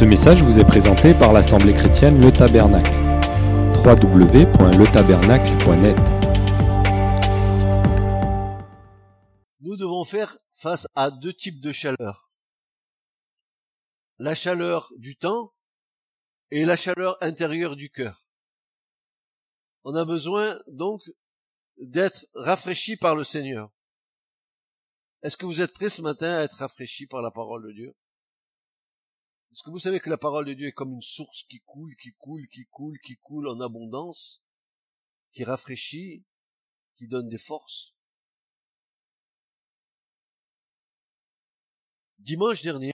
Ce 0.00 0.04
message 0.06 0.42
vous 0.42 0.58
est 0.58 0.64
présenté 0.64 1.12
par 1.12 1.34
l'Assemblée 1.34 1.74
chrétienne 1.74 2.22
Le 2.22 2.32
Tabernacle. 2.32 2.90
www.letabernacle.net 3.84 5.98
Nous 9.60 9.76
devons 9.76 10.06
faire 10.06 10.38
face 10.54 10.86
à 10.94 11.10
deux 11.10 11.34
types 11.34 11.60
de 11.60 11.70
chaleur. 11.70 12.32
La 14.16 14.34
chaleur 14.34 14.90
du 14.96 15.16
temps 15.16 15.52
et 16.50 16.64
la 16.64 16.76
chaleur 16.76 17.18
intérieure 17.20 17.76
du 17.76 17.90
cœur. 17.90 18.24
On 19.84 19.94
a 19.94 20.06
besoin 20.06 20.58
donc 20.68 21.02
d'être 21.76 22.24
rafraîchi 22.32 22.96
par 22.96 23.14
le 23.14 23.24
Seigneur. 23.24 23.70
Est-ce 25.22 25.36
que 25.36 25.44
vous 25.44 25.60
êtes 25.60 25.74
prêts 25.74 25.90
ce 25.90 26.00
matin 26.00 26.38
à 26.38 26.44
être 26.44 26.56
rafraîchi 26.56 27.06
par 27.06 27.20
la 27.20 27.30
parole 27.30 27.66
de 27.66 27.72
Dieu? 27.72 27.94
Est-ce 29.52 29.64
que 29.64 29.70
vous 29.70 29.78
savez 29.78 29.98
que 29.98 30.10
la 30.10 30.18
parole 30.18 30.44
de 30.44 30.54
Dieu 30.54 30.68
est 30.68 30.72
comme 30.72 30.92
une 30.92 31.02
source 31.02 31.42
qui 31.44 31.60
coule, 31.60 31.96
qui 31.96 32.12
coule, 32.14 32.48
qui 32.48 32.66
coule, 32.66 32.98
qui 33.00 33.16
coule 33.16 33.48
en 33.48 33.60
abondance, 33.60 34.44
qui 35.32 35.42
rafraîchit, 35.42 36.24
qui 36.96 37.08
donne 37.08 37.28
des 37.28 37.38
forces? 37.38 37.94
Dimanche 42.20 42.62
dernier, 42.62 42.92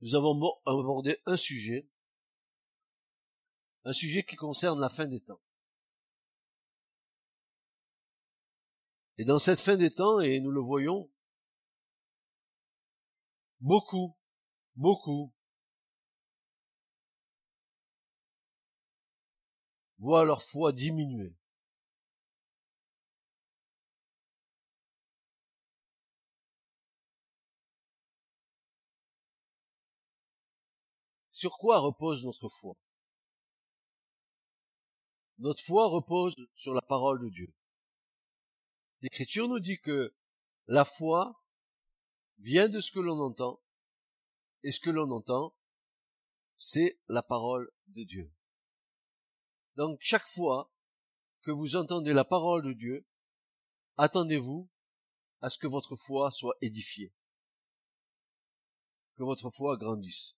nous 0.00 0.14
avons 0.14 0.40
abordé 0.64 1.20
un 1.26 1.36
sujet, 1.36 1.86
un 3.84 3.92
sujet 3.92 4.24
qui 4.24 4.36
concerne 4.36 4.80
la 4.80 4.88
fin 4.88 5.06
des 5.06 5.20
temps. 5.20 5.40
Et 9.18 9.24
dans 9.24 9.38
cette 9.38 9.60
fin 9.60 9.76
des 9.76 9.90
temps, 9.90 10.20
et 10.20 10.40
nous 10.40 10.50
le 10.50 10.60
voyons, 10.60 11.10
beaucoup, 13.64 14.14
beaucoup 14.76 15.32
voient 19.98 20.24
leur 20.24 20.42
foi 20.42 20.72
diminuer. 20.72 21.34
Sur 31.32 31.56
quoi 31.56 31.78
repose 31.78 32.22
notre 32.24 32.48
foi? 32.48 32.76
Notre 35.38 35.62
foi 35.64 35.88
repose 35.88 36.34
sur 36.54 36.74
la 36.74 36.82
parole 36.82 37.20
de 37.20 37.30
Dieu. 37.30 37.52
L'Écriture 39.00 39.48
nous 39.48 39.58
dit 39.58 39.80
que 39.80 40.14
la 40.66 40.84
foi 40.84 41.43
vient 42.38 42.68
de 42.68 42.80
ce 42.80 42.92
que 42.92 43.00
l'on 43.00 43.18
entend, 43.20 43.62
et 44.62 44.70
ce 44.70 44.80
que 44.80 44.90
l'on 44.90 45.10
entend, 45.10 45.54
c'est 46.56 46.98
la 47.08 47.22
parole 47.22 47.70
de 47.88 48.04
Dieu. 48.04 48.32
Donc 49.76 49.98
chaque 50.00 50.26
fois 50.26 50.72
que 51.42 51.50
vous 51.50 51.76
entendez 51.76 52.12
la 52.12 52.24
parole 52.24 52.64
de 52.64 52.72
Dieu, 52.72 53.06
attendez-vous 53.96 54.68
à 55.40 55.50
ce 55.50 55.58
que 55.58 55.66
votre 55.66 55.96
foi 55.96 56.30
soit 56.30 56.56
édifiée, 56.62 57.12
que 59.16 59.24
votre 59.24 59.50
foi 59.50 59.76
grandisse. 59.76 60.36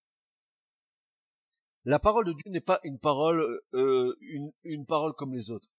La 1.84 2.00
parole 2.00 2.26
de 2.26 2.32
Dieu 2.32 2.50
n'est 2.50 2.60
pas 2.60 2.80
une 2.82 2.98
parole, 2.98 3.62
euh, 3.74 4.16
une, 4.20 4.52
une 4.64 4.86
parole 4.86 5.14
comme 5.14 5.32
les 5.32 5.52
autres. 5.52 5.70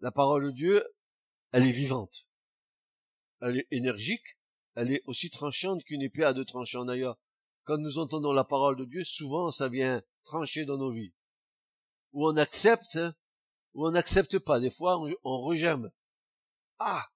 La 0.00 0.12
parole 0.12 0.44
de 0.44 0.50
Dieu, 0.50 0.86
elle 1.52 1.66
est 1.66 1.70
vivante, 1.70 2.28
elle 3.40 3.60
est 3.60 3.68
énergique, 3.70 4.35
elle 4.76 4.92
est 4.92 5.02
aussi 5.06 5.30
tranchante 5.30 5.82
qu'une 5.84 6.02
épée 6.02 6.24
à 6.24 6.32
deux 6.32 6.44
tranchants. 6.44 6.84
D'ailleurs, 6.84 7.18
quand 7.64 7.78
nous 7.78 7.98
entendons 7.98 8.32
la 8.32 8.44
parole 8.44 8.76
de 8.76 8.84
Dieu, 8.84 9.02
souvent 9.04 9.50
ça 9.50 9.68
vient 9.68 10.02
trancher 10.24 10.64
dans 10.64 10.76
nos 10.78 10.92
vies. 10.92 11.12
Ou 12.12 12.28
on 12.28 12.36
accepte, 12.36 12.96
hein, 12.96 13.14
ou 13.74 13.86
on 13.86 13.90
n'accepte 13.90 14.38
pas. 14.38 14.60
Des 14.60 14.70
fois, 14.70 14.98
on, 14.98 15.12
on. 15.24 15.90
Ah, 16.78 17.06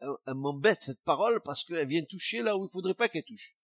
elle, 0.00 0.34
m'embête 0.34 0.82
cette 0.82 1.02
parole 1.02 1.40
parce 1.42 1.64
qu'elle 1.64 1.88
vient 1.88 2.04
toucher 2.04 2.42
là 2.42 2.56
où 2.56 2.66
il 2.66 2.70
faudrait 2.70 2.94
pas 2.94 3.08
qu'elle 3.08 3.24
touche. 3.24 3.56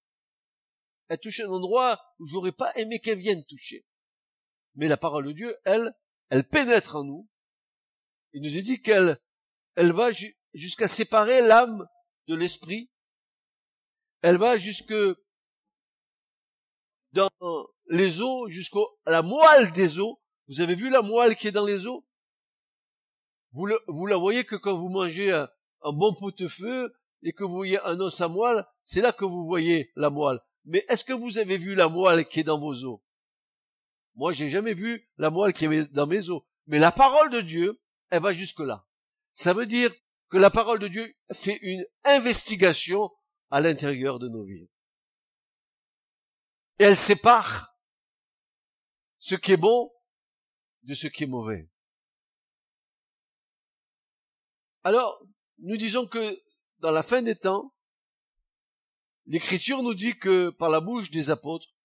Elle 1.08 1.18
touche 1.18 1.40
un 1.40 1.48
endroit 1.48 2.02
où 2.18 2.26
j'aurais 2.26 2.52
pas 2.52 2.72
aimé 2.76 2.98
qu'elle 2.98 3.18
vienne 3.18 3.44
toucher. 3.44 3.86
Mais 4.74 4.88
la 4.88 4.96
parole 4.96 5.26
de 5.26 5.32
Dieu, 5.32 5.56
elle, 5.64 5.94
elle 6.30 6.48
pénètre 6.48 6.96
en 6.96 7.04
nous. 7.04 7.28
Il 8.32 8.42
nous 8.42 8.56
est 8.56 8.62
dit 8.62 8.80
qu'elle 8.82 9.20
elle 9.76 9.92
va 9.92 10.10
jusqu'à 10.54 10.88
séparer 10.88 11.40
l'âme 11.40 11.86
de 12.26 12.34
l'esprit. 12.34 12.90
Elle 14.24 14.38
va 14.38 14.56
jusque 14.56 14.94
dans 17.12 17.28
les 17.88 18.22
os, 18.22 18.48
jusqu'à 18.48 18.80
la 19.04 19.20
moelle 19.20 19.70
des 19.72 19.98
os. 19.98 20.16
Vous 20.48 20.62
avez 20.62 20.74
vu 20.74 20.88
la 20.88 21.02
moelle 21.02 21.36
qui 21.36 21.48
est 21.48 21.52
dans 21.52 21.66
les 21.66 21.86
os 21.86 22.02
vous, 23.52 23.68
vous 23.86 24.06
la 24.06 24.16
voyez 24.16 24.44
que 24.44 24.56
quand 24.56 24.78
vous 24.78 24.88
mangez 24.88 25.30
un, 25.30 25.48
bon 25.92 26.14
pot-de-feu 26.14 26.96
et 27.22 27.34
que 27.34 27.44
vous 27.44 27.52
voyez 27.52 27.78
un 27.80 28.00
os 28.00 28.18
à 28.22 28.28
moelle, 28.28 28.64
c'est 28.84 29.02
là 29.02 29.12
que 29.12 29.26
vous 29.26 29.44
voyez 29.44 29.92
la 29.94 30.08
moelle. 30.08 30.40
Mais 30.64 30.86
est-ce 30.88 31.04
que 31.04 31.12
vous 31.12 31.36
avez 31.36 31.58
vu 31.58 31.74
la 31.74 31.90
moelle 31.90 32.26
qui 32.26 32.40
est 32.40 32.44
dans 32.44 32.58
vos 32.58 32.86
os 32.86 33.00
Moi, 34.14 34.32
j'ai 34.32 34.48
jamais 34.48 34.72
vu 34.72 35.06
la 35.18 35.28
moelle 35.28 35.52
qui 35.52 35.66
est 35.66 35.92
dans 35.92 36.06
mes 36.06 36.30
os. 36.30 36.40
Mais 36.66 36.78
la 36.78 36.92
parole 36.92 37.28
de 37.28 37.42
Dieu, 37.42 37.78
elle 38.08 38.22
va 38.22 38.32
jusque 38.32 38.60
là. 38.60 38.86
Ça 39.34 39.52
veut 39.52 39.66
dire 39.66 39.92
que 40.30 40.38
la 40.38 40.48
parole 40.48 40.78
de 40.78 40.88
Dieu 40.88 41.14
fait 41.30 41.58
une 41.60 41.84
investigation 42.04 43.10
à 43.54 43.60
l'intérieur 43.60 44.18
de 44.18 44.28
nos 44.28 44.42
vies. 44.42 44.68
Et 46.80 46.82
elle 46.82 46.96
sépare 46.96 47.78
ce 49.18 49.36
qui 49.36 49.52
est 49.52 49.56
bon 49.56 49.92
de 50.82 50.94
ce 50.94 51.06
qui 51.06 51.22
est 51.22 51.28
mauvais. 51.28 51.70
Alors, 54.82 55.24
nous 55.58 55.76
disons 55.76 56.04
que 56.04 56.42
dans 56.78 56.90
la 56.90 57.04
fin 57.04 57.22
des 57.22 57.36
temps, 57.36 57.72
l'Écriture 59.26 59.84
nous 59.84 59.94
dit 59.94 60.18
que 60.18 60.50
par 60.50 60.68
la 60.68 60.80
bouche 60.80 61.12
des 61.12 61.30
apôtres, 61.30 61.76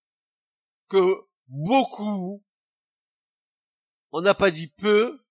que 0.88 1.14
beaucoup, 1.46 2.44
on 4.10 4.22
n'a 4.22 4.34
pas 4.34 4.50
dit 4.50 4.72
peu, 4.76 5.24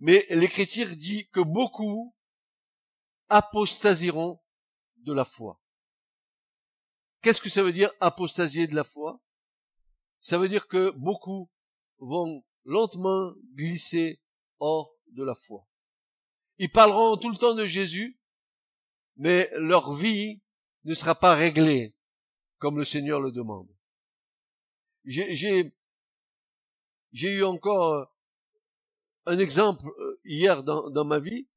mais 0.00 0.26
l'Écriture 0.28 0.94
dit 0.96 1.30
que 1.30 1.40
beaucoup 1.40 2.14
apostasieront 3.30 4.38
de 4.98 5.12
la 5.12 5.24
foi. 5.24 5.60
Qu'est-ce 7.22 7.40
que 7.40 7.50
ça 7.50 7.62
veut 7.62 7.72
dire 7.72 7.90
apostasier 8.00 8.66
de 8.66 8.74
la 8.74 8.84
foi? 8.84 9.20
Ça 10.20 10.38
veut 10.38 10.48
dire 10.48 10.68
que 10.68 10.90
beaucoup 10.90 11.50
vont 11.98 12.44
lentement 12.64 13.32
glisser 13.54 14.20
hors 14.58 14.94
de 15.08 15.24
la 15.24 15.34
foi. 15.34 15.66
Ils 16.58 16.70
parleront 16.70 17.16
tout 17.16 17.30
le 17.30 17.36
temps 17.36 17.54
de 17.54 17.64
Jésus, 17.64 18.18
mais 19.16 19.50
leur 19.54 19.92
vie 19.92 20.40
ne 20.84 20.94
sera 20.94 21.14
pas 21.14 21.34
réglée 21.34 21.94
comme 22.58 22.78
le 22.78 22.84
Seigneur 22.84 23.20
le 23.20 23.32
demande. 23.32 23.68
J'ai 25.04 25.72
eu 27.12 27.44
encore 27.44 28.12
un 29.26 29.38
exemple 29.38 29.86
euh, 29.86 30.20
hier 30.24 30.62
dans, 30.62 30.90
dans 30.90 31.04
ma 31.04 31.18
vie. 31.18 31.48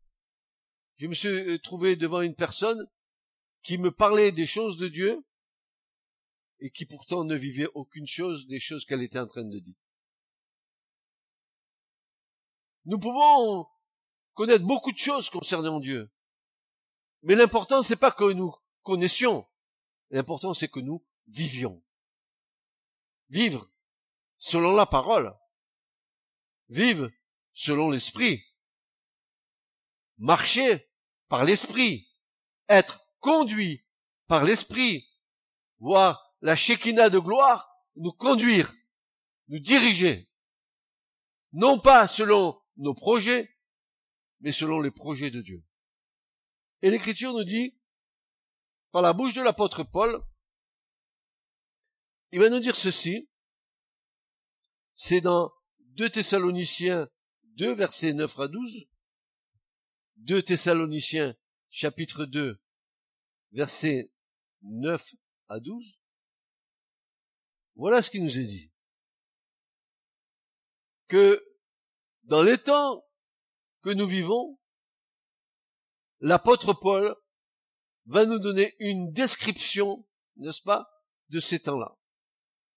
Je 0.97 1.07
me 1.07 1.13
suis 1.13 1.29
euh, 1.29 1.57
trouvé 1.59 1.95
devant 1.95 2.21
une 2.21 2.35
personne 2.35 2.87
qui 3.63 3.77
me 3.77 3.91
parlait 3.91 4.31
des 4.31 4.45
choses 4.45 4.77
de 4.77 4.87
Dieu 4.87 5.23
et 6.59 6.71
qui 6.71 6.85
pourtant 6.85 7.23
ne 7.23 7.35
vivait 7.35 7.67
aucune 7.73 8.07
chose 8.07 8.47
des 8.47 8.59
choses 8.59 8.85
qu'elle 8.85 9.01
était 9.01 9.19
en 9.19 9.27
train 9.27 9.43
de 9.43 9.59
dire. 9.59 9.75
Nous 12.85 12.99
pouvons 12.99 13.67
connaître 14.33 14.65
beaucoup 14.65 14.91
de 14.91 14.97
choses 14.97 15.29
concernant 15.29 15.79
Dieu. 15.79 16.11
Mais 17.23 17.35
l'important, 17.35 17.83
c'est 17.83 17.95
pas 17.95 18.11
que 18.11 18.31
nous 18.31 18.53
connaissions. 18.81 19.47
L'important, 20.09 20.53
c'est 20.53 20.67
que 20.67 20.79
nous 20.79 21.05
vivions. 21.27 21.83
Vivre 23.29 23.69
selon 24.37 24.75
la 24.75 24.85
parole. 24.85 25.35
Vivre 26.69 27.09
selon 27.53 27.91
l'esprit. 27.91 28.43
Marcher 30.17 30.89
par 31.27 31.43
l'esprit. 31.43 32.07
Être 32.67 33.01
conduit 33.21 33.85
par 34.27 34.43
l'esprit. 34.43 35.07
Voir 35.79 36.35
la 36.41 36.55
Shekinah 36.55 37.09
de 37.09 37.19
gloire 37.19 37.71
nous 37.95 38.11
conduire, 38.11 38.73
nous 39.47 39.59
diriger. 39.59 40.29
Non 41.53 41.79
pas 41.79 42.07
selon 42.07 42.61
nos 42.77 42.93
projets, 42.93 43.49
mais 44.41 44.51
selon 44.51 44.79
les 44.79 44.91
projets 44.91 45.31
de 45.31 45.41
Dieu. 45.41 45.63
Et 46.81 46.91
l'écriture 46.91 47.33
nous 47.33 47.43
dit, 47.43 47.77
par 48.91 49.01
la 49.01 49.13
bouche 49.13 49.33
de 49.33 49.41
l'apôtre 49.41 49.83
Paul, 49.83 50.21
il 52.31 52.39
va 52.39 52.49
nous 52.49 52.59
dire 52.59 52.75
ceci, 52.75 53.29
c'est 54.93 55.21
dans 55.21 55.51
2 55.95 56.09
Thessaloniciens 56.09 57.09
2, 57.57 57.73
versets 57.73 58.13
9 58.13 58.39
à 58.39 58.47
12, 58.47 58.87
2 60.17 60.43
Thessaloniciens, 60.43 61.35
chapitre 61.69 62.25
2, 62.25 62.60
versets 63.51 64.11
9 64.63 65.13
à 65.49 65.59
12, 65.59 65.99
voilà 67.75 68.01
ce 68.01 68.09
qui 68.09 68.21
nous 68.21 68.39
est 68.39 68.45
dit. 68.45 68.71
Que 71.07 71.43
dans 72.23 72.43
les 72.43 72.57
temps 72.57 73.05
que 73.81 73.89
nous 73.89 74.07
vivons, 74.07 74.59
l'apôtre 76.19 76.73
Paul 76.73 77.15
va 78.05 78.25
nous 78.25 78.39
donner 78.39 78.75
une 78.79 79.11
description, 79.11 80.07
n'est-ce 80.37 80.61
pas, 80.61 80.89
de 81.29 81.39
ces 81.39 81.59
temps-là. 81.59 81.97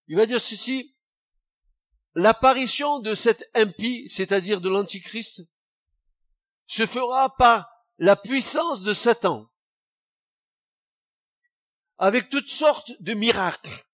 Il 0.07 0.17
va 0.17 0.27
dire 0.27 0.41
ceci, 0.41 0.97
l'apparition 2.15 3.01
de 3.01 3.15
cet 3.15 3.49
impie, 3.55 4.09
c'est-à-dire 4.09 4.61
de 4.61 4.69
l'antichrist, 4.69 5.43
se 6.67 6.87
fera 6.87 7.35
par 7.37 7.69
la 7.99 8.17
puissance 8.17 8.83
de 8.83 8.95
Satan, 8.95 9.51
avec 11.99 12.29
toutes 12.29 12.49
sortes 12.49 12.93
de 13.01 13.15
miracles, 13.15 13.85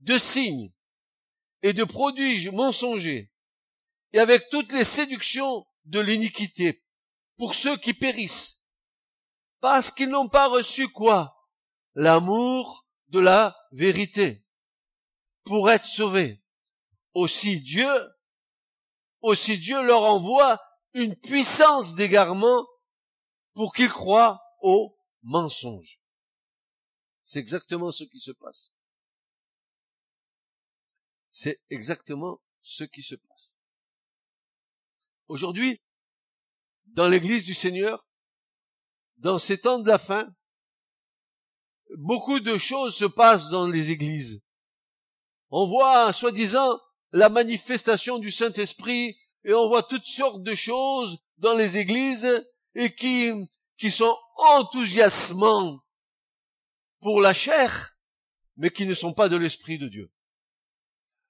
de 0.00 0.18
signes 0.18 0.72
et 1.62 1.72
de 1.72 1.84
prodiges 1.84 2.50
mensongers, 2.50 3.32
et 4.12 4.18
avec 4.18 4.48
toutes 4.48 4.72
les 4.72 4.84
séductions 4.84 5.66
de 5.84 6.00
l'iniquité, 6.00 6.84
pour 7.36 7.54
ceux 7.54 7.76
qui 7.76 7.94
périssent, 7.94 8.64
parce 9.60 9.90
qu'ils 9.90 10.08
n'ont 10.08 10.28
pas 10.28 10.48
reçu 10.48 10.88
quoi? 10.88 11.48
L'amour 11.94 12.86
de 13.08 13.20
la 13.20 13.56
vérité, 13.72 14.44
pour 15.44 15.70
être 15.70 15.86
sauvés. 15.86 16.42
Aussi 17.12 17.60
Dieu, 17.60 17.92
aussi 19.20 19.58
Dieu 19.58 19.82
leur 19.82 20.02
envoie 20.02 20.60
une 20.94 21.16
puissance 21.16 21.94
d'égarement 21.94 22.66
pour 23.54 23.72
qu'ils 23.72 23.90
croient 23.90 24.40
au 24.60 24.96
mensonge. 25.22 26.00
C'est 27.24 27.40
exactement 27.40 27.90
ce 27.90 28.04
qui 28.04 28.20
se 28.20 28.30
passe. 28.30 28.70
C'est 31.30 31.60
exactement 31.70 32.40
ce 32.62 32.84
qui 32.84 33.02
se 33.02 33.14
passe. 33.14 33.50
Aujourd'hui, 35.26 35.80
dans 36.84 37.08
l'église 37.08 37.44
du 37.44 37.54
Seigneur, 37.54 38.06
dans 39.16 39.38
ces 39.38 39.58
temps 39.58 39.78
de 39.78 39.88
la 39.88 39.98
fin, 39.98 40.28
beaucoup 41.96 42.40
de 42.40 42.58
choses 42.58 42.94
se 42.94 43.06
passent 43.06 43.48
dans 43.48 43.68
les 43.68 43.90
églises. 43.90 44.42
On 45.48 45.66
voit, 45.66 46.12
soi-disant, 46.12 46.78
la 47.12 47.30
manifestation 47.30 48.18
du 48.18 48.30
Saint-Esprit 48.30 49.16
et 49.44 49.54
on 49.54 49.68
voit 49.68 49.82
toutes 49.82 50.06
sortes 50.06 50.42
de 50.42 50.54
choses 50.54 51.18
dans 51.38 51.54
les 51.54 51.78
églises 51.78 52.46
et 52.74 52.94
qui, 52.94 53.30
qui 53.78 53.90
sont 53.90 54.16
enthousiasmants 54.36 55.83
pour 57.04 57.20
la 57.20 57.34
chair, 57.34 57.98
mais 58.56 58.70
qui 58.70 58.86
ne 58.86 58.94
sont 58.94 59.12
pas 59.12 59.28
de 59.28 59.36
l'Esprit 59.36 59.76
de 59.76 59.88
Dieu. 59.88 60.10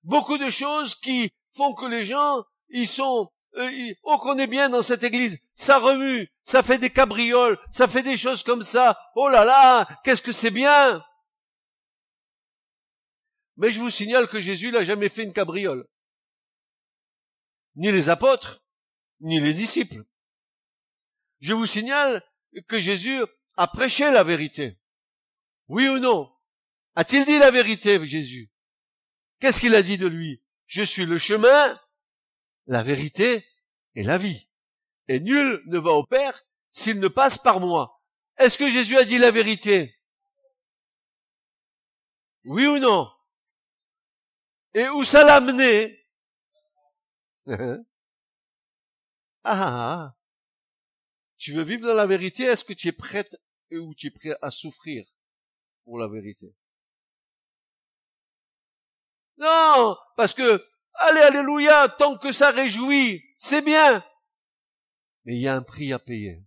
Beaucoup 0.05 0.39
de 0.39 0.49
choses 0.49 0.95
qui 0.95 1.33
font 1.51 1.75
que 1.75 1.87
les 1.87 2.05
gens, 2.05 2.45
ils 2.69 2.87
sont, 2.87 3.33
euh, 3.57 3.93
oh 4.05 4.19
qu'on 4.19 4.39
est 4.39 4.47
bien 4.47 4.69
dans 4.69 4.83
cette 4.83 5.03
église, 5.03 5.41
ça 5.55 5.81
remue, 5.81 6.29
ça 6.45 6.63
fait 6.63 6.79
des 6.79 6.91
cabrioles, 6.91 7.59
ça 7.73 7.89
fait 7.89 8.05
des 8.05 8.17
choses 8.17 8.45
comme 8.45 8.63
ça, 8.63 8.97
oh 9.17 9.29
là 9.29 9.45
là, 9.45 10.01
qu'est-ce 10.05 10.23
que 10.23 10.31
c'est 10.31 10.53
bien 10.53 11.05
Mais 13.57 13.73
je 13.73 13.81
vous 13.81 13.91
signale 13.91 14.29
que 14.29 14.39
Jésus 14.39 14.71
n'a 14.71 14.85
jamais 14.85 15.09
fait 15.09 15.25
une 15.25 15.33
cabriole. 15.33 15.89
Ni 17.75 17.91
les 17.91 18.11
apôtres, 18.11 18.63
ni 19.19 19.41
les 19.41 19.55
disciples. 19.55 20.05
Je 21.41 21.53
vous 21.53 21.67
signale 21.67 22.23
que 22.69 22.79
Jésus 22.79 23.25
a 23.57 23.67
prêché 23.67 24.13
la 24.13 24.23
vérité. 24.23 24.79
Oui 25.69 25.89
ou 25.89 25.99
non? 25.99 26.31
A-t-il 26.95 27.25
dit 27.25 27.39
la 27.39 27.51
vérité, 27.51 28.05
Jésus? 28.07 28.51
Qu'est-ce 29.41 29.61
qu'il 29.61 29.75
a 29.75 29.83
dit 29.83 29.99
de 29.99 30.07
lui? 30.07 30.43
Je 30.67 30.83
suis 30.83 31.07
le 31.07 31.19
chemin, 31.19 31.81
la 32.67 32.83
vérité 32.83 33.47
et 33.95 34.03
la 34.03 34.19
vie. 34.19 34.49
Et 35.09 35.21
nul 35.21 35.63
ne 35.67 35.79
va 35.79 35.91
au 35.93 36.05
Père 36.05 36.45
s'il 36.71 37.01
ne 37.01 37.09
passe 37.09 37.39
par 37.39 37.61
moi. 37.61 38.03
Est-ce 38.39 38.59
que 38.59 38.71
Jésus 38.71 38.97
a 38.97 39.05
dit 39.05 39.19
la 39.19 39.31
vérité? 39.31 40.01
Oui 42.45 42.67
ou 42.67 42.79
non? 42.79 43.11
Et 44.75 44.89
où 44.89 45.05
ça 45.05 45.25
l'a 45.25 45.37
amené 45.37 46.01
ah, 47.47 47.77
ah, 49.45 49.55
ah, 49.55 50.17
tu 51.37 51.53
veux 51.53 51.63
vivre 51.63 51.87
dans 51.87 51.95
la 51.95 52.07
vérité? 52.07 52.45
Est-ce 52.45 52.65
que 52.65 52.73
tu 52.73 52.89
es 52.89 52.93
prête 52.93 53.37
ou 53.71 53.95
tu 53.95 54.07
es 54.07 54.11
prêt 54.11 54.37
à 54.41 54.51
souffrir? 54.51 55.05
Pour 55.85 55.99
la 55.99 56.09
vérité. 56.09 56.55
Non, 59.37 59.97
parce 60.17 60.35
que, 60.35 60.65
allez, 60.95 61.21
alléluia, 61.21 61.89
tant 61.89 62.17
que 62.17 62.33
ça 62.33 62.51
réjouit, 62.51 63.23
c'est 63.37 63.63
bien. 63.63 64.05
Mais 65.25 65.37
il 65.37 65.41
y 65.41 65.49
a 65.49 65.55
un 65.55 65.63
prix 65.63 65.93
à 65.93 65.99
payer. 65.99 66.43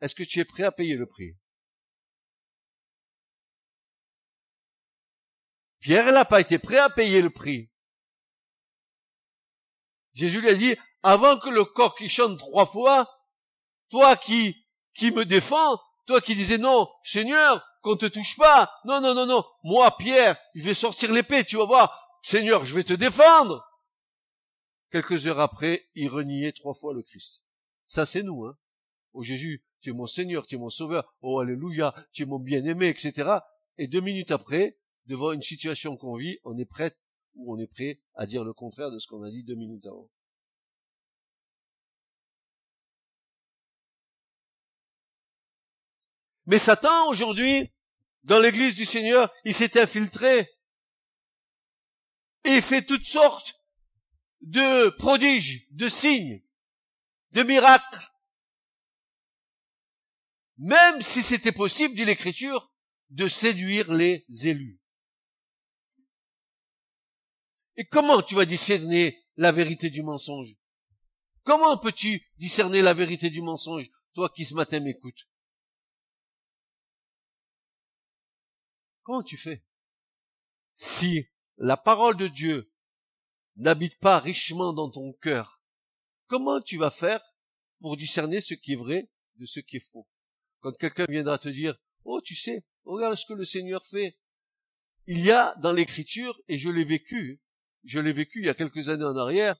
Est-ce 0.00 0.14
que 0.14 0.22
tu 0.22 0.40
es 0.40 0.44
prêt 0.44 0.64
à 0.64 0.72
payer 0.72 0.96
le 0.96 1.06
prix? 1.06 1.36
Pierre 5.80 6.12
n'a 6.12 6.24
pas 6.24 6.40
été 6.40 6.58
prêt 6.58 6.78
à 6.78 6.88
payer 6.88 7.20
le 7.20 7.30
prix. 7.30 7.70
Jésus 10.14 10.40
lui 10.40 10.48
a 10.48 10.54
dit, 10.54 10.76
avant 11.02 11.38
que 11.38 11.50
le 11.50 11.64
corps 11.64 11.94
qui 11.94 12.08
chante 12.08 12.38
trois 12.38 12.64
fois, 12.64 13.10
toi 13.90 14.16
qui, 14.16 14.66
qui 14.94 15.10
me 15.10 15.24
défends, 15.24 15.78
toi 16.06 16.20
qui 16.20 16.34
disais 16.34 16.56
non, 16.56 16.88
Seigneur, 17.02 17.62
qu'on 17.84 17.96
te 17.96 18.06
touche 18.06 18.36
pas. 18.36 18.72
Non, 18.86 19.00
non, 19.00 19.14
non, 19.14 19.26
non. 19.26 19.44
Moi, 19.62 19.94
Pierre, 19.98 20.36
je 20.54 20.64
vais 20.64 20.74
sortir 20.74 21.12
l'épée, 21.12 21.44
tu 21.44 21.58
vas 21.58 21.66
voir. 21.66 22.18
Seigneur, 22.22 22.64
je 22.64 22.74
vais 22.74 22.82
te 22.82 22.94
défendre. 22.94 23.62
Quelques 24.90 25.26
heures 25.26 25.40
après, 25.40 25.86
il 25.94 26.08
reniait 26.08 26.52
trois 26.52 26.72
fois 26.72 26.94
le 26.94 27.02
Christ. 27.02 27.42
Ça, 27.86 28.06
c'est 28.06 28.22
nous, 28.22 28.46
hein. 28.46 28.56
Oh 29.12 29.22
Jésus, 29.22 29.64
tu 29.80 29.90
es 29.90 29.92
mon 29.92 30.06
Seigneur, 30.06 30.46
tu 30.46 30.54
es 30.54 30.58
mon 30.58 30.70
Sauveur. 30.70 31.14
Oh 31.20 31.40
Alléluia, 31.40 31.94
tu 32.10 32.22
es 32.22 32.26
mon 32.26 32.38
bien-aimé, 32.38 32.88
etc. 32.88 33.30
Et 33.76 33.86
deux 33.86 34.00
minutes 34.00 34.30
après, 34.30 34.78
devant 35.06 35.32
une 35.32 35.42
situation 35.42 35.96
qu'on 35.98 36.16
vit, 36.16 36.38
on 36.44 36.56
est 36.56 36.64
prêt 36.64 36.96
ou 37.34 37.54
on 37.54 37.58
est 37.58 37.66
prêt 37.66 38.00
à 38.14 38.24
dire 38.24 38.44
le 38.44 38.54
contraire 38.54 38.90
de 38.90 38.98
ce 38.98 39.06
qu'on 39.06 39.22
a 39.22 39.30
dit 39.30 39.44
deux 39.44 39.56
minutes 39.56 39.86
avant. 39.86 40.08
Mais 46.46 46.58
Satan, 46.58 47.08
aujourd'hui, 47.08 47.73
dans 48.24 48.40
l'église 48.40 48.74
du 48.74 48.86
Seigneur, 48.86 49.32
il 49.44 49.54
s'est 49.54 49.80
infiltré 49.80 50.50
et 52.44 52.60
fait 52.60 52.82
toutes 52.82 53.06
sortes 53.06 53.54
de 54.40 54.90
prodiges, 54.90 55.66
de 55.70 55.88
signes, 55.88 56.42
de 57.32 57.42
miracles. 57.42 58.10
Même 60.56 61.02
si 61.02 61.22
c'était 61.22 61.52
possible, 61.52 61.94
dit 61.94 62.04
l'Écriture, 62.04 62.72
de 63.10 63.28
séduire 63.28 63.92
les 63.92 64.24
élus. 64.44 64.80
Et 67.76 67.86
comment 67.86 68.22
tu 68.22 68.34
vas 68.34 68.44
discerner 68.44 69.22
la 69.36 69.52
vérité 69.52 69.90
du 69.90 70.02
mensonge? 70.02 70.54
Comment 71.42 71.76
peux-tu 71.76 72.26
discerner 72.38 72.82
la 72.82 72.94
vérité 72.94 73.30
du 73.30 73.42
mensonge, 73.42 73.90
toi 74.14 74.30
qui 74.34 74.44
ce 74.44 74.54
matin 74.54 74.80
m'écoutes? 74.80 75.28
Comment 79.04 79.22
tu 79.22 79.36
fais? 79.36 79.62
Si 80.72 81.28
la 81.58 81.76
parole 81.76 82.16
de 82.16 82.26
Dieu 82.26 82.72
n'habite 83.56 83.98
pas 84.00 84.18
richement 84.18 84.72
dans 84.72 84.90
ton 84.90 85.12
cœur, 85.12 85.60
comment 86.26 86.62
tu 86.62 86.78
vas 86.78 86.90
faire 86.90 87.22
pour 87.80 87.98
discerner 87.98 88.40
ce 88.40 88.54
qui 88.54 88.72
est 88.72 88.76
vrai 88.76 89.10
de 89.36 89.44
ce 89.44 89.60
qui 89.60 89.76
est 89.76 89.92
faux? 89.92 90.08
Quand 90.60 90.72
quelqu'un 90.72 91.04
viendra 91.06 91.38
te 91.38 91.50
dire, 91.50 91.76
oh 92.04 92.22
tu 92.22 92.34
sais, 92.34 92.64
regarde 92.84 93.14
ce 93.14 93.26
que 93.26 93.34
le 93.34 93.44
Seigneur 93.44 93.84
fait. 93.84 94.18
Il 95.06 95.20
y 95.20 95.30
a 95.30 95.54
dans 95.56 95.72
l'écriture, 95.72 96.40
et 96.48 96.56
je 96.56 96.70
l'ai 96.70 96.84
vécu, 96.84 97.42
je 97.84 98.00
l'ai 98.00 98.14
vécu 98.14 98.38
il 98.40 98.46
y 98.46 98.50
a 98.50 98.54
quelques 98.54 98.88
années 98.88 99.04
en 99.04 99.18
arrière, 99.18 99.56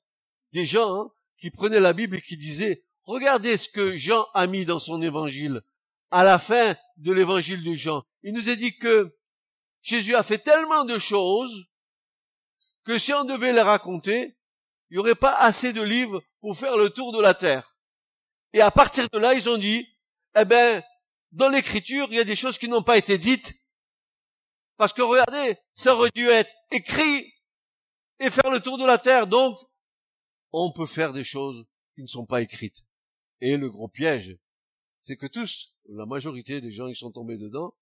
des 0.52 0.64
gens 0.64 0.94
hein, 0.94 1.12
qui 1.36 1.50
prenaient 1.50 1.80
la 1.80 1.92
Bible 1.92 2.16
et 2.16 2.22
qui 2.22 2.38
disaient, 2.38 2.82
regardez 3.02 3.58
ce 3.58 3.68
que 3.68 3.94
Jean 3.98 4.26
a 4.32 4.46
mis 4.46 4.64
dans 4.64 4.78
son 4.78 5.02
évangile. 5.02 5.60
À 6.10 6.24
la 6.24 6.38
fin 6.38 6.76
de 6.96 7.12
l'évangile 7.12 7.62
de 7.62 7.74
Jean, 7.74 8.04
il 8.22 8.32
nous 8.32 8.48
a 8.48 8.56
dit 8.56 8.78
que 8.78 9.14
Jésus 9.84 10.16
a 10.16 10.22
fait 10.22 10.38
tellement 10.38 10.84
de 10.86 10.98
choses 10.98 11.66
que 12.84 12.98
si 12.98 13.12
on 13.12 13.24
devait 13.24 13.52
les 13.52 13.60
raconter, 13.60 14.36
il 14.88 14.94
n'y 14.94 14.98
aurait 14.98 15.14
pas 15.14 15.34
assez 15.34 15.74
de 15.74 15.82
livres 15.82 16.22
pour 16.40 16.56
faire 16.56 16.76
le 16.78 16.88
tour 16.88 17.12
de 17.12 17.20
la 17.20 17.34
terre. 17.34 17.76
Et 18.54 18.62
à 18.62 18.70
partir 18.70 19.06
de 19.12 19.18
là, 19.18 19.34
ils 19.34 19.48
ont 19.48 19.58
dit, 19.58 19.86
eh 20.36 20.44
ben, 20.46 20.82
dans 21.32 21.50
l'écriture, 21.50 22.06
il 22.10 22.16
y 22.16 22.20
a 22.20 22.24
des 22.24 22.34
choses 22.34 22.56
qui 22.56 22.66
n'ont 22.66 22.82
pas 22.82 22.96
été 22.96 23.18
dites. 23.18 23.54
Parce 24.78 24.94
que 24.94 25.02
regardez, 25.02 25.58
ça 25.74 25.94
aurait 25.94 26.10
dû 26.14 26.28
être 26.28 26.52
écrit 26.70 27.34
et 28.20 28.30
faire 28.30 28.50
le 28.50 28.60
tour 28.60 28.78
de 28.78 28.86
la 28.86 28.96
terre. 28.96 29.26
Donc, 29.26 29.58
on 30.52 30.72
peut 30.72 30.86
faire 30.86 31.12
des 31.12 31.24
choses 31.24 31.66
qui 31.94 32.00
ne 32.00 32.06
sont 32.06 32.24
pas 32.24 32.40
écrites. 32.40 32.86
Et 33.42 33.58
le 33.58 33.68
gros 33.68 33.88
piège, 33.88 34.38
c'est 35.02 35.16
que 35.16 35.26
tous 35.26 35.74
la 35.90 36.06
majorité 36.06 36.62
des 36.62 36.72
gens, 36.72 36.86
ils 36.86 36.96
sont 36.96 37.12
tombés 37.12 37.36
dedans, 37.36 37.74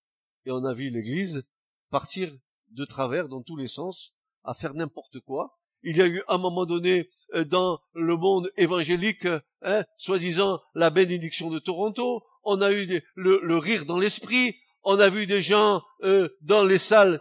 et 0.44 0.50
on 0.50 0.64
a 0.64 0.74
vu 0.74 0.90
l'église 0.90 1.44
partir 1.92 2.32
de 2.70 2.84
travers 2.86 3.28
dans 3.28 3.42
tous 3.42 3.56
les 3.56 3.68
sens, 3.68 4.14
à 4.44 4.54
faire 4.54 4.72
n'importe 4.72 5.20
quoi. 5.20 5.58
Il 5.82 5.98
y 5.98 6.02
a 6.02 6.06
eu 6.06 6.22
un 6.26 6.38
moment 6.38 6.64
donné 6.64 7.10
euh, 7.34 7.44
dans 7.44 7.80
le 7.92 8.16
monde 8.16 8.50
évangélique, 8.56 9.26
hein, 9.60 9.84
soi-disant 9.98 10.60
la 10.74 10.88
bénédiction 10.88 11.50
de 11.50 11.58
Toronto. 11.58 12.24
On 12.44 12.62
a 12.62 12.72
eu 12.72 13.02
le, 13.14 13.58
rire 13.58 13.84
dans 13.84 13.98
l'esprit. 13.98 14.56
On 14.84 14.98
a 14.98 15.08
vu 15.10 15.26
des 15.26 15.42
gens 15.42 15.82
euh, 16.02 16.30
dans 16.40 16.64
les 16.64 16.78
salles, 16.78 17.20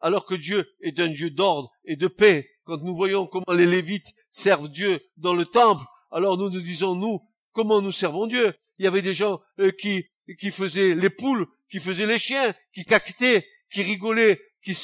alors 0.00 0.26
que 0.26 0.34
Dieu 0.34 0.68
est 0.82 1.00
un 1.00 1.08
Dieu 1.08 1.30
d'ordre 1.30 1.70
et 1.84 1.96
de 1.96 2.06
paix. 2.06 2.50
Quand 2.64 2.82
nous 2.82 2.94
voyons 2.94 3.26
comment 3.26 3.56
les 3.56 3.66
Lévites 3.66 4.12
servent 4.30 4.68
Dieu 4.68 5.00
dans 5.16 5.34
le 5.34 5.46
temple, 5.46 5.84
alors 6.10 6.36
nous 6.36 6.50
nous 6.50 6.60
disons 6.60 6.94
nous 6.94 7.20
comment 7.52 7.80
nous 7.80 7.92
servons 7.92 8.26
Dieu? 8.26 8.52
Il 8.78 8.84
y 8.84 8.88
avait 8.88 9.02
des 9.02 9.14
gens 9.14 9.40
euh, 9.58 9.70
qui 9.70 10.04
qui 10.38 10.50
faisaient 10.50 10.94
les 10.94 11.10
poules, 11.10 11.46
qui 11.70 11.80
faisaient 11.80 12.06
les 12.06 12.18
chiens, 12.18 12.54
qui 12.72 12.84
cactaient, 12.84 13.44
qui 13.72 13.82
rigolaient, 13.82 14.38
qui 14.62 14.76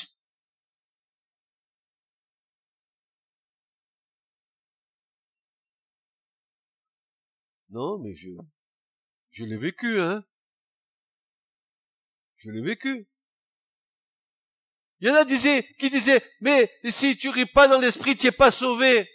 Non, 7.70 7.98
mais 7.98 8.14
je, 8.14 8.30
je 9.30 9.44
l'ai 9.44 9.58
vécu, 9.58 10.00
hein. 10.00 10.24
Je 12.36 12.50
l'ai 12.50 12.62
vécu. 12.62 13.06
Il 15.00 15.08
y 15.08 15.10
en 15.10 15.16
a 15.16 15.24
disait, 15.24 15.64
qui 15.78 15.90
disaient, 15.90 16.24
mais 16.40 16.72
si 16.90 17.16
tu 17.16 17.28
ris 17.28 17.44
pas 17.44 17.68
dans 17.68 17.78
l'esprit, 17.78 18.16
tu 18.16 18.26
n'es 18.26 18.32
pas 18.32 18.50
sauvé. 18.50 19.06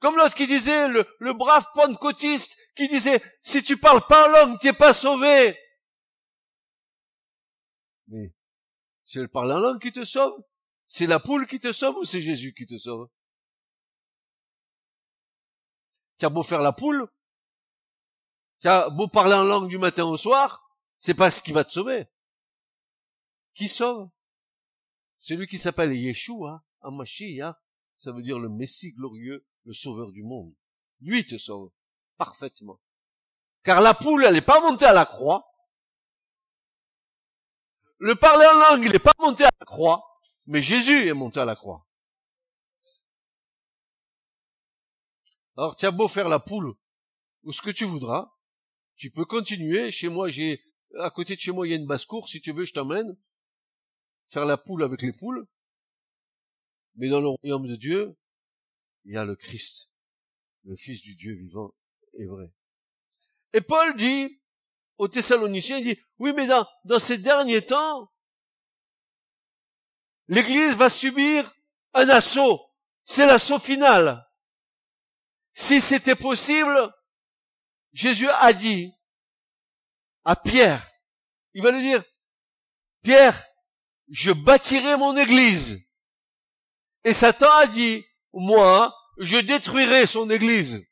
Comme 0.00 0.16
l'autre 0.16 0.34
qui 0.34 0.46
disait, 0.46 0.86
le, 0.88 1.06
le 1.18 1.32
brave 1.32 1.66
pentecôtiste, 1.74 2.56
qui 2.76 2.88
disait, 2.88 3.22
si 3.40 3.62
tu 3.62 3.78
parles 3.78 4.06
pas 4.06 4.28
en 4.28 4.32
langue, 4.32 4.58
tu 4.60 4.66
n'es 4.66 4.74
pas 4.74 4.92
sauvé. 4.92 5.58
Mais, 8.08 8.34
c'est 9.04 9.20
le 9.20 9.28
parler 9.28 9.54
en 9.54 9.58
langue 9.58 9.80
qui 9.80 9.92
te 9.92 10.04
sauve? 10.04 10.42
C'est 10.86 11.06
la 11.06 11.20
poule 11.20 11.46
qui 11.46 11.58
te 11.58 11.72
sauve 11.72 11.96
ou 11.96 12.04
c'est 12.04 12.22
Jésus 12.22 12.54
qui 12.54 12.66
te 12.66 12.78
sauve? 12.78 13.08
Tu 16.18 16.24
as 16.24 16.30
beau 16.30 16.42
faire 16.42 16.60
la 16.60 16.72
poule, 16.72 17.08
tu 18.60 18.68
as 18.68 18.88
beau 18.88 19.08
parler 19.08 19.34
en 19.34 19.44
langue 19.44 19.68
du 19.68 19.78
matin 19.78 20.04
au 20.04 20.16
soir, 20.16 20.64
c'est 20.98 21.14
pas 21.14 21.30
ce 21.30 21.42
qui 21.42 21.52
va 21.52 21.64
te 21.64 21.70
sauver. 21.70 22.06
Qui 23.54 23.68
sauve? 23.68 24.10
Celui 25.18 25.46
qui 25.46 25.58
s'appelle 25.58 25.94
Yeshua, 25.96 26.64
Amashia, 26.80 27.60
ça 27.96 28.12
veut 28.12 28.22
dire 28.22 28.38
le 28.38 28.48
Messie 28.48 28.92
glorieux, 28.92 29.46
le 29.64 29.72
sauveur 29.72 30.12
du 30.12 30.22
monde. 30.22 30.54
Lui 31.00 31.26
te 31.26 31.38
sauve 31.38 31.72
parfaitement. 32.16 32.80
Car 33.62 33.80
la 33.80 33.94
poule, 33.94 34.24
elle 34.24 34.34
n'est 34.34 34.42
pas 34.42 34.60
montée 34.60 34.84
à 34.84 34.92
la 34.92 35.06
croix. 35.06 35.53
Le 37.98 38.14
parler 38.14 38.46
en 38.46 38.58
langue, 38.58 38.84
il 38.84 38.92
n'est 38.92 38.98
pas 38.98 39.12
monté 39.18 39.44
à 39.44 39.50
la 39.60 39.66
croix, 39.66 40.04
mais 40.46 40.62
Jésus 40.62 41.06
est 41.06 41.12
monté 41.12 41.40
à 41.40 41.44
la 41.44 41.56
croix. 41.56 41.86
Alors, 45.56 45.76
tu 45.76 45.90
beau 45.92 46.08
faire 46.08 46.28
la 46.28 46.40
poule 46.40 46.74
ou 47.44 47.52
ce 47.52 47.62
que 47.62 47.70
tu 47.70 47.84
voudras, 47.84 48.32
tu 48.96 49.10
peux 49.10 49.24
continuer. 49.24 49.90
Chez 49.90 50.08
moi, 50.08 50.28
j'ai, 50.28 50.62
à 50.98 51.10
côté 51.10 51.36
de 51.36 51.40
chez 51.40 51.52
moi, 51.52 51.66
il 51.66 51.70
y 51.70 51.72
a 51.74 51.76
une 51.76 51.86
basse-cour. 51.86 52.28
Si 52.28 52.40
tu 52.40 52.52
veux, 52.52 52.64
je 52.64 52.72
t'emmène. 52.72 53.16
Faire 54.28 54.46
la 54.46 54.56
poule 54.56 54.82
avec 54.82 55.02
les 55.02 55.12
poules. 55.12 55.46
Mais 56.96 57.08
dans 57.08 57.20
le 57.20 57.28
royaume 57.28 57.68
de 57.68 57.76
Dieu, 57.76 58.16
il 59.04 59.14
y 59.14 59.16
a 59.16 59.24
le 59.24 59.36
Christ, 59.36 59.90
le 60.64 60.76
Fils 60.76 61.02
du 61.02 61.14
Dieu 61.14 61.34
vivant 61.34 61.74
et 62.14 62.26
vrai. 62.26 62.52
Et 63.52 63.60
Paul 63.60 63.94
dit, 63.96 64.40
aux 64.98 65.08
Thessaloniciens, 65.08 65.78
il 65.78 65.94
dit, 65.94 66.00
oui, 66.18 66.32
mais 66.34 66.46
dans, 66.46 66.66
dans 66.84 66.98
ces 66.98 67.18
derniers 67.18 67.62
temps, 67.62 68.10
l'Église 70.28 70.74
va 70.74 70.88
subir 70.88 71.52
un 71.94 72.08
assaut. 72.08 72.60
C'est 73.04 73.26
l'assaut 73.26 73.58
final. 73.58 74.24
Si 75.52 75.80
c'était 75.80 76.16
possible, 76.16 76.92
Jésus 77.92 78.28
a 78.28 78.52
dit 78.52 78.92
à 80.24 80.36
Pierre, 80.36 80.90
il 81.52 81.62
va 81.62 81.70
lui 81.70 81.82
dire, 81.82 82.02
Pierre, 83.02 83.46
je 84.08 84.32
bâtirai 84.32 84.96
mon 84.96 85.16
église. 85.16 85.80
Et 87.04 87.12
Satan 87.12 87.50
a 87.52 87.66
dit, 87.66 88.04
moi, 88.32 88.94
je 89.18 89.36
détruirai 89.36 90.06
son 90.06 90.28
église. 90.30 90.84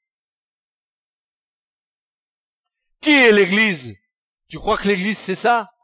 Qui 3.03 3.11
est 3.11 3.33
l'église? 3.33 3.99
Tu 4.49 4.59
crois 4.59 4.79
que 4.79 4.87
l'église 4.87 5.19
c'est 5.19 5.35
ça? 5.35 5.75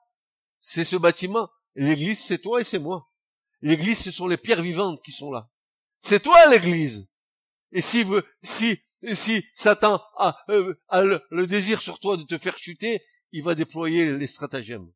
C'est 0.61 0.85
ce 0.85 0.97
bâtiment? 0.97 1.51
L'église 1.75 2.25
c'est 2.25 2.39
toi 2.39 2.61
et 2.61 2.65
c'est 2.65 2.79
moi. 2.79 3.11
L'église 3.61 3.99
ce 3.99 4.11
sont 4.11 4.29
les 4.29 4.37
pierres 4.37 4.63
vivantes 4.63 5.03
qui 5.05 5.13
sont 5.13 5.33
là. 5.33 5.51
C'est 5.99 6.21
toi 6.21 6.47
l'église. 6.47 7.09
Et 7.73 7.83
si, 7.83 8.07
si, 8.43 8.81
si 9.13 9.45
Satan 9.53 10.01
a, 10.17 10.39
euh, 10.49 10.75
le, 10.93 11.21
le, 11.31 11.47
désir 11.47 11.83
sur 11.83 11.99
toi 11.99 12.17
de 12.17 12.23
te 12.23 12.39
faire 12.39 12.57
chuter, 12.57 13.03
il 13.33 13.43
va 13.43 13.55
déployer 13.55 14.13
les 14.13 14.27
stratagèmes. 14.27 14.91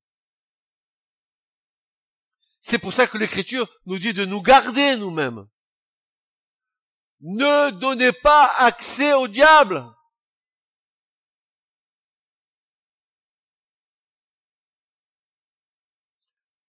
C'est 2.61 2.79
pour 2.79 2.93
ça 2.93 3.09
que 3.09 3.19
l'Écriture 3.19 3.69
nous 3.87 3.99
dit 3.99 4.13
de 4.13 4.25
nous 4.25 4.41
garder 4.41 4.97
nous-mêmes. 4.97 5.49
Ne 7.21 7.71
donnez 7.73 8.13
pas 8.13 8.47
accès 8.59 9.13
au 9.13 9.27
diable. 9.27 9.85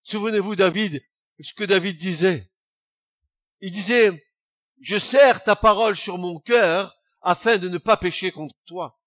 Souvenez-vous 0.04 0.54
David, 0.54 1.02
ce 1.42 1.54
que 1.54 1.64
David 1.64 1.96
disait. 1.96 2.50
Il 3.60 3.72
disait, 3.72 4.24
je 4.80 4.98
serre 4.98 5.42
ta 5.42 5.56
parole 5.56 5.96
sur 5.96 6.18
mon 6.18 6.38
cœur 6.38 6.94
afin 7.22 7.56
de 7.56 7.68
ne 7.70 7.78
pas 7.78 7.96
pécher 7.96 8.30
contre 8.30 8.54
toi. 8.66 9.00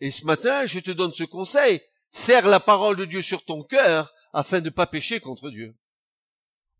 Et 0.00 0.10
ce 0.10 0.26
matin, 0.26 0.64
je 0.66 0.80
te 0.80 0.90
donne 0.90 1.14
ce 1.14 1.22
conseil. 1.22 1.80
Serre 2.10 2.48
la 2.48 2.58
parole 2.58 2.96
de 2.96 3.04
Dieu 3.04 3.22
sur 3.22 3.44
ton 3.44 3.62
cœur 3.62 4.12
afin 4.32 4.58
de 4.58 4.66
ne 4.66 4.70
pas 4.70 4.86
pécher 4.86 5.20
contre 5.20 5.48
Dieu. 5.48 5.76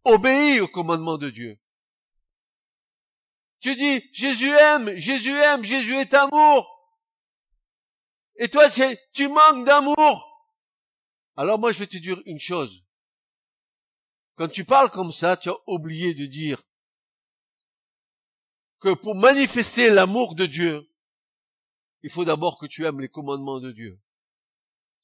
Obéis 0.05 0.61
au 0.61 0.67
commandement 0.67 1.17
de 1.17 1.31
Dieu. 1.31 1.59
Tu 3.61 3.77
dis, 3.77 4.03
Jésus 4.13 4.51
aime, 4.51 4.97
Jésus 4.97 5.37
aime, 5.37 5.65
Jésus 5.65 5.95
est 5.95 6.15
amour. 6.15 6.69
Et 8.37 8.49
toi, 8.49 8.69
tu 9.13 9.29
manques 9.29 9.65
d'amour. 9.65 10.51
Alors 11.37 11.61
moi, 11.61 11.71
je 11.71 11.79
vais 11.79 11.87
te 11.87 11.97
dire 11.97 12.21
une 12.27 12.41
chose. 12.41 12.83
Quand 14.43 14.49
tu 14.49 14.65
parles 14.65 14.91
comme 14.91 15.13
ça, 15.13 15.37
tu 15.37 15.51
as 15.51 15.57
oublié 15.69 16.15
de 16.15 16.27
dire 16.27 16.61
que 18.81 18.93
pour 18.93 19.15
manifester 19.15 19.89
l'amour 19.89 20.35
de 20.35 20.47
Dieu, 20.47 20.91
il 22.03 22.11
faut 22.11 22.25
d'abord 22.25 22.59
que 22.59 22.67
tu 22.67 22.85
aimes 22.85 23.01
les 23.01 23.09
commandements 23.09 23.61
de 23.61 23.71
Dieu. 23.71 24.01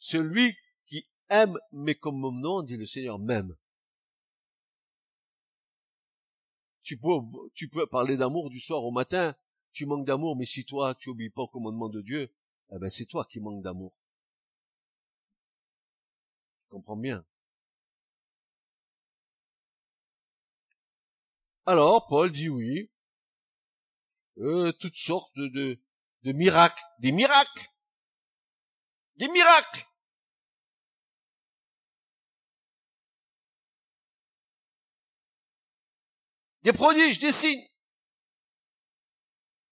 Celui 0.01 0.57
qui 0.87 1.07
aime 1.29 1.57
mes 1.71 1.95
commandements, 1.95 2.65
dit 2.65 2.77
le 2.77 2.85
Seigneur, 2.85 3.21
même. 3.21 3.55
Tu 6.83 6.97
peux, 6.99 7.21
tu 7.55 7.69
peux 7.69 7.87
parler 7.87 8.17
d'amour 8.17 8.51
du 8.51 8.59
soir 8.59 8.83
au 8.83 8.91
matin, 8.91 9.37
tu 9.71 9.87
manques 9.87 10.05
d'amour, 10.05 10.35
mais 10.35 10.47
si 10.47 10.65
toi, 10.65 10.97
tu 10.97 11.11
obéis 11.11 11.31
pas 11.31 11.43
aux 11.43 11.47
commandements 11.47 11.89
de 11.89 12.03
Dieu, 12.03 12.35
eh 12.73 12.79
ben, 12.81 12.91
c'est 12.91 13.07
toi 13.07 13.25
qui 13.25 13.39
manques 13.39 13.63
d'amour. 13.63 13.93
Tu 16.63 16.71
comprends 16.71 16.97
bien? 16.97 17.25
Alors, 21.71 22.07
Paul 22.07 22.33
dit 22.33 22.49
oui, 22.49 22.91
euh, 24.39 24.73
toutes 24.73 24.97
sortes 24.97 25.37
de, 25.37 25.79
de 26.23 26.33
miracles, 26.33 26.83
des 26.99 27.13
miracles, 27.13 27.69
des 29.17 29.29
miracles. 29.29 29.87
Des 36.63 36.73
prodiges, 36.73 37.19
des 37.19 37.33
signes. 37.33 37.69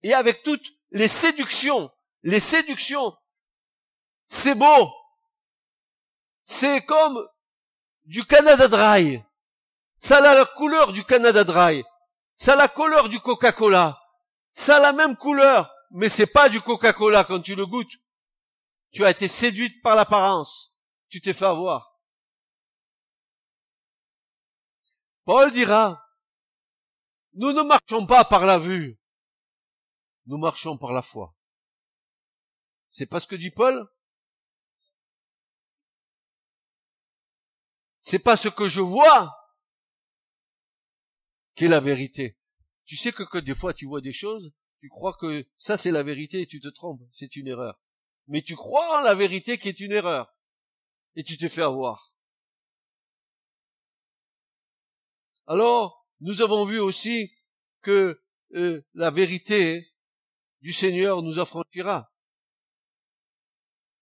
Et 0.03 0.13
avec 0.13 0.43
toutes 0.43 0.71
les 0.91 1.09
séductions, 1.09 1.91
les 2.23 2.41
séductions, 2.41 3.17
c'est 4.27 4.55
beau. 4.55 4.93
C'est 6.45 6.85
comme 6.85 7.27
du 8.05 8.23
Canada 8.27 8.69
Dry. 8.69 9.23
Ça 9.99 10.19
a 10.19 10.35
la 10.35 10.45
couleur 10.45 10.93
du 10.93 11.05
Canada 11.05 11.45
Dry. 11.45 11.85
Ça 12.37 12.53
a 12.53 12.57
la 12.57 12.69
couleur 12.69 13.09
du 13.09 13.21
Coca-Cola. 13.21 13.99
Ça 14.53 14.77
a 14.77 14.81
la 14.81 14.93
même 14.93 15.17
couleur, 15.17 15.71
mais 15.91 16.09
c'est 16.09 16.27
pas 16.27 16.49
du 16.49 16.61
Coca-Cola 16.61 17.25
quand 17.25 17.41
tu 17.41 17.55
le 17.55 17.67
goûtes. 17.67 17.93
Tu 18.93 19.05
as 19.05 19.11
été 19.11 19.29
séduite 19.29 19.83
par 19.83 19.97
l'apparence. 19.97 20.75
Tu 21.09 21.21
t'es 21.21 21.33
fait 21.33 21.47
avoir. 21.47 21.99
Paul 25.25 25.51
dira, 25.51 26.03
nous 27.35 27.53
ne 27.53 27.63
marchons 27.63 28.07
pas 28.07 28.25
par 28.25 28.47
la 28.47 28.59
vue. 28.59 28.99
Nous 30.27 30.39
marchons 30.39 30.79
par 30.79 30.93
la 30.93 31.03
foi. 31.03 31.35
C'est 32.91 33.07
pas 33.07 33.21
ce 33.21 33.27
que 33.27 33.37
dit 33.37 33.51
Paul? 33.51 33.87
C'est 38.01 38.21
pas 38.21 38.37
ce 38.37 38.49
que 38.49 38.69
je 38.69 38.81
vois, 38.81 39.36
qui 41.57 41.65
est 41.65 41.69
la 41.69 41.81
vérité. 41.81 42.39
Tu 42.85 42.97
sais 42.97 43.11
que, 43.11 43.39
des 43.39 43.55
fois 43.55 43.75
tu 43.75 43.87
vois 43.87 44.01
des 44.01 44.13
choses, 44.13 44.53
tu 44.81 44.89
crois 44.89 45.17
que 45.19 45.45
ça 45.57 45.77
c'est 45.77 45.91
la 45.91 46.05
vérité 46.05 46.43
et 46.43 46.47
tu 46.47 46.61
te 46.61 46.69
trompes, 46.69 47.03
c'est 47.13 47.35
une 47.35 47.49
erreur. 47.49 47.81
Mais 48.29 48.43
tu 48.43 48.55
crois 48.55 48.99
en 48.99 49.03
la 49.03 49.15
vérité 49.15 49.59
qui 49.59 49.69
est 49.69 49.81
une 49.81 49.93
erreur. 49.93 50.33
Et 51.17 51.25
tu 51.25 51.37
te 51.39 51.49
fais 51.49 51.63
avoir. 51.63 52.13
Alors, 55.47 56.07
nous 56.21 56.43
avons 56.43 56.67
vu 56.67 56.79
aussi 56.79 57.33
que 57.81 58.21
euh, 58.55 58.85
la 58.95 59.11
vérité 59.11 59.89
du 60.61 60.73
Seigneur 60.73 61.23
nous 61.23 61.39
affranchira. 61.39 62.13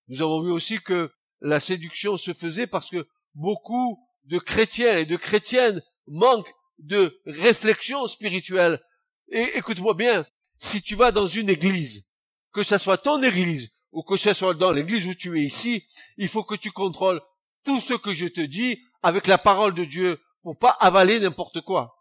Nous 0.09 0.23
avons 0.23 0.43
vu 0.43 0.51
aussi 0.51 0.81
que 0.81 1.13
la 1.41 1.61
séduction 1.61 2.17
se 2.17 2.33
faisait 2.33 2.67
parce 2.67 2.91
que 2.91 3.07
beaucoup 3.35 4.09
de 4.25 4.39
chrétiens 4.39 4.97
et 4.97 5.07
de 5.07 5.17
chrétiennes 5.17 5.83
manquent 6.07 6.53
de 6.79 7.21
réflexion 7.27 8.07
spirituelle. 8.07 8.81
Et 9.29 9.57
écoute-moi 9.57 9.95
bien, 9.95 10.27
si 10.59 10.83
tu 10.83 10.95
vas 10.95 11.13
dans 11.13 11.27
une 11.27 11.49
église, 11.49 12.07
que 12.53 12.63
ce 12.63 12.79
soit 12.79 12.99
ton 12.99 13.23
église 13.23 13.71
ou 13.93 14.03
que 14.03 14.17
ce 14.17 14.33
soit 14.33 14.55
dans 14.55 14.73
l'église 14.73 15.07
où 15.07 15.15
tu 15.15 15.39
es 15.39 15.43
ici, 15.43 15.87
il 16.17 16.29
faut 16.29 16.45
que 16.45 16.55
tu 16.55 16.71
contrôles 16.71 17.21
tout 17.65 17.81
ce 17.81 17.95
que 17.95 18.13
je 18.13 18.27
te 18.27 18.41
dis 18.41 18.83
avec 19.03 19.27
la 19.27 19.39
parole 19.39 19.75
de 19.75 19.85
Dieu 19.85 20.21
pour 20.43 20.59
pas 20.59 20.77
avaler 20.81 21.21
n'importe 21.21 21.61
quoi. 21.63 21.95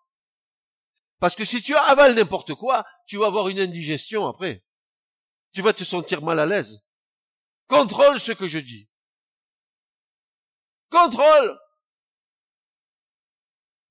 Parce 1.19 1.35
que 1.35 1.45
si 1.45 1.61
tu 1.61 1.75
avales 1.75 2.15
n'importe 2.15 2.53
quoi, 2.53 2.85
tu 3.07 3.17
vas 3.17 3.27
avoir 3.27 3.47
une 3.47 3.59
indigestion 3.59 4.27
après. 4.27 4.65
Tu 5.53 5.61
vas 5.61 5.73
te 5.73 5.83
sentir 5.83 6.21
mal 6.21 6.39
à 6.39 6.45
l'aise. 6.45 6.83
Contrôle 7.67 8.19
ce 8.19 8.33
que 8.33 8.47
je 8.47 8.59
dis. 8.59 8.89
Contrôle. 10.89 11.57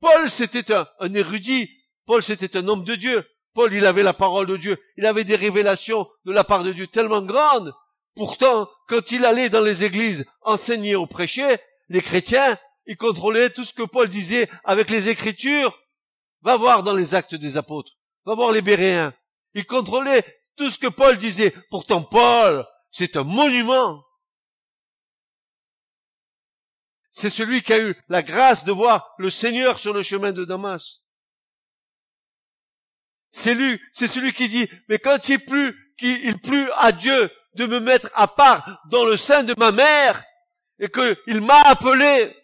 Paul, 0.03 0.29
c'était 0.29 0.75
un, 0.75 0.87
un 0.99 1.15
érudit. 1.15 1.71
Paul, 2.07 2.25
c'était 2.25 2.57
un 2.57 2.67
homme 2.67 2.83
de 2.83 2.97
Dieu. 2.97 3.25
Paul, 3.55 3.73
il 3.73 3.87
avait 3.87 4.03
la 4.03 4.13
parole 4.13 4.49
de 4.49 4.57
Dieu. 4.57 4.77
Il 4.97 5.07
avait 5.07 5.23
des 5.23 5.37
révélations 5.37 6.09
de 6.25 6.33
la 6.33 6.43
part 6.43 6.65
de 6.65 6.73
Dieu 6.73 6.89
tellement 6.89 7.23
grandes. 7.23 7.73
Pourtant, 8.17 8.69
quand 8.89 9.13
il 9.13 9.25
allait 9.25 9.49
dans 9.49 9.61
les 9.61 9.85
églises 9.85 10.27
enseigner 10.41 10.97
ou 10.97 11.07
prêcher, 11.07 11.57
les 11.89 12.03
chrétiens, 12.03 12.59
ils 12.87 12.97
contrôlaient 12.97 13.51
tout 13.51 13.65
ce 13.65 13.73
que 13.73 13.85
Paul 13.85 14.09
disait 14.09 14.51
avec 14.65 14.91
les 14.91 15.09
Écritures. 15.09 15.79
Va 16.43 16.57
voir 16.57 16.83
dans 16.83 16.95
les 16.95 17.15
actes 17.15 17.37
des 17.37 17.57
apôtres. 17.57 17.93
Va 18.27 18.35
voir 18.35 18.51
les 18.51 18.61
Béréens. 18.61 19.15
Ils 19.55 19.67
contrôlaient 19.67 20.25
tout 20.57 20.69
ce 20.69 20.79
que 20.79 20.89
Paul 20.89 21.17
disait. 21.17 21.55
Pourtant, 21.71 22.03
Paul, 22.03 22.67
c'est 22.91 23.17
un 23.17 23.23
monument. 23.23 24.03
C'est 27.13 27.31
celui 27.31 27.63
qui 27.63 27.73
a 27.73 27.79
eu 27.79 27.95
la 28.09 28.23
grâce 28.23 28.65
de 28.65 28.73
voir 28.73 29.15
le 29.19 29.31
Seigneur 29.31 29.79
sur 29.79 29.93
le 29.93 30.03
chemin 30.03 30.33
de 30.33 30.45
Damas. 30.45 31.03
C'est 33.31 33.55
lui, 33.55 33.81
c'est 33.93 34.09
celui 34.09 34.33
qui 34.33 34.49
dit, 34.49 34.69
mais 34.89 34.99
quand 34.99 35.29
il 35.29 35.39
plut, 35.39 35.77
qu'il 35.97 36.71
à 36.77 36.91
Dieu 36.91 37.31
de 37.55 37.67
me 37.67 37.81
mettre 37.81 38.11
à 38.15 38.27
part 38.27 38.83
dans 38.91 39.05
le 39.05 39.17
sein 39.17 39.45
de 39.45 39.55
ma 39.59 39.73
mère, 39.73 40.25
et 40.79 40.89
qu'il 40.89 41.41
m'a 41.43 41.61
appelé. 41.63 42.35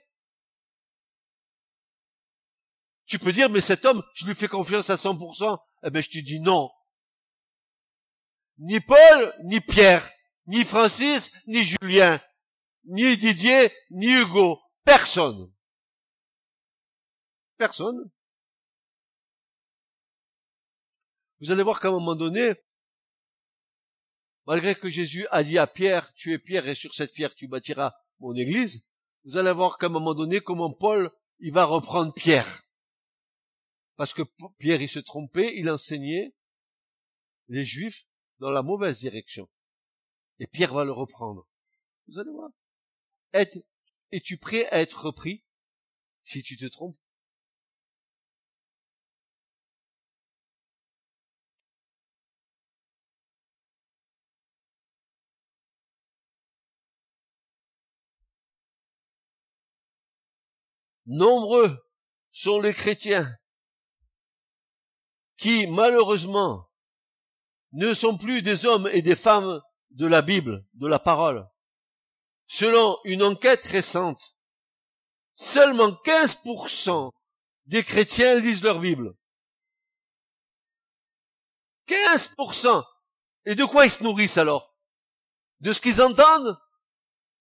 Tu 3.06 3.18
peux 3.18 3.32
dire, 3.32 3.50
mais 3.50 3.60
cet 3.60 3.84
homme, 3.84 4.02
je 4.14 4.26
lui 4.26 4.34
fais 4.34 4.48
confiance 4.48 4.90
à 4.90 4.94
100%. 4.94 5.58
Eh 5.82 5.90
ben, 5.90 6.02
je 6.02 6.08
te 6.08 6.18
dis 6.18 6.40
non. 6.40 6.70
Ni 8.58 8.80
Paul, 8.80 9.34
ni 9.44 9.60
Pierre, 9.60 10.08
ni 10.46 10.64
Francis, 10.64 11.32
ni 11.46 11.64
Julien, 11.64 12.20
ni 12.88 13.16
Didier, 13.16 13.70
ni 13.90 14.06
Hugo. 14.06 14.60
Personne. 14.84 15.52
Personne. 17.56 18.10
Vous 21.40 21.50
allez 21.50 21.62
voir 21.62 21.80
qu'à 21.80 21.88
un 21.88 21.92
moment 21.92 22.16
donné, 22.16 22.54
malgré 24.46 24.74
que 24.74 24.88
Jésus 24.88 25.26
a 25.30 25.44
dit 25.44 25.58
à 25.58 25.66
Pierre, 25.66 26.12
tu 26.14 26.32
es 26.32 26.38
Pierre 26.38 26.66
et 26.66 26.74
sur 26.74 26.94
cette 26.94 27.12
pierre 27.12 27.34
tu 27.34 27.46
bâtiras 27.46 27.94
mon 28.18 28.34
église, 28.34 28.86
vous 29.24 29.36
allez 29.36 29.52
voir 29.52 29.78
qu'à 29.78 29.86
un 29.86 29.90
moment 29.90 30.14
donné 30.14 30.40
comment 30.40 30.72
Paul, 30.72 31.12
il 31.38 31.52
va 31.52 31.64
reprendre 31.64 32.12
Pierre. 32.14 32.62
Parce 33.96 34.14
que 34.14 34.22
Pierre, 34.58 34.80
il 34.80 34.88
se 34.88 35.00
trompait, 35.00 35.56
il 35.56 35.68
enseignait 35.70 36.34
les 37.48 37.64
Juifs 37.64 38.06
dans 38.38 38.50
la 38.50 38.62
mauvaise 38.62 39.00
direction. 39.00 39.48
Et 40.38 40.46
Pierre 40.46 40.72
va 40.72 40.84
le 40.84 40.92
reprendre. 40.92 41.46
Vous 42.06 42.18
allez 42.18 42.30
voir. 42.30 42.50
Es-tu 43.32 44.38
prêt 44.38 44.66
à 44.70 44.80
être 44.80 45.04
repris 45.04 45.44
si 46.22 46.42
tu 46.42 46.56
te 46.56 46.66
trompes? 46.66 46.96
Nombreux 61.06 61.82
sont 62.32 62.60
les 62.60 62.74
chrétiens 62.74 63.34
qui, 65.38 65.66
malheureusement, 65.66 66.68
ne 67.72 67.94
sont 67.94 68.18
plus 68.18 68.42
des 68.42 68.66
hommes 68.66 68.90
et 68.92 69.00
des 69.00 69.16
femmes 69.16 69.62
de 69.90 70.06
la 70.06 70.20
Bible, 70.20 70.66
de 70.74 70.86
la 70.86 70.98
parole. 70.98 71.48
Selon 72.48 72.98
une 73.04 73.22
enquête 73.22 73.64
récente, 73.66 74.34
seulement 75.34 75.90
15% 75.90 77.12
des 77.66 77.84
chrétiens 77.84 78.36
lisent 78.36 78.64
leur 78.64 78.80
Bible. 78.80 79.14
15%. 81.86 82.84
Et 83.44 83.54
de 83.54 83.64
quoi 83.64 83.84
ils 83.84 83.90
se 83.90 84.02
nourrissent 84.02 84.38
alors? 84.38 84.74
De 85.60 85.72
ce 85.72 85.80
qu'ils 85.80 86.02
entendent? 86.02 86.58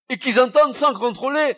Et 0.09 0.17
qu'ils 0.17 0.39
entendent 0.39 0.75
sans 0.75 0.93
contrôler? 0.93 1.57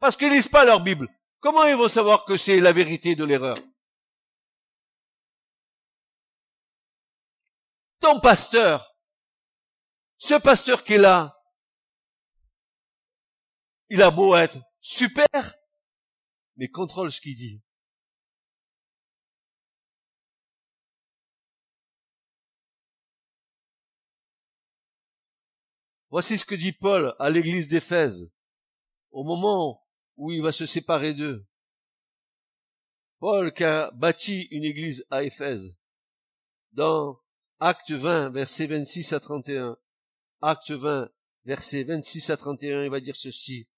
Parce 0.00 0.16
qu'ils 0.16 0.30
lisent 0.30 0.48
pas 0.48 0.64
leur 0.64 0.80
Bible. 0.80 1.08
Comment 1.40 1.64
ils 1.64 1.76
vont 1.76 1.88
savoir 1.88 2.24
que 2.24 2.36
c'est 2.36 2.60
la 2.60 2.72
vérité 2.72 3.14
de 3.14 3.24
l'erreur? 3.24 3.56
Ton 8.00 8.20
pasteur, 8.20 8.96
ce 10.18 10.34
pasteur 10.34 10.84
qui 10.84 10.94
est 10.94 10.98
là, 10.98 11.37
il 13.90 14.02
a 14.02 14.10
beau 14.10 14.36
être 14.36 14.58
super, 14.80 15.28
mais 16.56 16.68
contrôle 16.68 17.12
ce 17.12 17.20
qu'il 17.20 17.34
dit. 17.34 17.62
Voici 26.10 26.38
ce 26.38 26.44
que 26.44 26.54
dit 26.54 26.72
Paul 26.72 27.14
à 27.18 27.28
l'église 27.28 27.68
d'Éphèse 27.68 28.30
au 29.10 29.24
moment 29.24 29.86
où 30.16 30.32
il 30.32 30.42
va 30.42 30.52
se 30.52 30.64
séparer 30.64 31.12
d'eux. 31.14 31.46
Paul 33.18 33.52
qui 33.52 33.64
a 33.64 33.90
bâti 33.92 34.42
une 34.50 34.64
église 34.64 35.04
à 35.10 35.24
Éphèse, 35.24 35.76
dans 36.72 37.20
Acte 37.58 37.90
20, 37.90 38.30
verset 38.30 38.66
26 38.66 39.12
à 39.12 39.20
31, 39.20 39.76
Acte 40.40 40.70
20, 40.70 41.10
verset 41.44 41.82
26 41.84 42.30
à 42.30 42.36
31, 42.36 42.84
il 42.84 42.90
va 42.90 43.00
dire 43.00 43.16
ceci. 43.16 43.68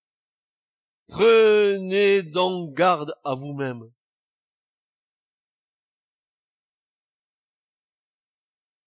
Prenez 1.10 2.22
donc 2.22 2.72
garde 2.72 3.12
à 3.24 3.34
vous-même. 3.34 3.90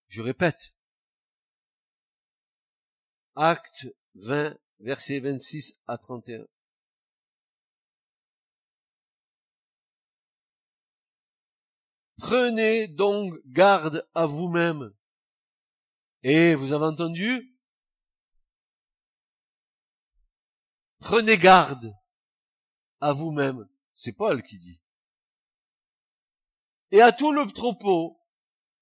Je 0.08 0.22
répète. 0.22 0.74
Acte 3.36 3.88
20, 4.16 4.58
verset 4.80 5.20
26 5.20 5.74
à 5.86 5.98
31. 5.98 6.46
Prenez 12.20 12.88
donc 12.88 13.34
garde 13.48 14.08
à 14.16 14.26
vous-même. 14.26 14.94
Et 16.22 16.56
vous 16.56 16.72
avez 16.72 16.86
entendu? 16.86 17.54
Prenez 21.00 21.38
garde 21.38 21.94
à 23.04 23.12
vous-même. 23.12 23.68
C'est 23.96 24.14
Paul 24.14 24.42
qui 24.44 24.58
dit. 24.58 24.80
Et 26.92 27.02
à 27.02 27.12
tout 27.12 27.34
le 27.34 27.46
troupeau 27.52 28.18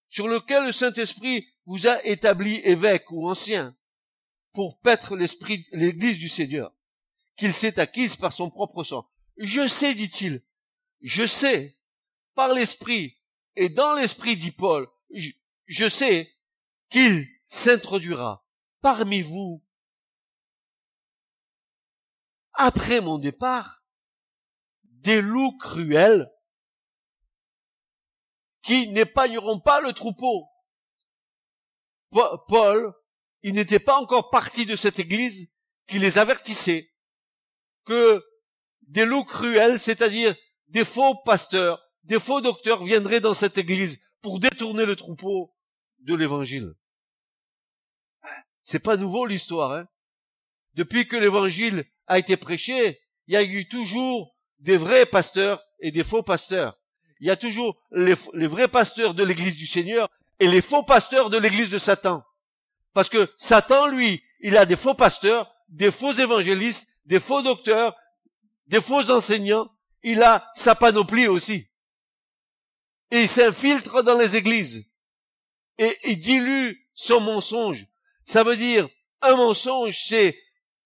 sur 0.10 0.28
lequel 0.28 0.66
le 0.66 0.72
Saint-Esprit 0.72 1.48
vous 1.66 1.88
a 1.88 2.04
établi 2.06 2.56
évêque 2.64 3.10
ou 3.12 3.28
ancien 3.28 3.76
pour 4.54 4.80
paître 4.80 5.16
l'esprit, 5.16 5.66
l'église 5.72 6.20
du 6.20 6.30
Seigneur, 6.30 6.72
qu'il 7.36 7.54
s'est 7.54 7.80
acquise 7.80 8.16
par 8.16 8.32
son 8.32 8.52
propre 8.52 8.84
sang. 8.84 9.10
Je 9.38 9.68
sais, 9.68 9.96
dit-il, 9.96 10.44
je 11.02 11.26
sais, 11.26 11.80
par 12.36 12.54
l'esprit, 12.54 13.18
et 13.56 13.70
dans 13.70 13.96
l'esprit, 13.96 14.36
dit 14.36 14.52
Paul, 14.52 14.88
je, 15.10 15.32
je 15.66 15.90
sais 15.90 16.32
qu'il 16.90 17.28
s'introduira 17.46 18.46
parmi 18.82 19.22
vous 19.22 19.64
après 22.54 23.02
mon 23.02 23.18
départ 23.18 23.81
des 25.02 25.22
loups 25.22 25.58
cruels 25.58 26.30
qui 28.62 28.90
n'épargneront 28.90 29.60
pas 29.60 29.82
le 29.82 29.94
troupeau. 29.94 30.48
Paul, 32.12 32.94
il 33.42 33.54
n'était 33.54 33.80
pas 33.80 33.96
encore 33.96 34.30
parti 34.30 34.66
de 34.66 34.76
cette 34.76 35.00
église 35.00 35.50
qui 35.88 35.98
les 35.98 36.18
avertissait 36.18 36.94
que 37.86 38.24
des 38.84 39.06
loups 39.06 39.26
cruels, 39.26 39.80
c'est-à-dire 39.80 40.36
des 40.68 40.86
faux 40.86 41.16
pasteurs, 41.24 41.82
des 42.04 42.20
faux 42.20 42.42
docteurs 42.42 42.84
viendraient 42.84 43.22
dans 43.22 43.34
cette 43.34 43.58
église 43.58 44.00
pour 44.22 44.40
détourner 44.40 44.86
le 44.86 44.96
troupeau 44.96 45.56
de 46.00 46.14
l'évangile. 46.14 46.74
C'est 48.64 48.80
pas 48.80 48.98
nouveau 48.98 49.26
l'histoire, 49.26 49.72
hein. 49.72 49.88
Depuis 50.74 51.08
que 51.08 51.18
l'évangile 51.18 51.86
a 52.08 52.20
été 52.20 52.38
prêché, 52.38 53.02
il 53.28 53.34
y 53.34 53.38
a 53.38 53.44
eu 53.44 53.68
toujours 53.68 54.38
des 54.62 54.78
vrais 54.78 55.06
pasteurs 55.06 55.64
et 55.80 55.92
des 55.92 56.04
faux 56.04 56.24
pasteurs. 56.24 56.78
Il 57.20 57.28
y 57.28 57.32
a 57.32 57.36
toujours 57.36 57.78
les, 57.92 58.16
vrais 58.48 58.68
pasteurs 58.68 59.14
de 59.14 59.24
l'église 59.24 59.56
du 59.56 59.68
Seigneur 59.68 60.10
et 60.40 60.48
les 60.48 60.62
faux 60.62 60.84
pasteurs 60.84 61.30
de 61.30 61.38
l'église 61.38 61.70
de 61.70 61.78
Satan. 61.78 62.24
Parce 62.94 63.10
que 63.10 63.32
Satan, 63.38 63.88
lui, 63.88 64.24
il 64.40 64.58
a 64.58 64.66
des 64.66 64.76
faux 64.76 64.96
pasteurs, 64.96 65.54
des 65.70 65.92
faux 65.92 66.14
évangélistes, 66.14 66.88
des 67.06 67.20
faux 67.20 67.42
docteurs, 67.42 67.96
des 68.68 68.82
faux 68.82 69.12
enseignants. 69.12 69.70
Il 70.04 70.24
a 70.24 70.50
sa 70.56 70.74
panoplie 70.74 71.28
aussi. 71.28 71.68
Et 73.12 73.22
il 73.22 73.28
s'infiltre 73.28 74.04
dans 74.04 74.18
les 74.18 74.36
églises. 74.36 74.86
Et 75.78 75.98
il 76.06 76.20
dilue 76.20 76.74
son 76.94 77.20
mensonge. 77.20 77.88
Ça 78.24 78.44
veut 78.44 78.58
dire, 78.58 78.88
un 79.22 79.36
mensonge, 79.36 80.06
c'est 80.08 80.40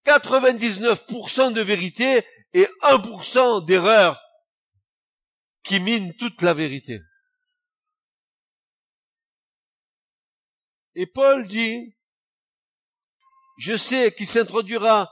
99% 0.05 1.53
de 1.53 1.61
vérité 1.61 2.25
et 2.55 2.69
1% 2.83 3.65
d'erreur 3.65 4.17
qui 5.61 5.81
mine 5.81 6.15
toute 6.15 6.41
la 6.41 6.53
vérité. 6.53 7.01
Et 10.95 11.05
Paul 11.05 11.45
dit, 11.47 11.97
je 13.57 13.75
sais 13.75 14.15
qu'il 14.15 14.25
s'introduira 14.25 15.11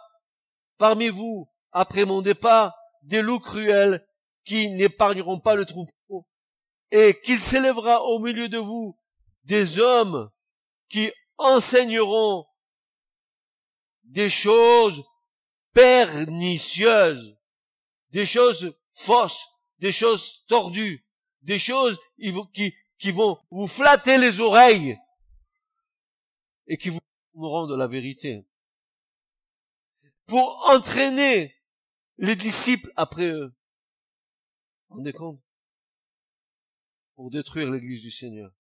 parmi 0.78 1.10
vous, 1.10 1.52
après 1.74 2.06
mon 2.06 2.22
départ, 2.22 2.74
des 3.02 3.22
loups 3.22 3.42
cruels 3.42 4.08
qui 4.46 4.70
n'épargneront 4.70 5.42
pas 5.42 5.56
le 5.56 5.66
troupeau, 5.66 6.26
et 6.92 7.20
qu'il 7.20 7.42
s'élèvera 7.42 8.04
au 8.04 8.20
milieu 8.20 8.48
de 8.48 8.58
vous 8.58 8.98
des 9.44 9.80
hommes 9.80 10.32
qui 10.88 11.12
enseigneront 11.38 12.46
des 14.04 14.30
choses 14.30 15.04
pernicieuses, 15.74 17.36
des 18.12 18.26
choses 18.26 18.76
fausses, 18.92 19.48
des 19.80 19.92
choses 19.92 20.44
tordues, 20.48 21.06
des 21.42 21.60
choses 21.60 21.98
qui, 22.54 23.12
vont 23.12 23.38
vous 23.52 23.68
flatter 23.68 24.18
les 24.18 24.40
oreilles 24.40 24.98
et 26.68 26.78
qui 26.78 26.90
vous 26.90 27.00
de 27.68 27.76
la 27.76 27.88
vérité. 27.88 28.46
Pour 30.26 30.70
entraîner 30.70 31.56
les 32.18 32.36
disciples 32.36 32.92
après 32.96 33.28
eux. 33.28 33.54
Vous 34.88 34.96
vous 34.96 34.96
rendez 34.98 35.14
compte? 35.14 35.42
Pour 37.16 37.30
détruire 37.30 37.70
l'église 37.70 38.02
du 38.02 38.12
Seigneur. 38.12 38.52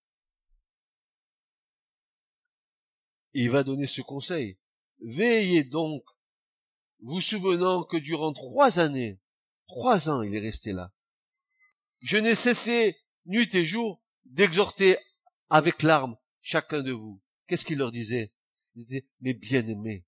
il 3.33 3.49
va 3.49 3.63
donner 3.63 3.85
ce 3.85 4.01
conseil. 4.01 4.57
Veillez 4.99 5.63
donc, 5.63 6.03
vous 7.03 7.21
souvenant 7.21 7.83
que 7.83 7.97
durant 7.97 8.33
trois 8.33 8.79
années, 8.79 9.19
trois 9.67 10.09
ans 10.09 10.21
il 10.21 10.35
est 10.35 10.39
resté 10.39 10.71
là, 10.71 10.91
je 11.99 12.17
n'ai 12.17 12.35
cessé 12.35 12.97
nuit 13.25 13.53
et 13.53 13.65
jour 13.65 14.01
d'exhorter 14.25 14.97
avec 15.49 15.83
larmes 15.83 16.17
chacun 16.41 16.81
de 16.81 16.91
vous. 16.91 17.21
Qu'est-ce 17.47 17.65
qu'il 17.65 17.77
leur 17.77 17.91
disait? 17.91 18.33
Il 18.75 18.85
disait, 18.85 19.05
mes 19.21 19.33
bien-aimés, 19.33 20.05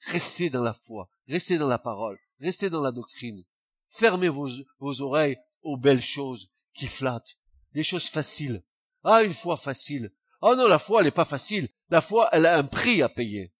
restez 0.00 0.50
dans 0.50 0.62
la 0.62 0.72
foi, 0.72 1.08
restez 1.28 1.58
dans 1.58 1.68
la 1.68 1.78
parole, 1.78 2.18
restez 2.40 2.70
dans 2.70 2.82
la 2.82 2.92
doctrine, 2.92 3.44
fermez 3.88 4.28
vos, 4.28 4.50
vos 4.78 5.00
oreilles 5.02 5.38
aux 5.62 5.76
belles 5.76 6.02
choses 6.02 6.50
qui 6.74 6.86
flattent, 6.86 7.36
les 7.72 7.84
choses 7.84 8.08
faciles. 8.08 8.64
Ah, 9.04 9.22
une 9.22 9.32
foi 9.32 9.56
facile. 9.56 10.12
Ah 10.42 10.54
non, 10.56 10.66
la 10.66 10.78
foi, 10.78 11.00
elle 11.00 11.06
n'est 11.06 11.12
pas 11.12 11.24
facile. 11.24 11.68
La 11.90 12.00
foi, 12.00 12.28
elle 12.32 12.46
a 12.46 12.58
un 12.58 12.64
prix 12.64 13.02
à 13.02 13.08
payer. 13.08 13.52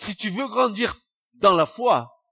Si 0.00 0.14
tu 0.16 0.30
veux 0.30 0.46
grandir 0.46 0.96
dans 1.34 1.56
la 1.56 1.66
foi, 1.66 2.22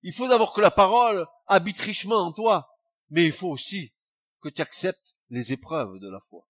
il 0.00 0.14
faut 0.14 0.26
d'abord 0.26 0.54
que 0.54 0.62
la 0.62 0.70
parole 0.70 1.26
habite 1.46 1.78
richement 1.78 2.16
en 2.16 2.32
toi, 2.32 2.70
mais 3.10 3.26
il 3.26 3.32
faut 3.32 3.50
aussi 3.50 3.94
que 4.40 4.48
tu 4.48 4.62
acceptes 4.62 5.14
les 5.28 5.52
épreuves 5.52 5.98
de 5.98 6.08
la 6.08 6.18
foi. 6.20 6.48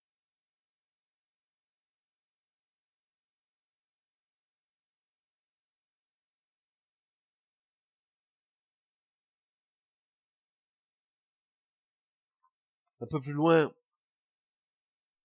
Un 13.01 13.07
peu 13.09 13.21
plus 13.21 13.33
loin, 13.33 13.75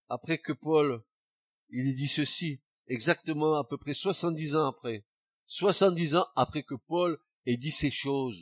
après 0.10 0.39
que 0.39 0.51
Paul, 0.51 1.04
il 1.69 1.93
dit 1.93 2.08
ceci, 2.08 2.60
exactement 2.88 3.56
à 3.56 3.63
peu 3.63 3.78
près 3.78 3.94
70 3.94 4.56
ans 4.56 4.67
après, 4.67 5.06
70 5.48 6.15
ans 6.15 6.28
après 6.36 6.63
que 6.63 6.76
Paul 6.76 7.20
ait 7.46 7.58
dit 7.58 7.72
ces 7.72 7.91
choses. 7.91 8.39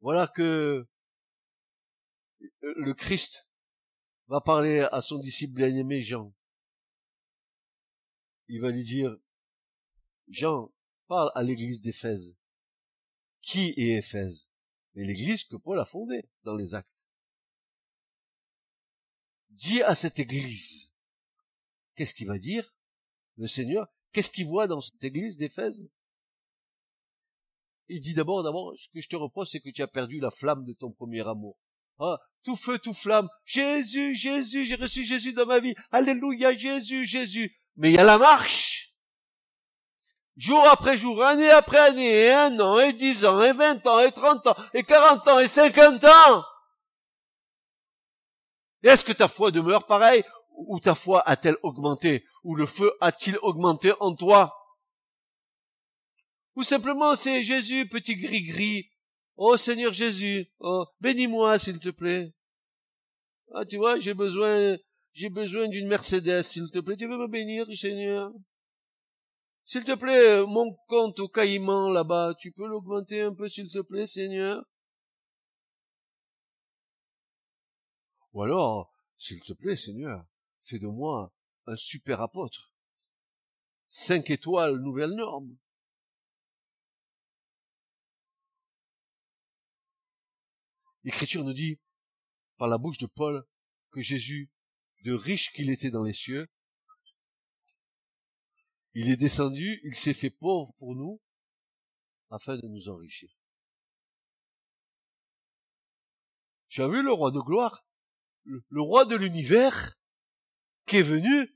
Voilà 0.00 0.28
que 0.28 0.86
le 2.60 2.94
Christ 2.94 3.48
va 4.28 4.40
parler 4.40 4.86
à 4.92 5.00
son 5.00 5.18
disciple 5.18 5.54
bien-aimé 5.54 6.00
Jean. 6.00 6.32
Il 8.48 8.60
va 8.60 8.70
lui 8.70 8.84
dire, 8.84 9.16
Jean, 10.28 10.72
parle 11.06 11.30
à 11.34 11.42
l'église 11.42 11.80
d'Éphèse. 11.80 12.38
Qui 13.40 13.74
est 13.76 13.98
Éphèse? 13.98 14.50
Mais 14.94 15.04
l'église 15.04 15.44
que 15.44 15.56
Paul 15.56 15.78
a 15.78 15.84
fondée 15.84 16.28
dans 16.44 16.54
les 16.54 16.74
actes. 16.74 17.08
Dis 19.50 19.82
à 19.82 19.94
cette 19.94 20.18
église, 20.18 20.87
qu'est-ce 21.98 22.14
qu'il 22.14 22.28
va 22.28 22.38
dire 22.38 22.64
Le 23.36 23.48
Seigneur, 23.48 23.88
qu'est-ce 24.12 24.30
qu'il 24.30 24.46
voit 24.46 24.68
dans 24.68 24.80
cette 24.80 25.02
église 25.02 25.36
d'Éphèse? 25.36 25.90
Il 27.88 28.00
dit 28.00 28.14
d'abord, 28.14 28.42
d'abord, 28.44 28.72
ce 28.76 28.88
que 28.94 29.00
je 29.00 29.08
te 29.08 29.16
reproche, 29.16 29.48
c'est 29.50 29.60
que 29.60 29.70
tu 29.70 29.82
as 29.82 29.88
perdu 29.88 30.20
la 30.20 30.30
flamme 30.30 30.64
de 30.64 30.72
ton 30.74 30.92
premier 30.92 31.26
amour. 31.26 31.58
Ah, 31.98 32.18
tout 32.44 32.54
feu, 32.54 32.78
tout 32.78 32.94
flamme. 32.94 33.28
Jésus, 33.44 34.14
Jésus, 34.14 34.64
j'ai 34.64 34.76
reçu 34.76 35.04
Jésus 35.04 35.32
dans 35.32 35.46
ma 35.46 35.58
vie. 35.58 35.74
Alléluia, 35.90 36.56
Jésus, 36.56 37.04
Jésus. 37.06 37.56
Mais 37.76 37.90
il 37.90 37.96
y 37.96 37.98
a 37.98 38.04
la 38.04 38.18
marche. 38.18 38.94
Jour 40.36 40.64
après 40.68 40.96
jour, 40.96 41.20
année 41.24 41.50
après 41.50 41.78
année, 41.78 42.26
et 42.26 42.30
un 42.30 42.60
an, 42.60 42.78
et 42.78 42.92
dix 42.92 43.24
ans, 43.24 43.42
et 43.42 43.52
vingt 43.52 43.84
ans, 43.86 43.98
et 43.98 44.12
trente 44.12 44.46
ans, 44.46 44.54
et 44.72 44.84
quarante 44.84 45.26
ans, 45.26 45.40
et 45.40 45.48
cinquante 45.48 46.04
ans. 46.04 46.44
Est-ce 48.84 49.04
que 49.04 49.12
ta 49.12 49.26
foi 49.26 49.50
demeure 49.50 49.84
pareille, 49.84 50.22
ou 50.66 50.80
ta 50.80 50.94
foi 50.94 51.26
a-t-elle 51.28 51.56
augmenté, 51.62 52.24
ou 52.42 52.54
le 52.54 52.66
feu 52.66 52.92
a-t-il 53.00 53.38
augmenté 53.42 53.92
en 54.00 54.14
toi? 54.14 54.54
Ou 56.56 56.62
simplement 56.62 57.14
c'est 57.14 57.44
Jésus, 57.44 57.88
petit 57.88 58.16
gris-gris, 58.16 58.90
Oh 59.40 59.56
Seigneur 59.56 59.92
Jésus, 59.92 60.50
oh, 60.58 60.84
bénis-moi 61.00 61.60
s'il 61.60 61.78
te 61.78 61.90
plaît. 61.90 62.34
Ah, 63.54 63.64
tu 63.64 63.76
vois, 63.76 63.96
j'ai 64.00 64.12
besoin, 64.12 64.76
j'ai 65.12 65.28
besoin 65.28 65.68
d'une 65.68 65.86
Mercedes, 65.86 66.42
s'il 66.42 66.68
te 66.72 66.80
plaît. 66.80 66.96
Tu 66.96 67.06
veux 67.06 67.16
me 67.16 67.28
bénir, 67.28 67.64
Seigneur? 67.72 68.32
S'il 69.64 69.84
te 69.84 69.94
plaît, 69.94 70.44
mon 70.44 70.74
compte 70.88 71.20
au 71.20 71.28
Caïman 71.28 71.88
là-bas, 71.88 72.34
tu 72.40 72.50
peux 72.50 72.66
l'augmenter 72.66 73.20
un 73.20 73.32
peu, 73.32 73.48
s'il 73.48 73.68
te 73.68 73.78
plaît, 73.78 74.06
Seigneur? 74.06 74.64
Ou 78.32 78.42
alors, 78.42 78.92
s'il 79.18 79.40
te 79.40 79.52
plaît, 79.52 79.76
Seigneur, 79.76 80.26
fais 80.68 80.78
de 80.78 80.86
moi 80.86 81.32
un 81.66 81.76
super 81.76 82.20
apôtre. 82.20 82.72
Cinq 83.88 84.30
étoiles, 84.30 84.76
nouvelle 84.76 85.12
norme. 85.12 85.56
L'Écriture 91.04 91.44
nous 91.44 91.54
dit, 91.54 91.80
par 92.58 92.68
la 92.68 92.76
bouche 92.76 92.98
de 92.98 93.06
Paul, 93.06 93.46
que 93.92 94.02
Jésus, 94.02 94.50
de 95.04 95.12
riche 95.12 95.52
qu'il 95.52 95.70
était 95.70 95.90
dans 95.90 96.02
les 96.02 96.12
cieux, 96.12 96.48
il 98.94 99.10
est 99.10 99.16
descendu, 99.16 99.80
il 99.84 99.94
s'est 99.94 100.14
fait 100.14 100.30
pauvre 100.30 100.72
pour 100.78 100.94
nous, 100.94 101.20
afin 102.30 102.56
de 102.56 102.66
nous 102.66 102.88
enrichir. 102.88 103.30
Tu 106.68 106.82
vu 106.82 107.02
le 107.02 107.12
roi 107.12 107.30
de 107.30 107.40
gloire, 107.40 107.86
le, 108.44 108.82
roi 108.82 109.04
de 109.04 109.16
l'univers, 109.16 109.97
qui 110.88 110.96
est 110.96 111.02
venu 111.02 111.48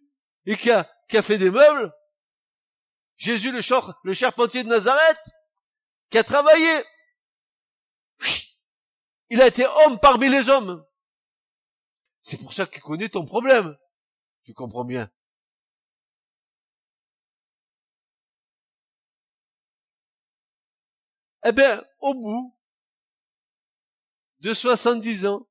et 0.46 0.56
qui 0.56 0.70
a, 0.70 0.84
fait 1.22 1.38
des 1.38 1.50
meubles. 1.50 1.92
Jésus, 3.16 3.50
le, 3.50 3.60
le 4.04 4.14
charpentier 4.14 4.62
de 4.62 4.68
Nazareth, 4.68 5.22
qui 6.10 6.18
a 6.18 6.24
travaillé. 6.24 6.84
Il 9.30 9.40
a 9.40 9.46
été 9.46 9.66
homme 9.66 9.98
parmi 9.98 10.28
les 10.28 10.48
hommes. 10.48 10.84
C'est 12.20 12.36
pour 12.36 12.52
ça 12.52 12.66
qu'il 12.66 12.82
connaît 12.82 13.08
ton 13.08 13.24
problème. 13.24 13.76
Tu 14.44 14.54
comprends 14.54 14.84
bien. 14.84 15.10
Eh 21.44 21.52
bien, 21.52 21.84
au 22.00 22.14
bout 22.14 22.56
de 24.40 24.54
70 24.54 25.26
ans, 25.26 25.48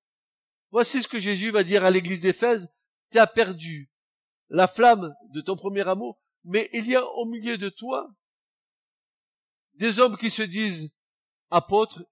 voici 0.70 1.02
ce 1.02 1.08
que 1.08 1.20
Jésus 1.20 1.52
va 1.52 1.64
dire 1.64 1.84
à 1.84 1.90
l'église 1.90 2.22
d'Éphèse. 2.22 2.70
Tu 3.12 3.20
as 3.20 3.28
perdu 3.28 3.92
la 4.50 4.68
flamme 4.68 5.16
de 5.34 5.42
ton 5.42 5.56
premier 5.56 5.88
amour, 5.88 6.20
mais 6.44 6.70
il 6.74 6.88
y 6.88 6.96
a 6.96 7.06
au 7.06 7.26
milieu 7.26 7.58
de 7.58 7.70
toi 7.70 8.14
des 9.74 10.00
hommes 10.00 10.18
qui 10.18 10.30
se 10.30 10.44
disent 10.44 10.92
apôtres 11.50 12.04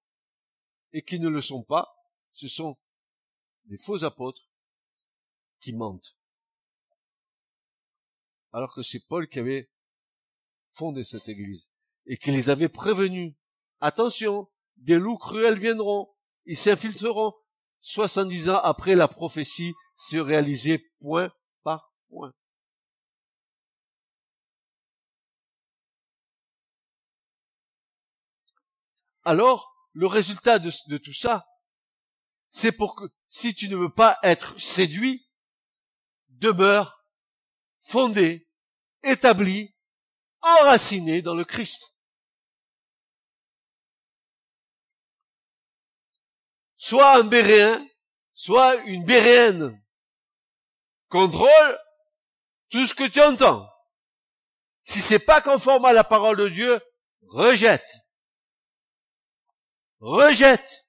et 0.92 1.02
qui 1.02 1.20
ne 1.20 1.30
le 1.30 1.42
sont 1.42 1.64
pas. 1.64 1.96
Ce 2.34 2.48
sont 2.48 2.78
des 3.66 3.78
faux 3.78 4.04
apôtres 4.04 4.50
qui 5.60 5.74
mentent. 5.74 6.18
Alors 8.52 8.74
que 8.74 8.82
c'est 8.82 9.06
Paul 9.08 9.28
qui 9.28 9.40
avait 9.40 9.70
fondé 10.72 11.04
cette 11.04 11.30
église 11.30 11.70
et 12.06 12.18
qui 12.18 12.32
les 12.32 12.50
avait 12.50 12.70
prévenus 12.70 13.36
Attention, 13.82 14.50
des 14.76 14.98
loups 14.98 15.18
cruels 15.18 15.60
viendront, 15.60 16.10
ils 16.46 16.58
s'infiltreront. 16.58 17.34
70 17.82 18.50
ans 18.50 18.60
après 18.60 18.96
la 18.96 19.08
prophétie 19.08 19.74
se 19.96 20.18
réalisait 20.18 20.84
point 21.00 21.32
par 21.63 21.94
point. 22.10 22.34
Alors, 29.24 29.72
le 29.94 30.08
résultat 30.08 30.60
de, 30.60 30.72
de 30.88 30.98
tout 30.98 31.13
ça, 31.13 31.46
c'est 32.50 32.72
pour 32.72 32.96
que, 32.96 33.04
si 33.28 33.54
tu 33.54 33.70
ne 33.70 33.76
veux 33.76 33.94
pas 33.94 34.18
être 34.24 34.60
séduit, 34.60 35.30
demeure 36.30 37.06
fondé, 37.80 38.48
établi, 39.04 39.76
enraciné 40.42 41.22
dans 41.22 41.36
le 41.36 41.46
Christ. 41.46 41.94
Soit 46.80 47.20
un 47.20 47.24
béréen, 47.26 47.86
soit 48.34 48.78
une 48.86 49.06
béréenne. 49.06 49.80
Contrôle 51.10 51.80
tout 52.70 52.88
ce 52.88 52.96
que 52.96 53.08
tu 53.08 53.22
entends. 53.22 53.70
Si 54.84 55.02
c'est 55.02 55.20
pas 55.20 55.42
conforme 55.42 55.86
à 55.86 55.94
la 55.94 56.04
parole 56.04 56.38
de 56.38 56.50
Dieu, 56.50 56.80
rejette. 57.28 57.86
Rejette. 60.00 60.86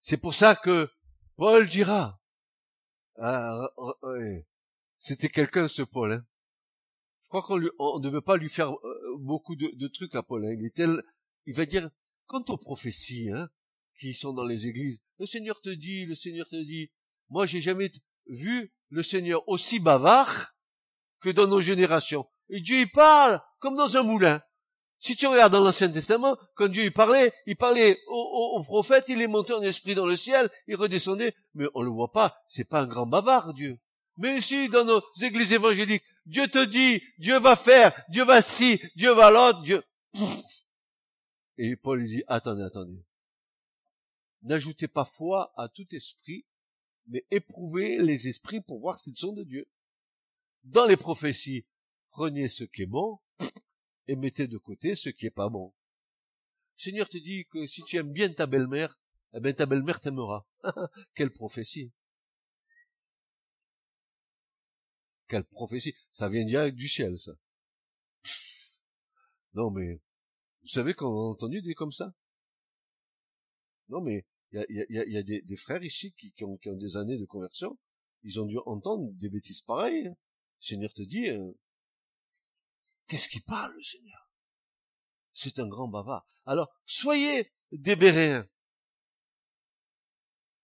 C'est 0.00 0.16
pour 0.16 0.34
ça 0.34 0.56
que 0.56 0.90
Paul 1.36 1.66
dira, 1.66 2.20
ah, 3.18 3.68
c'était 4.98 5.28
quelqu'un 5.28 5.68
ce 5.68 5.82
Paul, 5.82 6.12
hein 6.12 6.26
crois 7.38 7.42
qu'on 7.42 7.98
ne 7.98 8.10
veut 8.10 8.20
pas 8.20 8.36
lui 8.36 8.50
faire 8.50 8.72
euh, 8.72 9.16
beaucoup 9.18 9.56
de, 9.56 9.88
trucs 9.88 10.14
à 10.14 10.22
Paul. 10.22 10.44
Hein. 10.44 10.54
Il 10.76 11.02
il 11.46 11.54
va 11.54 11.64
dire, 11.64 11.90
quant 12.26 12.44
aux 12.48 12.58
prophéties, 12.58 13.30
hein, 13.30 13.48
qui 13.98 14.14
sont 14.14 14.32
dans 14.32 14.44
les 14.44 14.66
églises, 14.66 15.00
le 15.18 15.26
Seigneur 15.26 15.60
te 15.60 15.70
dit, 15.70 16.04
le 16.04 16.14
Seigneur 16.14 16.46
te 16.48 16.56
dit. 16.56 16.90
Moi, 17.30 17.46
j'ai 17.46 17.62
jamais 17.62 17.90
vu 18.26 18.72
le 18.90 19.02
Seigneur 19.02 19.48
aussi 19.48 19.80
bavard 19.80 20.52
que 21.20 21.30
dans 21.30 21.46
nos 21.46 21.62
générations. 21.62 22.26
Et 22.50 22.60
Dieu, 22.60 22.80
il 22.80 22.90
parle 22.90 23.40
comme 23.60 23.76
dans 23.76 23.96
un 23.96 24.02
moulin. 24.02 24.42
Si 24.98 25.16
tu 25.16 25.26
regardes 25.26 25.52
dans 25.52 25.64
l'Ancien 25.64 25.90
Testament, 25.90 26.36
quand 26.54 26.68
Dieu 26.68 26.84
il 26.84 26.92
parlait, 26.92 27.32
il 27.46 27.56
parlait 27.56 27.98
au, 28.08 28.56
au, 28.58 28.62
prophète, 28.62 29.06
il 29.08 29.22
est 29.22 29.26
monté 29.26 29.54
en 29.54 29.62
esprit 29.62 29.94
dans 29.94 30.06
le 30.06 30.16
ciel, 30.16 30.50
il 30.66 30.76
redescendait, 30.76 31.34
mais 31.54 31.66
on 31.74 31.82
le 31.82 31.90
voit 31.90 32.12
pas, 32.12 32.36
c'est 32.46 32.68
pas 32.68 32.82
un 32.82 32.86
grand 32.86 33.06
bavard, 33.06 33.54
Dieu. 33.54 33.78
Mais 34.18 34.36
ici, 34.36 34.68
dans 34.68 34.84
nos 34.84 35.00
églises 35.22 35.54
évangéliques, 35.54 36.04
Dieu 36.26 36.48
te 36.48 36.64
dit, 36.64 37.02
Dieu 37.18 37.38
va 37.38 37.56
faire, 37.56 37.92
Dieu 38.08 38.24
va 38.24 38.42
ci, 38.42 38.80
Dieu 38.96 39.12
va 39.12 39.30
l'autre, 39.30 39.62
Dieu... 39.62 39.82
Et 41.58 41.76
Paul 41.76 42.00
lui 42.00 42.08
dit, 42.08 42.24
attendez, 42.26 42.62
attendez. 42.62 43.04
N'ajoutez 44.42 44.88
pas 44.88 45.04
foi 45.04 45.52
à 45.56 45.68
tout 45.68 45.86
esprit, 45.94 46.46
mais 47.06 47.26
éprouvez 47.30 47.98
les 47.98 48.28
esprits 48.28 48.60
pour 48.60 48.80
voir 48.80 48.98
s'ils 48.98 49.16
sont 49.16 49.32
de 49.32 49.44
Dieu. 49.44 49.68
Dans 50.64 50.86
les 50.86 50.96
prophéties, 50.96 51.66
prenez 52.10 52.48
ce 52.48 52.64
qui 52.64 52.82
est 52.82 52.86
bon 52.86 53.20
et 54.08 54.16
mettez 54.16 54.46
de 54.46 54.58
côté 54.58 54.94
ce 54.94 55.10
qui 55.10 55.26
est 55.26 55.30
pas 55.30 55.48
bon. 55.48 55.72
Seigneur 56.76 57.08
te 57.08 57.18
dit 57.18 57.46
que 57.46 57.66
si 57.66 57.82
tu 57.84 57.96
aimes 57.96 58.12
bien 58.12 58.32
ta 58.32 58.46
belle-mère, 58.46 58.98
eh 59.34 59.40
bien 59.40 59.52
ta 59.52 59.66
belle-mère 59.66 60.00
t'aimera. 60.00 60.48
Quelle 61.14 61.32
prophétie. 61.32 61.92
Quelle 65.32 65.44
prophétie 65.44 65.94
Ça 66.10 66.28
vient 66.28 66.44
direct 66.44 66.76
du 66.76 66.86
ciel, 66.86 67.18
ça. 67.18 67.32
Non, 69.54 69.70
mais 69.70 69.98
vous 70.60 70.68
savez 70.68 70.92
qu'on 70.92 71.06
a 71.06 71.30
entendu 71.30 71.62
des 71.62 71.72
comme 71.72 71.90
ça? 71.90 72.12
Non, 73.88 74.02
mais 74.02 74.26
il 74.52 74.86
y 74.90 75.16
a, 75.16 75.22
des, 75.22 75.56
frères 75.56 75.82
ici 75.82 76.12
qui, 76.12 76.34
ont, 76.44 76.58
des 76.66 76.98
années 76.98 77.16
de 77.16 77.24
conversion. 77.24 77.78
Ils 78.24 78.42
ont 78.42 78.44
dû 78.44 78.58
entendre 78.66 79.10
des 79.14 79.30
bêtises 79.30 79.62
pareilles. 79.62 80.04
Le 80.04 80.16
Seigneur 80.60 80.92
te 80.92 81.00
dit, 81.00 81.30
euh, 81.30 81.52
qu'est-ce 83.08 83.30
qui 83.30 83.40
parle, 83.40 83.72
le 83.74 83.82
Seigneur? 83.82 84.30
C'est 85.32 85.58
un 85.60 85.66
grand 85.66 85.88
bavard. 85.88 86.26
Alors, 86.44 86.68
soyez 86.84 87.50
des 87.70 87.96
Béréens. 87.96 88.46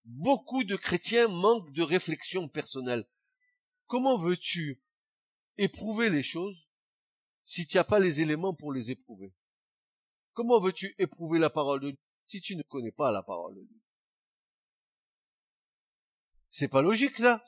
Beaucoup 0.05 0.63
de 0.65 0.77
chrétiens 0.77 1.29
manquent 1.29 1.73
de 1.73 1.83
réflexion 1.83 2.51
personnelle. 2.51 3.07
Comment 3.89 4.19
veux-tu 4.19 4.83
éprouver 5.57 6.11
les 6.11 6.23
choses 6.23 6.69
si 7.43 7.67
tu 7.67 7.79
n'as 7.79 7.85
pas 7.85 7.99
les 7.99 8.21
éléments 8.21 8.55
pour 8.55 8.71
les 8.71 8.91
éprouver? 8.91 9.33
Comment 10.35 10.61
veux-tu 10.61 10.95
éprouver 10.99 11.39
la 11.39 11.49
parole 11.49 11.81
de 11.81 11.91
Dieu 11.91 11.99
si 12.27 12.43
tu 12.43 12.55
ne 12.55 12.63
connais 12.63 12.93
pas 12.93 13.11
la 13.11 13.23
parole 13.23 13.55
de 13.57 13.63
Dieu? 13.63 13.81
C'est 16.51 16.69
pas 16.69 16.83
logique 16.83 17.17
ça. 17.17 17.43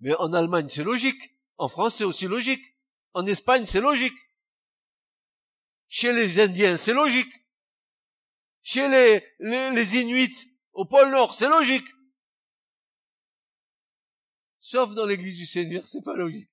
Mais 0.00 0.12
en 0.16 0.32
Allemagne 0.32 0.68
c'est 0.68 0.82
logique. 0.82 1.36
En 1.56 1.68
France 1.68 1.94
c'est 1.96 2.04
aussi 2.04 2.26
logique. 2.26 2.76
En 3.14 3.24
Espagne 3.26 3.66
c'est 3.66 3.80
logique. 3.80 4.18
Chez 5.86 6.12
les 6.12 6.40
Indiens 6.40 6.76
c'est 6.76 6.94
logique. 6.94 7.32
Chez 8.62 8.88
les, 8.88 9.24
les, 9.38 9.70
les 9.70 9.96
Inuits 9.98 10.50
au 10.72 10.84
pôle 10.84 11.10
Nord 11.10 11.32
c'est 11.32 11.48
logique. 11.48 11.86
Sauf 14.60 14.94
dans 14.94 15.06
l'église 15.06 15.38
du 15.38 15.46
Seigneur, 15.46 15.84
c'est 15.86 16.02
pas 16.02 16.16
logique. 16.16 16.50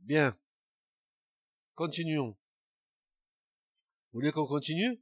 Bien. 0.00 0.32
Continuons. 1.74 2.36
Vous 4.12 4.18
voulez 4.18 4.32
qu'on 4.32 4.46
continue? 4.46 5.00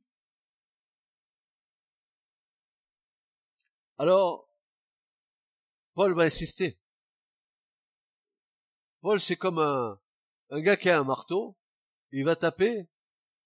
Alors, 3.99 4.49
Paul 5.95 6.15
va 6.15 6.23
insister. 6.23 6.79
Paul, 9.01 9.21
c'est 9.21 9.37
comme 9.37 9.59
un, 9.59 10.01
un 10.51 10.61
gars 10.61 10.77
qui 10.77 10.91
a 10.91 10.99
un 10.99 11.05
marteau, 11.05 11.57
il 12.13 12.25
va 12.25 12.37
taper 12.37 12.89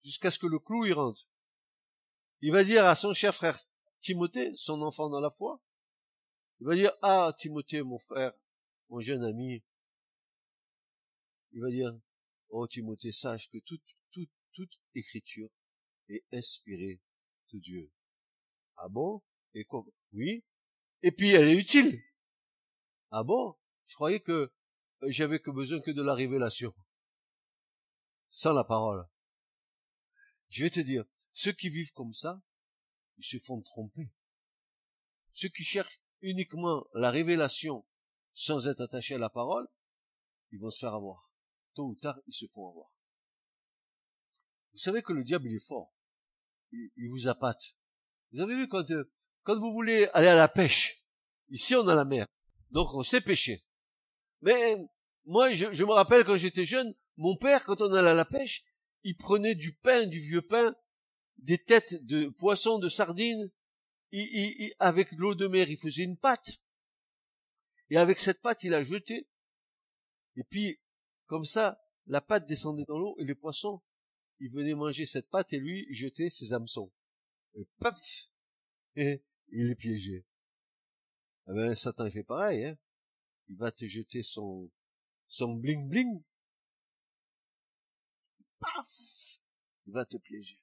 jusqu'à 0.03 0.31
ce 0.31 0.39
que 0.39 0.47
le 0.47 0.59
clou 0.59 0.85
y 0.85 0.93
rentre. 0.93 1.27
Il 2.41 2.51
va 2.51 2.63
dire 2.63 2.85
à 2.85 2.95
son 2.95 3.13
cher 3.13 3.33
frère, 3.33 3.57
Timothée, 4.05 4.51
son 4.55 4.83
enfant 4.83 5.09
dans 5.09 5.19
la 5.19 5.31
foi, 5.31 5.59
il 6.59 6.67
va 6.67 6.75
dire, 6.75 6.91
ah, 7.01 7.33
Timothée, 7.39 7.81
mon 7.81 7.97
frère, 7.97 8.33
mon 8.89 8.99
jeune 8.99 9.23
ami, 9.23 9.63
il 11.53 11.61
va 11.61 11.69
dire, 11.69 11.91
oh, 12.49 12.67
Timothée, 12.67 13.11
sache 13.11 13.49
que 13.49 13.57
toute, 13.57 13.81
toute, 14.11 14.29
toute 14.53 14.79
écriture 14.93 15.49
est 16.07 16.23
inspirée 16.31 17.01
de 17.51 17.57
Dieu. 17.57 17.91
Ah 18.77 18.89
bon? 18.89 19.23
Et 19.55 19.65
quoi? 19.65 19.83
Oui. 20.13 20.43
Et 21.01 21.11
puis, 21.11 21.31
elle 21.31 21.47
est 21.47 21.59
utile. 21.59 21.99
Ah 23.09 23.23
bon? 23.23 23.55
Je 23.87 23.95
croyais 23.95 24.19
que 24.19 24.53
j'avais 25.07 25.39
que 25.39 25.49
besoin 25.49 25.81
que 25.81 25.89
de 25.89 26.03
la 26.03 26.13
révélation. 26.13 26.75
Sans 28.29 28.53
la 28.53 28.65
parole. 28.65 29.07
Je 30.49 30.63
vais 30.63 30.69
te 30.69 30.79
dire, 30.79 31.05
ceux 31.33 31.53
qui 31.53 31.69
vivent 31.69 31.93
comme 31.93 32.13
ça, 32.13 32.39
ils 33.17 33.25
se 33.25 33.37
font 33.39 33.61
tromper. 33.61 34.11
Ceux 35.33 35.49
qui 35.49 35.63
cherchent 35.63 36.01
uniquement 36.21 36.85
la 36.93 37.11
révélation 37.11 37.85
sans 38.33 38.67
être 38.67 38.81
attachés 38.81 39.15
à 39.15 39.19
la 39.19 39.29
parole, 39.29 39.67
ils 40.51 40.59
vont 40.59 40.69
se 40.69 40.79
faire 40.79 40.93
avoir. 40.93 41.31
Tôt 41.73 41.87
ou 41.87 41.95
tard, 41.95 42.17
ils 42.27 42.33
se 42.33 42.45
font 42.47 42.69
avoir. 42.69 42.91
Vous 44.73 44.79
savez 44.79 45.01
que 45.01 45.13
le 45.13 45.23
diable, 45.23 45.47
il 45.47 45.55
est 45.55 45.65
fort. 45.65 45.93
Il, 46.71 47.09
vous 47.09 47.27
appâte. 47.27 47.75
Vous 48.31 48.41
avez 48.41 48.55
vu 48.55 48.67
quand, 48.67 48.89
euh, 48.91 49.09
quand 49.43 49.57
vous 49.57 49.71
voulez 49.71 50.09
aller 50.13 50.27
à 50.27 50.35
la 50.35 50.49
pêche, 50.49 51.05
ici 51.49 51.75
on 51.75 51.87
a 51.87 51.95
la 51.95 52.03
mer, 52.03 52.27
donc 52.71 52.93
on 52.93 53.03
sait 53.03 53.21
pêcher. 53.21 53.63
Mais 54.41 54.75
moi, 55.23 55.53
je, 55.53 55.73
je 55.73 55.83
me 55.85 55.93
rappelle 55.93 56.25
quand 56.25 56.35
j'étais 56.35 56.65
jeune, 56.65 56.93
mon 57.15 57.37
père, 57.37 57.63
quand 57.63 57.79
on 57.81 57.93
allait 57.93 58.09
à 58.09 58.15
la 58.15 58.25
pêche, 58.25 58.65
il 59.03 59.15
prenait 59.15 59.55
du 59.55 59.73
pain, 59.73 60.05
du 60.05 60.19
vieux 60.19 60.41
pain, 60.41 60.75
des 61.37 61.57
têtes 61.57 62.05
de 62.05 62.29
poissons, 62.29 62.79
de 62.79 62.89
sardines, 62.89 63.51
il, 64.11 64.73
avec 64.79 65.11
l'eau 65.13 65.35
de 65.35 65.47
mer, 65.47 65.69
il 65.69 65.77
faisait 65.77 66.03
une 66.03 66.17
pâte, 66.17 66.61
et 67.89 67.97
avec 67.97 68.17
cette 68.17 68.41
pâte, 68.41 68.63
il 68.63 68.73
a 68.73 68.83
jeté, 68.83 69.27
et 70.37 70.43
puis, 70.43 70.79
comme 71.27 71.45
ça, 71.45 71.81
la 72.07 72.21
pâte 72.21 72.47
descendait 72.47 72.85
dans 72.87 72.97
l'eau, 72.97 73.15
et 73.19 73.25
les 73.25 73.35
poissons, 73.35 73.81
ils 74.39 74.51
venaient 74.51 74.75
manger 74.75 75.05
cette 75.05 75.29
pâte, 75.29 75.53
et 75.53 75.59
lui, 75.59 75.85
il 75.89 75.95
jetait 75.95 76.29
ses 76.29 76.53
hameçons. 76.53 76.91
Et 77.55 77.65
paf! 77.79 78.29
Et 78.95 79.23
il 79.49 79.67
les 79.67 79.75
piégeait. 79.75 80.25
Eh 81.47 81.53
ben, 81.53 81.75
Satan, 81.75 82.05
il 82.05 82.11
fait 82.11 82.23
pareil, 82.23 82.65
hein. 82.65 82.77
Il 83.47 83.57
va 83.57 83.71
te 83.71 83.85
jeter 83.85 84.23
son, 84.23 84.71
son 85.27 85.53
bling 85.55 85.87
bling. 85.87 86.23
Paf! 88.59 89.39
Il 89.85 89.93
va 89.93 90.05
te 90.05 90.17
piéger. 90.17 90.59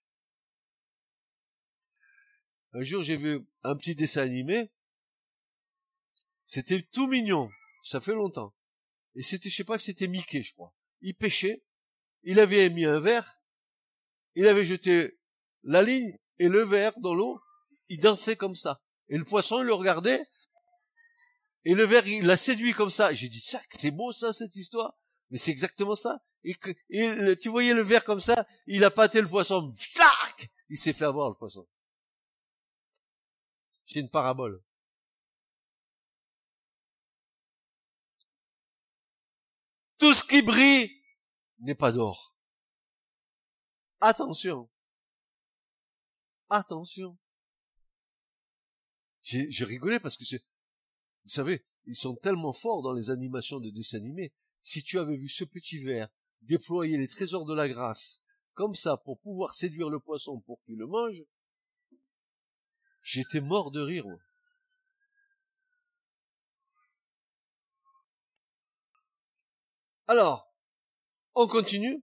Un 2.74 2.82
jour, 2.82 3.02
j'ai 3.02 3.16
vu 3.16 3.46
un 3.62 3.76
petit 3.76 3.94
dessin 3.94 4.22
animé. 4.22 4.70
C'était 6.46 6.82
tout 6.82 7.06
mignon. 7.06 7.50
Ça 7.82 8.00
fait 8.00 8.14
longtemps. 8.14 8.54
Et 9.14 9.22
c'était, 9.22 9.50
je 9.50 9.56
sais 9.56 9.64
pas 9.64 9.78
c'était 9.78 10.06
Mickey, 10.06 10.42
je 10.42 10.54
crois. 10.54 10.74
Il 11.00 11.14
pêchait. 11.14 11.62
Il 12.22 12.40
avait 12.40 12.70
mis 12.70 12.86
un 12.86 12.98
verre. 12.98 13.38
Il 14.34 14.46
avait 14.46 14.64
jeté 14.64 15.18
la 15.62 15.82
ligne 15.82 16.16
et 16.38 16.48
le 16.48 16.64
verre 16.64 16.98
dans 17.00 17.14
l'eau. 17.14 17.40
Il 17.88 18.00
dansait 18.00 18.36
comme 18.36 18.54
ça. 18.54 18.80
Et 19.08 19.18
le 19.18 19.24
poisson, 19.24 19.60
il 19.60 19.66
le 19.66 19.74
regardait. 19.74 20.24
Et 21.64 21.74
le 21.74 21.84
verre, 21.84 22.06
il 22.06 22.24
l'a 22.24 22.36
séduit 22.36 22.72
comme 22.72 22.90
ça. 22.90 23.12
J'ai 23.12 23.28
dit, 23.28 23.40
ça, 23.40 23.60
c'est 23.70 23.90
beau 23.90 24.12
ça, 24.12 24.32
cette 24.32 24.56
histoire. 24.56 24.96
Mais 25.30 25.38
c'est 25.38 25.50
exactement 25.50 25.94
ça. 25.94 26.22
Et, 26.44 26.56
tu 27.36 27.48
voyais 27.48 27.74
le 27.74 27.82
verre 27.82 28.04
comme 28.04 28.20
ça, 28.20 28.46
il 28.66 28.84
a 28.84 28.90
pâté 28.90 29.20
le 29.20 29.28
poisson. 29.28 29.70
Il 30.68 30.78
s'est 30.78 30.92
fait 30.92 31.04
avoir 31.04 31.28
le 31.28 31.36
poisson. 31.36 31.66
C'est 33.84 34.00
une 34.00 34.10
parabole. 34.10 34.62
Tout 39.98 40.12
ce 40.14 40.24
qui 40.24 40.42
brille 40.42 40.90
n'est 41.60 41.74
pas 41.74 41.92
d'or. 41.92 42.36
Attention. 44.00 44.68
Attention. 46.50 47.16
J'ai 49.22 49.64
rigolé 49.64 50.00
parce 50.00 50.16
que 50.16 50.24
c'est, 50.24 50.42
vous 51.24 51.30
savez, 51.30 51.64
ils 51.86 51.94
sont 51.94 52.16
tellement 52.16 52.52
forts 52.52 52.82
dans 52.82 52.92
les 52.92 53.10
animations 53.10 53.60
de 53.60 53.70
dessins 53.70 53.98
animés. 53.98 54.32
Si 54.60 54.82
tu 54.82 54.98
avais 54.98 55.16
vu 55.16 55.28
ce 55.28 55.44
petit 55.44 55.78
verre 55.78 56.08
déployer 56.40 56.98
les 56.98 57.08
trésors 57.08 57.44
de 57.44 57.54
la 57.54 57.68
grâce 57.68 58.24
comme 58.54 58.74
ça 58.74 58.96
pour 58.96 59.20
pouvoir 59.20 59.54
séduire 59.54 59.88
le 59.88 60.00
poisson 60.00 60.40
pour 60.40 60.60
qu'il 60.64 60.76
le 60.76 60.86
mange, 60.86 61.22
J'étais 63.02 63.40
mort 63.40 63.70
de 63.70 63.80
rire. 63.80 64.04
Alors, 70.06 70.52
on 71.34 71.46
continue. 71.46 72.02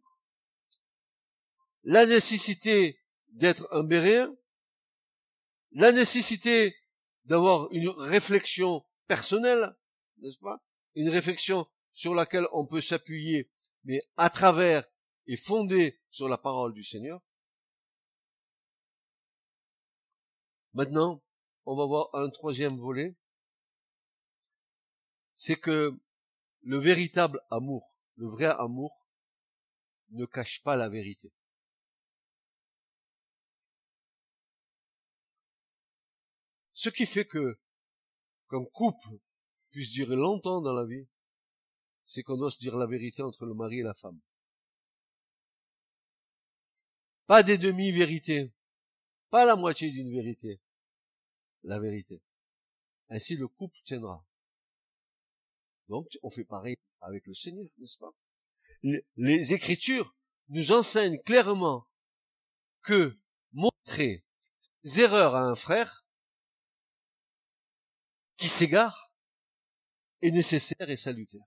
La 1.84 2.06
nécessité 2.06 3.00
d'être 3.30 3.68
un 3.72 3.84
béréen, 3.84 4.36
la 5.72 5.92
nécessité 5.92 6.76
d'avoir 7.26 7.72
une 7.72 7.90
réflexion 7.90 8.84
personnelle, 9.08 9.76
n'est-ce 10.18 10.40
pas? 10.40 10.64
Une 10.96 11.10
réflexion 11.10 11.68
sur 11.94 12.16
laquelle 12.16 12.48
on 12.52 12.66
peut 12.66 12.82
s'appuyer, 12.82 13.52
mais 13.84 14.02
à 14.18 14.30
travers 14.30 14.84
et 15.28 15.36
fondée 15.36 16.00
sur 16.10 16.28
la 16.28 16.38
parole 16.38 16.74
du 16.74 16.84
Seigneur. 16.84 17.22
Maintenant, 20.74 21.22
on 21.66 21.76
va 21.76 21.86
voir 21.86 22.10
un 22.14 22.30
troisième 22.30 22.78
volet. 22.78 23.16
C'est 25.34 25.60
que 25.60 25.98
le 26.64 26.78
véritable 26.78 27.42
amour, 27.50 27.96
le 28.16 28.28
vrai 28.28 28.46
amour, 28.46 29.08
ne 30.12 30.26
cache 30.26 30.62
pas 30.64 30.76
la 30.76 30.90
vérité. 30.90 31.32
Ce 36.74 36.90
qui 36.90 37.06
fait 37.06 37.26
que, 37.26 37.60
qu'un 38.50 38.64
couple 38.74 39.20
puisse 39.70 39.92
durer 39.92 40.16
longtemps 40.16 40.62
dans 40.62 40.74
la 40.74 40.86
vie, 40.86 41.08
c'est 42.08 42.24
qu'on 42.24 42.38
doit 42.38 42.52
se 42.52 42.60
dire 42.60 42.76
la 42.78 42.88
vérité 42.88 43.22
entre 43.22 43.46
le 43.46 43.54
mari 43.54 43.80
et 43.80 43.84
la 43.84 43.94
femme. 43.94 44.20
Pas 47.28 47.44
des 47.44 47.58
demi-vérités. 47.58 48.52
Pas 49.30 49.46
la 49.46 49.56
moitié 49.56 49.92
d'une 49.92 50.12
vérité. 50.12 50.60
La 51.64 51.80
vérité. 51.80 52.22
Ainsi 53.10 53.36
le 53.36 53.48
couple 53.48 53.78
tiendra. 53.86 54.26
Donc 55.88 56.08
on 56.24 56.30
fait 56.30 56.46
pareil 56.46 56.78
avec 57.02 57.26
le 57.28 57.34
Seigneur, 57.34 57.68
n'est-ce 57.78 57.98
pas? 57.98 58.14
Les 59.16 59.54
Écritures 59.54 60.16
nous 60.50 60.72
enseignent 60.72 61.22
clairement 61.22 61.88
que 62.82 63.18
montrer 63.52 64.24
ses 64.84 65.02
erreurs 65.02 65.36
à 65.36 65.42
un 65.42 65.56
frère 65.56 66.06
qui 68.38 68.48
s'égare 68.48 69.12
est 70.22 70.32
nécessaire 70.32 70.90
et 70.90 70.98
salutaire. 70.98 71.46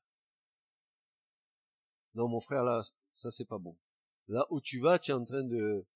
Non, 2.14 2.28
mon 2.28 2.40
frère, 2.40 2.62
là, 2.62 2.82
ça 3.14 3.30
c'est 3.30 3.46
pas 3.46 3.58
bon. 3.58 3.78
Là 4.28 4.46
où 4.50 4.60
tu 4.60 4.80
vas, 4.80 4.98
tu 4.98 5.10
es 5.10 5.14
en 5.14 5.24
train 5.24 5.42
de 5.42 5.86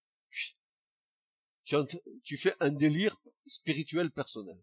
tu, 1.67 2.37
fais 2.37 2.55
un 2.61 2.71
délire 2.71 3.17
spirituel 3.47 4.11
personnel. 4.11 4.63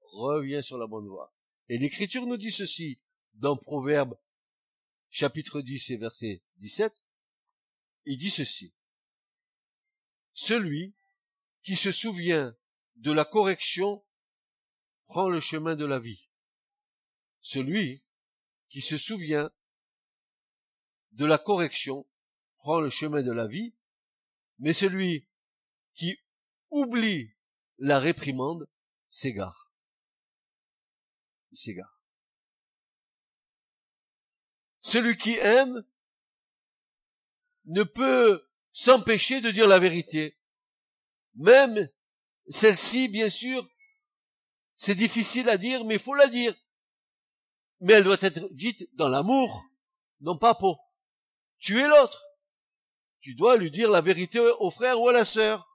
Reviens 0.00 0.62
sur 0.62 0.78
la 0.78 0.86
bonne 0.86 1.06
voie. 1.06 1.34
Et 1.68 1.78
l'Écriture 1.78 2.26
nous 2.26 2.38
dit 2.38 2.50
ceci 2.50 2.98
dans 3.34 3.56
Proverbe 3.56 4.18
chapitre 5.10 5.60
10 5.60 5.90
et 5.90 5.96
verset 5.98 6.42
17. 6.56 6.92
Il 8.06 8.16
dit 8.16 8.30
ceci. 8.30 8.72
Celui 10.32 10.94
qui 11.62 11.76
se 11.76 11.92
souvient 11.92 12.56
de 12.96 13.12
la 13.12 13.24
correction 13.24 14.02
prend 15.06 15.28
le 15.28 15.40
chemin 15.40 15.76
de 15.76 15.84
la 15.84 15.98
vie. 15.98 16.28
Celui 17.40 18.02
qui 18.70 18.80
se 18.80 18.96
souvient 18.96 19.50
de 21.12 21.26
la 21.26 21.38
correction 21.38 22.06
prend 22.58 22.80
le 22.80 22.90
chemin 22.90 23.22
de 23.22 23.32
la 23.32 23.46
vie, 23.46 23.74
mais 24.58 24.72
celui 24.72 25.26
qui 25.94 26.18
oublie 26.70 27.32
la 27.78 27.98
réprimande, 27.98 28.68
s'égare. 29.08 29.72
Il 31.52 31.58
s'égare. 31.58 32.00
Celui 34.80 35.16
qui 35.16 35.36
aime 35.36 35.84
ne 37.66 37.82
peut 37.82 38.48
s'empêcher 38.72 39.40
de 39.40 39.50
dire 39.50 39.68
la 39.68 39.78
vérité. 39.78 40.38
Même 41.34 41.88
celle-ci, 42.48 43.08
bien 43.08 43.28
sûr, 43.28 43.68
c'est 44.74 44.94
difficile 44.94 45.48
à 45.48 45.58
dire, 45.58 45.84
mais 45.84 45.94
il 45.94 46.00
faut 46.00 46.14
la 46.14 46.28
dire. 46.28 46.54
Mais 47.80 47.94
elle 47.94 48.04
doit 48.04 48.16
être 48.20 48.52
dite 48.52 48.88
dans 48.94 49.08
l'amour, 49.08 49.64
non 50.20 50.38
pas 50.38 50.54
pour 50.54 50.92
tuer 51.58 51.86
l'autre. 51.86 52.24
Tu 53.20 53.34
dois 53.34 53.56
lui 53.56 53.70
dire 53.70 53.90
la 53.90 54.00
vérité 54.00 54.40
au 54.40 54.70
frère 54.70 55.00
ou 55.00 55.08
à 55.08 55.12
la 55.12 55.24
sœur 55.24 55.68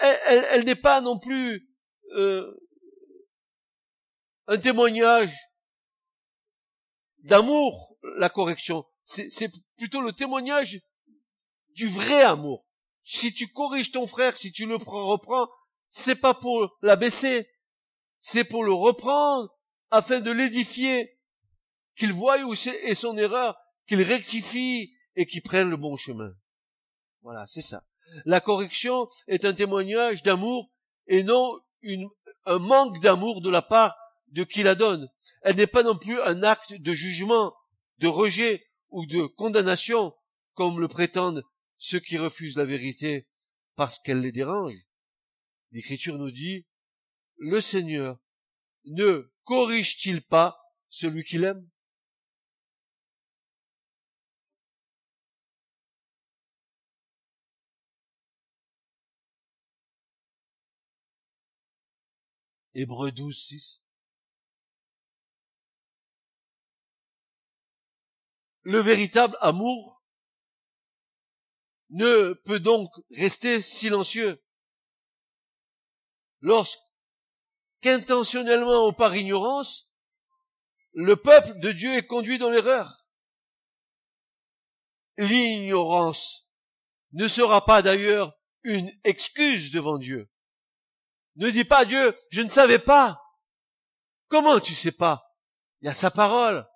elle, 0.00 0.64
n'est 0.64 0.74
pas 0.74 1.00
non 1.00 1.18
plus 1.18 1.68
euh, 2.16 2.54
un 4.46 4.58
témoignage 4.58 5.32
d'amour, 7.18 7.96
la 8.16 8.28
correction. 8.28 8.84
C'est 9.04 9.50
plutôt 9.76 10.00
le 10.00 10.12
témoignage 10.12 10.80
du 11.74 11.88
vrai 11.88 12.22
amour. 12.22 12.66
Si 13.04 13.32
tu 13.32 13.48
corriges 13.48 13.90
ton 13.90 14.06
frère, 14.06 14.36
si 14.36 14.52
tu 14.52 14.66
le 14.66 14.78
prends, 14.78 15.06
reprends, 15.06 15.48
c'est 15.88 16.16
pas 16.16 16.34
pour 16.34 16.76
l'abaisser, 16.82 17.48
c'est 18.20 18.44
pour 18.44 18.64
le 18.64 18.72
reprendre 18.72 19.50
afin 19.90 20.20
de 20.20 20.30
l'édifier, 20.30 21.18
qu'il 21.96 22.12
voie 22.12 22.38
où 22.42 22.52
est 22.52 22.94
son 22.94 23.16
erreur, 23.16 23.56
qu'il 23.86 24.02
rectifie 24.02 24.94
et 25.16 25.26
qu'il 25.26 25.42
prenne 25.42 25.70
le 25.70 25.76
bon 25.76 25.96
chemin. 25.96 26.32
Voilà, 27.22 27.46
c'est 27.46 27.62
ça. 27.62 27.87
La 28.24 28.40
correction 28.40 29.08
est 29.26 29.44
un 29.44 29.54
témoignage 29.54 30.22
d'amour 30.22 30.70
et 31.06 31.22
non 31.22 31.60
un 32.44 32.58
manque 32.58 33.00
d'amour 33.00 33.40
de 33.40 33.50
la 33.50 33.62
part 33.62 33.96
de 34.28 34.44
qui 34.44 34.62
la 34.62 34.74
donne. 34.74 35.08
Elle 35.42 35.56
n'est 35.56 35.66
pas 35.66 35.82
non 35.82 35.96
plus 35.96 36.20
un 36.22 36.42
acte 36.42 36.74
de 36.74 36.92
jugement, 36.92 37.54
de 37.98 38.08
rejet 38.08 38.66
ou 38.90 39.06
de 39.06 39.26
condamnation, 39.26 40.14
comme 40.54 40.80
le 40.80 40.88
prétendent 40.88 41.44
ceux 41.78 42.00
qui 42.00 42.18
refusent 42.18 42.56
la 42.56 42.64
vérité 42.64 43.28
parce 43.76 43.98
qu'elle 43.98 44.20
les 44.20 44.32
dérange. 44.32 44.74
l'Écriture 45.70 46.18
nous 46.18 46.32
dit, 46.32 46.66
le 47.36 47.60
Seigneur 47.60 48.18
ne 48.84 49.30
corrige-t-il 49.44 50.22
pas 50.22 50.58
celui 50.88 51.22
qu'il 51.22 51.44
aime 51.44 51.68
Hébreu 62.80 63.10
12, 63.10 63.36
6. 63.36 63.82
Le 68.62 68.78
véritable 68.78 69.36
amour 69.40 70.00
ne 71.90 72.34
peut 72.44 72.60
donc 72.60 72.88
rester 73.10 73.60
silencieux. 73.60 74.40
Lorsqu'intentionnellement 76.40 78.86
ou 78.86 78.92
par 78.92 79.16
ignorance, 79.16 79.90
le 80.92 81.16
peuple 81.16 81.58
de 81.58 81.72
Dieu 81.72 81.96
est 81.96 82.06
conduit 82.06 82.38
dans 82.38 82.50
l'erreur. 82.50 83.08
L'ignorance 85.16 86.48
ne 87.10 87.26
sera 87.26 87.64
pas 87.64 87.82
d'ailleurs 87.82 88.38
une 88.62 88.96
excuse 89.02 89.72
devant 89.72 89.98
Dieu. 89.98 90.30
Ne 91.38 91.50
dis 91.50 91.64
pas 91.64 91.78
à 91.78 91.84
Dieu, 91.84 92.14
je 92.30 92.42
ne 92.42 92.50
savais 92.50 92.80
pas. 92.80 93.22
Comment 94.26 94.58
tu 94.58 94.74
sais 94.74 94.92
pas? 94.92 95.36
Il 95.80 95.86
y 95.86 95.88
a 95.88 95.94
sa 95.94 96.10
parole. 96.10 96.68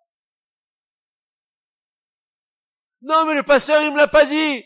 Non, 3.01 3.27
mais 3.27 3.35
le 3.35 3.43
pasteur, 3.43 3.83
il 3.83 3.91
me 3.93 3.97
l'a 3.97 4.07
pas 4.07 4.25
dit. 4.25 4.65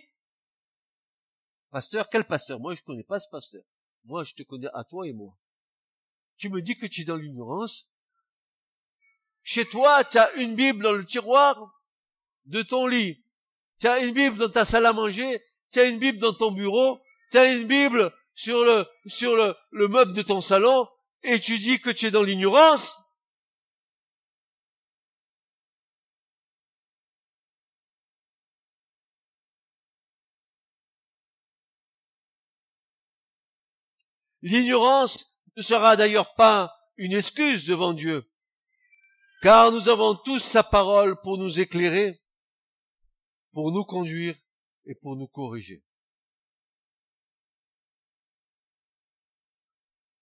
Pasteur, 1.71 2.11
quel 2.11 2.25
pasteur? 2.25 2.61
Moi, 2.61 2.75
je 2.75 2.83
connais 2.83 3.03
pas 3.03 3.19
ce 3.19 3.29
pasteur. 3.29 3.63
Moi, 4.05 4.23
je 4.23 4.35
te 4.35 4.43
connais 4.43 4.69
à 4.75 4.85
toi 4.85 5.09
et 5.09 5.15
moi. 5.15 5.35
Tu 6.37 6.51
me 6.51 6.61
dis 6.61 6.77
que 6.77 6.87
tu 6.87 7.01
es 7.01 7.05
dans 7.05 7.17
l'ignorance. 7.17 7.89
Chez 9.43 9.65
toi, 9.67 10.05
tu 10.05 10.19
as 10.19 10.31
une 10.35 10.55
Bible 10.55 10.83
dans 10.83 10.93
le 10.93 11.07
tiroir 11.07 11.73
de 12.45 12.61
ton 12.61 12.87
lit. 12.87 13.25
Tu 13.81 13.87
as 13.87 14.05
une 14.05 14.13
Bible 14.13 14.37
dans 14.37 14.51
ta 14.51 14.67
salle 14.67 14.85
à 14.85 14.93
manger. 14.93 15.43
Tu 15.73 15.81
une 15.81 15.99
Bible 15.99 16.19
dans 16.19 16.35
ton 16.35 16.51
bureau. 16.51 17.01
Tu 17.31 17.39
as 17.39 17.55
une 17.55 17.67
Bible 17.67 18.13
sur 18.37 18.65
le, 18.65 18.87
sur 19.07 19.35
le, 19.35 19.57
le 19.71 19.89
meuble 19.89 20.13
de 20.13 20.23
ton 20.23 20.41
salon 20.41 20.87
et 21.25 21.41
tu 21.41 21.59
dis 21.59 21.81
que 21.81 21.91
tu 21.91 22.07
es 22.07 22.11
dans 22.13 22.23
l'ignorance, 22.23 23.03
L'ignorance 34.43 35.35
ne 35.57 35.63
sera 35.63 35.97
d'ailleurs 35.97 36.35
pas 36.35 36.73
une 36.97 37.15
excuse 37.15 37.67
devant 37.67 37.93
Dieu, 37.93 38.31
car 39.43 39.73
nous 39.73 39.89
avons 39.89 40.15
tous 40.15 40.39
sa 40.39 40.63
parole 40.63 41.21
pour 41.21 41.37
nous 41.37 41.59
éclairer, 41.59 42.23
pour 43.53 43.73
nous 43.73 43.85
conduire 43.85 44.37
et 44.85 44.95
pour 44.95 45.17
nous 45.17 45.27
corriger. 45.27 45.86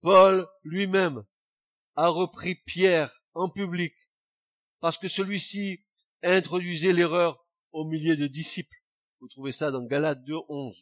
Paul 0.04 0.46
lui-même 0.64 1.24
a 1.96 2.08
repris 2.08 2.56
Pierre 2.56 3.22
en 3.32 3.48
public 3.48 3.94
parce 4.80 4.98
que 4.98 5.08
celui-ci 5.08 5.82
introduisait 6.22 6.92
l'erreur 6.92 7.42
au 7.72 7.86
milieu 7.86 8.14
de 8.14 8.26
disciples. 8.26 8.76
Vous 9.22 9.28
trouvez 9.28 9.52
ça 9.52 9.70
dans 9.70 9.82
Galates 9.82 10.22
2, 10.24 10.34
11. 10.50 10.76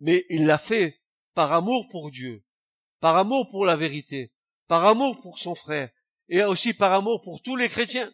Mais 0.00 0.26
il 0.28 0.44
l'a 0.44 0.58
fait 0.58 1.00
par 1.32 1.54
amour 1.54 1.88
pour 1.88 2.10
Dieu, 2.10 2.44
par 3.00 3.16
amour 3.16 3.48
pour 3.48 3.64
la 3.64 3.76
vérité, 3.76 4.30
par 4.68 4.84
amour 4.84 5.22
pour 5.22 5.38
son 5.38 5.54
frère, 5.54 5.90
et 6.28 6.44
aussi 6.44 6.74
par 6.74 6.92
amour 6.92 7.22
pour 7.22 7.40
tous 7.40 7.56
les 7.56 7.70
chrétiens. 7.70 8.12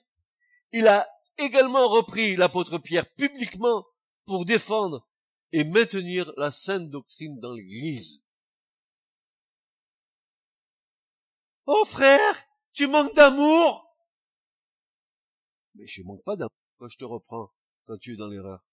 Il 0.70 0.87
a 0.87 1.09
également 1.39 1.89
repris 1.89 2.37
l'apôtre 2.37 2.78
Pierre 2.78 3.12
publiquement 3.14 3.85
pour 4.26 4.45
défendre 4.45 5.09
et 5.51 5.64
maintenir 5.64 6.33
la 6.37 6.53
sainte 6.53 6.89
doctrine 6.89 7.41
dans 7.41 7.53
l'Église. 7.53 8.20
Oh 11.73 11.85
frère, 11.85 12.35
tu 12.73 12.89
manques 12.89 13.14
d'amour. 13.14 13.97
Mais 15.77 15.87
je 15.87 16.03
manque 16.03 16.25
pas 16.25 16.35
d'amour 16.35 16.51
quand 16.79 16.89
je 16.89 16.99
te 16.99 17.05
reprends, 17.05 17.53
quand 17.87 17.97
tu 17.97 18.14
es 18.14 18.16
dans 18.16 18.27
l'erreur. 18.27 18.66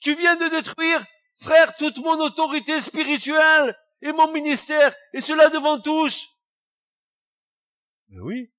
Tu 0.00 0.14
viens 0.14 0.36
de 0.36 0.50
détruire, 0.50 1.06
frère, 1.36 1.74
toute 1.78 1.96
mon 1.96 2.20
autorité 2.20 2.82
spirituelle 2.82 3.74
et 4.02 4.12
mon 4.12 4.30
ministère, 4.30 4.94
et 5.14 5.22
cela 5.22 5.48
devant 5.48 5.80
tous. 5.80 6.28
Mais 8.08 8.20
oui, 8.20 8.52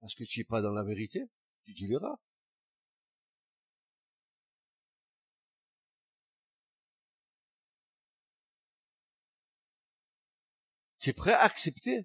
parce 0.00 0.14
que 0.14 0.22
tu 0.22 0.42
es 0.42 0.44
pas 0.44 0.62
dans 0.62 0.70
la 0.70 0.84
vérité, 0.84 1.28
tu 1.64 1.72
dis 1.72 1.88
l'erreur. 1.88 2.16
Tu 11.06 11.10
es 11.10 11.12
prêt 11.12 11.34
à 11.34 11.42
accepter 11.42 12.04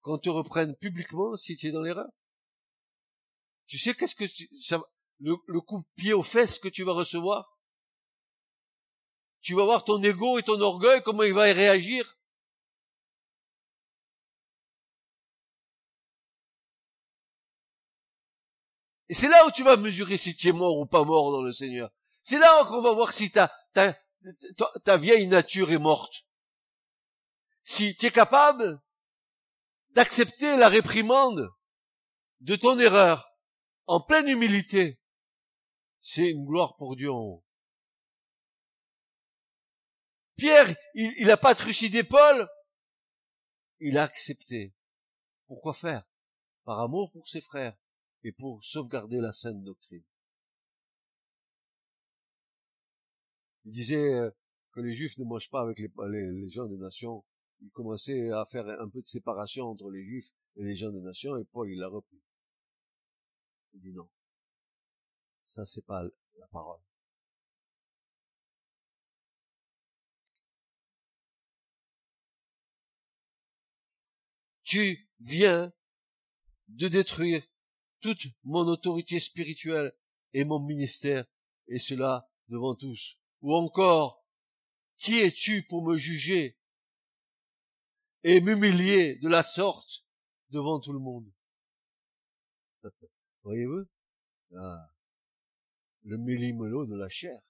qu'on 0.00 0.18
te 0.18 0.28
reprenne 0.28 0.74
publiquement 0.74 1.36
si 1.36 1.54
tu 1.54 1.68
es 1.68 1.70
dans 1.70 1.82
l'erreur? 1.82 2.08
Tu 3.68 3.78
sais 3.78 3.94
qu'est-ce 3.94 4.16
que 4.16 4.24
ça, 4.60 4.80
le, 5.20 5.36
le 5.46 5.60
coup 5.60 5.84
pied 5.94 6.12
aux 6.12 6.24
fesses 6.24 6.58
que 6.58 6.66
tu 6.66 6.82
vas 6.82 6.92
recevoir? 6.92 7.56
Tu 9.42 9.54
vas 9.54 9.62
voir 9.62 9.84
ton 9.84 10.02
ego 10.02 10.40
et 10.40 10.42
ton 10.42 10.60
orgueil, 10.60 11.04
comment 11.04 11.22
il 11.22 11.34
va 11.34 11.48
y 11.48 11.52
réagir? 11.52 12.18
Et 19.08 19.14
c'est 19.14 19.28
là 19.28 19.46
où 19.46 19.52
tu 19.52 19.62
vas 19.62 19.76
mesurer 19.76 20.16
si 20.16 20.34
tu 20.34 20.48
es 20.48 20.52
mort 20.52 20.80
ou 20.80 20.86
pas 20.86 21.04
mort 21.04 21.30
dans 21.30 21.42
le 21.42 21.52
Seigneur. 21.52 21.92
C'est 22.24 22.40
là 22.40 22.64
qu'on 22.64 22.82
va 22.82 22.92
voir 22.92 23.12
si 23.12 23.30
ta, 23.30 23.56
ta 23.72 24.96
vieille 24.96 25.28
nature 25.28 25.70
est 25.70 25.78
morte 25.78 26.25
si 27.66 27.96
tu 27.96 28.06
es 28.06 28.10
capable 28.12 28.80
d'accepter 29.90 30.56
la 30.56 30.68
réprimande 30.68 31.50
de 32.38 32.54
ton 32.54 32.78
erreur 32.78 33.28
en 33.86 34.00
pleine 34.00 34.28
humilité, 34.28 35.00
c'est 35.98 36.30
une 36.30 36.46
gloire 36.46 36.76
pour 36.76 36.94
Dieu 36.94 37.10
en 37.10 37.18
haut. 37.18 37.44
Pierre, 40.36 40.76
il 40.94 41.26
n'a 41.26 41.36
pas 41.36 41.56
trucidé 41.56 42.04
Paul, 42.04 42.48
il 43.80 43.98
a 43.98 44.04
accepté. 44.04 44.72
Pourquoi 45.48 45.72
faire? 45.72 46.04
Par 46.62 46.78
amour 46.78 47.10
pour 47.10 47.28
ses 47.28 47.40
frères 47.40 47.76
et 48.22 48.30
pour 48.30 48.62
sauvegarder 48.62 49.18
la 49.18 49.32
sainte 49.32 49.64
doctrine. 49.64 50.04
Il 53.64 53.72
disait 53.72 54.14
euh, 54.14 54.30
que 54.70 54.80
les 54.80 54.94
juifs 54.94 55.18
ne 55.18 55.24
mangent 55.24 55.50
pas 55.50 55.62
avec 55.62 55.80
les, 55.80 55.90
les 56.10 56.48
gens 56.48 56.66
des 56.66 56.76
nations 56.76 57.24
il 57.60 57.70
commençait 57.70 58.30
à 58.30 58.44
faire 58.44 58.66
un 58.66 58.88
peu 58.88 59.00
de 59.00 59.06
séparation 59.06 59.66
entre 59.66 59.90
les 59.90 60.04
juifs 60.04 60.32
et 60.56 60.64
les 60.64 60.76
gens 60.76 60.90
des 60.90 61.00
nations, 61.00 61.36
et 61.36 61.44
Paul, 61.44 61.70
il 61.70 61.78
l'a 61.78 61.88
repris. 61.88 62.20
Il 63.74 63.80
dit 63.80 63.92
non. 63.92 64.08
Ça, 65.48 65.64
c'est 65.64 65.84
pas 65.84 66.02
la 66.38 66.46
parole. 66.48 66.80
Tu 74.64 75.08
viens 75.20 75.72
de 76.68 76.88
détruire 76.88 77.46
toute 78.00 78.26
mon 78.42 78.66
autorité 78.66 79.20
spirituelle 79.20 79.96
et 80.32 80.44
mon 80.44 80.58
ministère, 80.58 81.24
et 81.68 81.78
cela 81.78 82.28
devant 82.48 82.74
tous. 82.74 83.16
Ou 83.42 83.54
encore, 83.54 84.24
qui 84.98 85.18
es-tu 85.18 85.62
pour 85.62 85.84
me 85.86 85.96
juger 85.96 86.58
et 88.28 88.40
m'humilier 88.40 89.14
de 89.18 89.28
la 89.28 89.44
sorte 89.44 90.04
devant 90.50 90.80
tout 90.80 90.92
le 90.92 90.98
monde. 90.98 91.32
Voyez-vous? 93.44 93.84
Ah, 94.56 94.90
Le 96.02 96.18
mélimelo 96.18 96.86
de 96.86 96.96
la 96.96 97.08
chair. 97.08 97.40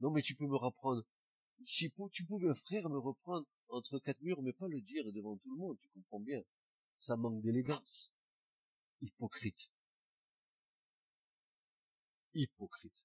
Non 0.00 0.10
mais 0.10 0.22
tu 0.22 0.34
peux 0.34 0.46
me 0.46 0.56
reprendre. 0.56 1.02
Si 1.66 1.92
tu 2.12 2.24
pouvais, 2.24 2.54
frère, 2.54 2.88
me 2.88 2.96
reprendre 2.96 3.46
entre 3.68 3.98
quatre 3.98 4.22
murs, 4.22 4.40
mais 4.40 4.54
pas 4.54 4.68
le 4.68 4.80
dire 4.80 5.04
devant 5.12 5.36
tout 5.36 5.50
le 5.50 5.58
monde, 5.58 5.76
tu 5.78 5.90
comprends 5.90 6.20
bien. 6.20 6.40
Ça 6.96 7.18
manque 7.18 7.42
d'élégance. 7.42 8.10
Hypocrite. 9.02 9.70
Hypocrite. 12.32 13.04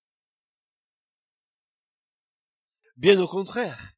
Bien 2.96 3.20
au 3.20 3.28
contraire. 3.28 3.95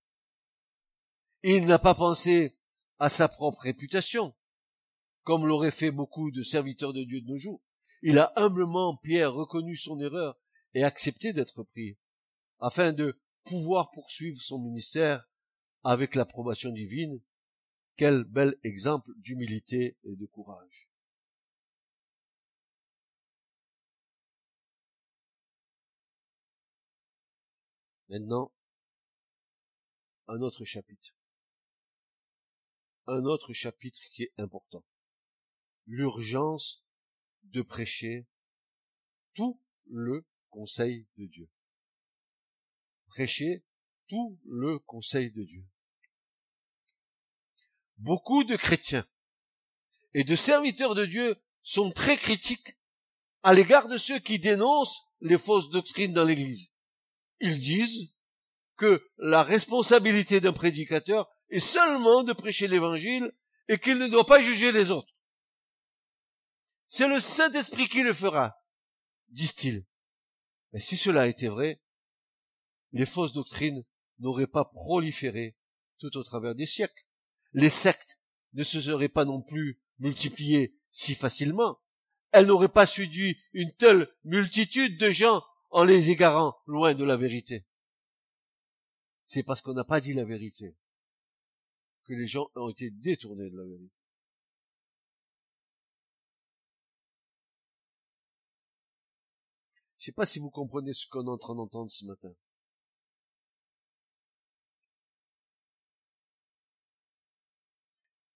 Il 1.43 1.65
n'a 1.65 1.79
pas 1.79 1.93
pensé 1.93 2.57
à 2.99 3.09
sa 3.09 3.27
propre 3.27 3.61
réputation, 3.61 4.35
comme 5.23 5.45
l'auraient 5.45 5.71
fait 5.71 5.91
beaucoup 5.91 6.31
de 6.31 6.41
serviteurs 6.41 6.93
de 6.93 7.03
Dieu 7.03 7.21
de 7.21 7.27
nos 7.27 7.37
jours. 7.37 7.61
Il 8.01 8.17
a 8.17 8.33
humblement, 8.35 8.97
Pierre, 8.97 9.33
reconnu 9.33 9.75
son 9.75 9.99
erreur 9.99 10.37
et 10.73 10.83
accepté 10.83 11.33
d'être 11.33 11.63
pris, 11.63 11.97
afin 12.59 12.91
de 12.91 13.19
pouvoir 13.43 13.91
poursuivre 13.91 14.41
son 14.41 14.59
ministère 14.59 15.27
avec 15.83 16.15
l'approbation 16.15 16.71
divine. 16.71 17.21
Quel 17.95 18.23
bel 18.25 18.55
exemple 18.63 19.11
d'humilité 19.17 19.97
et 20.03 20.15
de 20.15 20.25
courage. 20.27 20.87
Maintenant, 28.09 28.51
un 30.27 30.41
autre 30.41 30.63
chapitre. 30.63 31.16
Un 33.07 33.23
autre 33.23 33.53
chapitre 33.53 34.01
qui 34.11 34.23
est 34.23 34.33
important. 34.37 34.83
L'urgence 35.85 36.83
de 37.43 37.61
prêcher 37.61 38.27
tout 39.33 39.61
le 39.85 40.25
conseil 40.49 41.07
de 41.17 41.25
Dieu. 41.25 41.49
Prêcher 43.07 43.63
tout 44.07 44.37
le 44.45 44.79
conseil 44.79 45.31
de 45.31 45.43
Dieu. 45.43 45.65
Beaucoup 47.97 48.43
de 48.43 48.57
chrétiens 48.57 49.07
et 50.13 50.23
de 50.23 50.35
serviteurs 50.35 50.93
de 50.93 51.05
Dieu 51.05 51.41
sont 51.63 51.91
très 51.91 52.17
critiques 52.17 52.77
à 53.43 53.53
l'égard 53.53 53.87
de 53.87 53.97
ceux 53.97 54.19
qui 54.19 54.39
dénoncent 54.39 55.01
les 55.21 55.37
fausses 55.37 55.69
doctrines 55.69 56.13
dans 56.13 56.25
l'Église. 56.25 56.73
Ils 57.39 57.59
disent 57.59 58.13
que 58.75 59.09
la 59.17 59.43
responsabilité 59.43 60.41
d'un 60.41 60.53
prédicateur 60.53 61.29
est 61.49 61.59
seulement 61.59 62.23
de 62.23 62.33
prêcher 62.33 62.67
l'Évangile 62.67 63.33
et 63.67 63.77
qu'il 63.77 63.97
ne 63.97 64.07
doit 64.07 64.25
pas 64.25 64.41
juger 64.41 64.71
les 64.71 64.91
autres. 64.91 65.13
C'est 66.87 67.07
le 67.07 67.19
Saint-Esprit 67.19 67.87
qui 67.87 68.01
le 68.01 68.13
fera, 68.13 68.63
disent-ils. 69.29 69.85
Mais 70.73 70.79
si 70.79 70.97
cela 70.97 71.27
était 71.27 71.47
vrai, 71.47 71.81
les 72.93 73.05
fausses 73.05 73.33
doctrines 73.33 73.83
n'auraient 74.19 74.47
pas 74.47 74.65
proliféré 74.65 75.57
tout 75.99 76.15
au 76.17 76.23
travers 76.23 76.55
des 76.55 76.65
siècles. 76.65 77.05
Les 77.53 77.69
sectes 77.69 78.19
ne 78.53 78.63
se 78.63 78.79
seraient 78.79 79.09
pas 79.09 79.25
non 79.25 79.41
plus 79.41 79.81
multipliées 79.99 80.77
si 80.91 81.15
facilement. 81.15 81.79
Elles 82.31 82.47
n'auraient 82.47 82.67
pas 82.67 82.85
séduit 82.85 83.37
une 83.53 83.73
telle 83.73 84.09
multitude 84.23 84.97
de 84.97 85.11
gens 85.11 85.43
en 85.69 85.83
les 85.83 86.09
égarant 86.09 86.55
loin 86.65 86.93
de 86.93 87.03
la 87.03 87.17
vérité. 87.17 87.65
C'est 89.25 89.43
parce 89.43 89.61
qu'on 89.61 89.73
n'a 89.73 89.83
pas 89.83 89.99
dit 89.99 90.13
la 90.13 90.23
vérité 90.23 90.75
que 92.07 92.13
les 92.13 92.25
gens 92.25 92.49
ont 92.55 92.69
été 92.69 92.89
détournés 92.89 93.49
de 93.49 93.57
la 93.57 93.65
vérité. 93.65 93.93
Je 99.97 100.03
ne 100.03 100.05
sais 100.05 100.11
pas 100.13 100.25
si 100.25 100.39
vous 100.39 100.49
comprenez 100.49 100.93
ce 100.93 101.05
qu'on 101.07 101.25
est 101.25 101.29
en 101.29 101.37
train 101.37 101.55
d'entendre 101.55 101.91
ce 101.91 102.05
matin. 102.05 102.33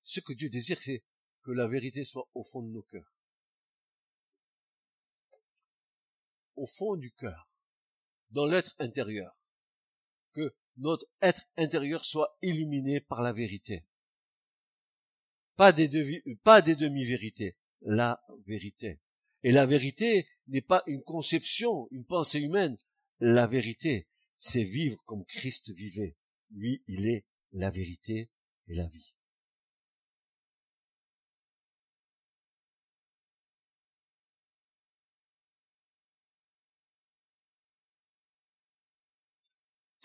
Ce 0.04 0.20
que 0.20 0.34
Dieu 0.34 0.50
désire, 0.50 0.82
c'est 0.82 1.04
que 1.44 1.52
la 1.52 1.68
vérité 1.68 2.04
soit 2.04 2.28
au 2.34 2.44
fond 2.44 2.62
de 2.62 2.68
nos 2.68 2.84
cœurs. 2.84 3.14
Au 6.58 6.66
fond 6.66 6.98
du 6.98 7.14
cœur, 7.14 7.50
dans 8.32 8.46
l'être 8.46 8.76
intérieur. 8.80 9.38
Que 10.34 10.54
notre 10.78 11.06
être 11.22 11.46
intérieur 11.58 12.06
soit 12.06 12.38
illuminé 12.42 13.00
par 13.00 13.22
la 13.22 13.34
vérité. 13.34 13.84
Pas 15.56 15.72
des, 15.72 15.88
demi-vérités, 15.88 17.56
la 17.82 18.22
vérité. 18.46 19.00
Et 19.44 19.52
la 19.52 19.66
vérité 19.66 20.28
n'est 20.48 20.62
pas 20.62 20.84
une 20.88 21.04
conception, 21.04 21.88
une 21.92 22.06
pensée 22.06 22.40
humaine. 22.40 22.78
La 23.20 23.48
vérité, 23.48 24.08
c'est 24.36 24.64
vivre 24.64 24.98
comme 25.06 25.26
Christ 25.26 25.72
vivait. 25.72 26.16
Lui, 26.52 26.84
il 26.88 27.08
est 27.08 27.26
la 27.52 27.70
vérité 27.70 28.30
et 28.68 28.74
la 28.74 28.88
vie. 28.88 29.16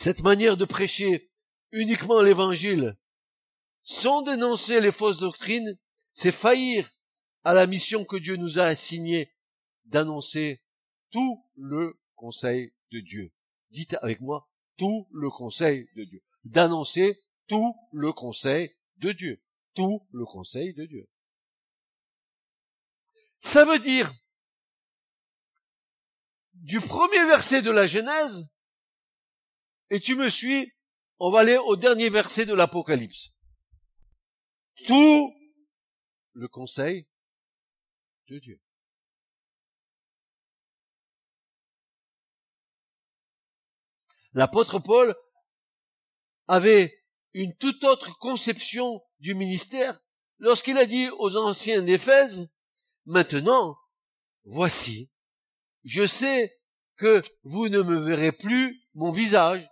Cette 0.06 0.22
manière 0.22 0.56
de 0.56 0.64
prêcher 0.64 1.28
uniquement 1.72 2.22
l'évangile 2.22 2.96
sans 3.82 4.22
dénoncer 4.22 4.80
les 4.80 4.92
fausses 4.92 5.18
doctrines, 5.18 5.76
c'est 6.12 6.30
faillir 6.30 6.88
à 7.42 7.54
la 7.54 7.66
mission 7.66 8.04
que 8.04 8.14
Dieu 8.14 8.36
nous 8.36 8.60
a 8.60 8.66
assignée 8.66 9.34
d'annoncer 9.84 10.62
tout 11.10 11.44
le 11.56 11.98
conseil 12.14 12.72
de 12.92 13.00
Dieu. 13.00 13.32
Dites 13.70 13.96
avec 14.00 14.20
moi, 14.20 14.48
tout 14.76 15.08
le 15.10 15.28
conseil 15.28 15.88
de 15.96 16.04
Dieu. 16.04 16.22
D'annoncer 16.44 17.20
tout 17.48 17.74
le 17.90 18.12
conseil 18.12 18.76
de 18.98 19.10
Dieu. 19.10 19.42
Tout 19.74 20.06
le 20.12 20.24
conseil 20.24 20.72
de 20.72 20.86
Dieu. 20.86 21.10
Ça 23.40 23.64
veut 23.64 23.80
dire, 23.80 24.14
du 26.54 26.78
premier 26.78 27.26
verset 27.26 27.60
de 27.60 27.72
la 27.72 27.86
Genèse, 27.86 28.48
et 29.90 30.00
tu 30.00 30.16
me 30.16 30.28
suis, 30.28 30.72
on 31.18 31.30
va 31.30 31.40
aller 31.40 31.56
au 31.56 31.76
dernier 31.76 32.08
verset 32.08 32.46
de 32.46 32.54
l'Apocalypse. 32.54 33.30
Tout 34.86 35.34
le 36.32 36.48
conseil 36.48 37.06
de 38.28 38.38
Dieu. 38.38 38.60
L'apôtre 44.32 44.78
Paul 44.78 45.14
avait 46.46 47.02
une 47.32 47.56
toute 47.56 47.84
autre 47.84 48.18
conception 48.18 49.02
du 49.18 49.34
ministère 49.34 49.98
lorsqu'il 50.38 50.76
a 50.76 50.84
dit 50.84 51.08
aux 51.18 51.36
anciens 51.36 51.80
d'Éphèse, 51.80 52.48
maintenant, 53.06 53.78
voici, 54.44 55.10
je 55.84 56.06
sais 56.06 56.60
que 56.96 57.22
vous 57.44 57.68
ne 57.68 57.80
me 57.80 57.98
verrez 57.98 58.32
plus 58.32 58.82
mon 58.94 59.10
visage, 59.10 59.66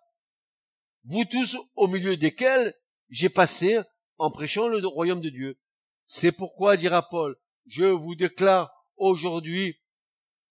vous 1.04 1.24
tous 1.24 1.56
au 1.74 1.86
milieu 1.86 2.16
desquels 2.16 2.74
j'ai 3.08 3.28
passé 3.28 3.80
en 4.18 4.30
prêchant 4.30 4.68
le 4.68 4.86
royaume 4.86 5.20
de 5.20 5.28
Dieu. 5.28 5.60
C'est 6.04 6.32
pourquoi, 6.32 6.76
dira 6.76 7.08
Paul, 7.08 7.36
je 7.66 7.84
vous 7.84 8.14
déclare 8.14 8.72
aujourd'hui, 8.96 9.80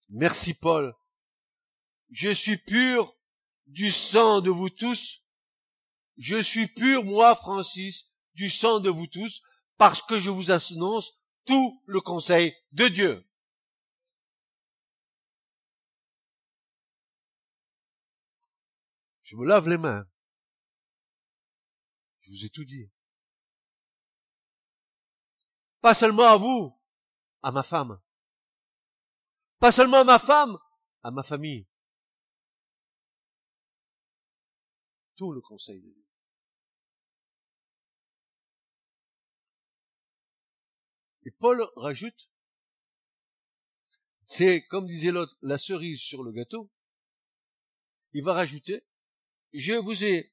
merci 0.08 0.54
Paul, 0.54 0.94
je 2.10 2.30
suis 2.30 2.58
pur 2.58 3.16
du 3.66 3.90
sang 3.90 4.40
de 4.40 4.50
vous 4.50 4.70
tous, 4.70 5.22
je 6.16 6.40
suis 6.40 6.68
pur, 6.68 7.04
moi, 7.04 7.34
Francis, 7.34 8.12
du 8.34 8.50
sang 8.50 8.80
de 8.80 8.90
vous 8.90 9.06
tous, 9.06 9.42
parce 9.76 10.02
que 10.02 10.18
je 10.18 10.30
vous 10.30 10.50
annonce 10.50 11.18
tout 11.44 11.82
le 11.86 12.00
conseil 12.00 12.54
de 12.72 12.88
Dieu. 12.88 13.24
Je 19.22 19.36
me 19.36 19.46
lave 19.46 19.68
les 19.68 19.78
mains. 19.78 20.06
Je 22.24 22.30
vous 22.30 22.44
ai 22.46 22.50
tout 22.50 22.64
dit. 22.64 22.90
Pas 25.80 25.94
seulement 25.94 26.24
à 26.24 26.36
vous, 26.36 26.74
à 27.42 27.52
ma 27.52 27.62
femme. 27.62 28.00
Pas 29.58 29.70
seulement 29.70 29.98
à 29.98 30.04
ma 30.04 30.18
femme, 30.18 30.58
à 31.02 31.10
ma 31.10 31.22
famille. 31.22 31.66
Tout 35.16 35.32
le 35.32 35.42
conseil 35.42 35.80
de 35.80 35.90
Dieu. 35.90 36.06
Et 41.26 41.30
Paul 41.30 41.66
rajoute, 41.76 42.30
c'est, 44.24 44.66
comme 44.66 44.86
disait 44.86 45.10
l'autre, 45.10 45.36
la 45.42 45.58
cerise 45.58 46.00
sur 46.00 46.22
le 46.22 46.32
gâteau. 46.32 46.70
Il 48.12 48.24
va 48.24 48.32
rajouter, 48.32 48.86
je 49.52 49.74
vous 49.74 50.04
ai 50.04 50.32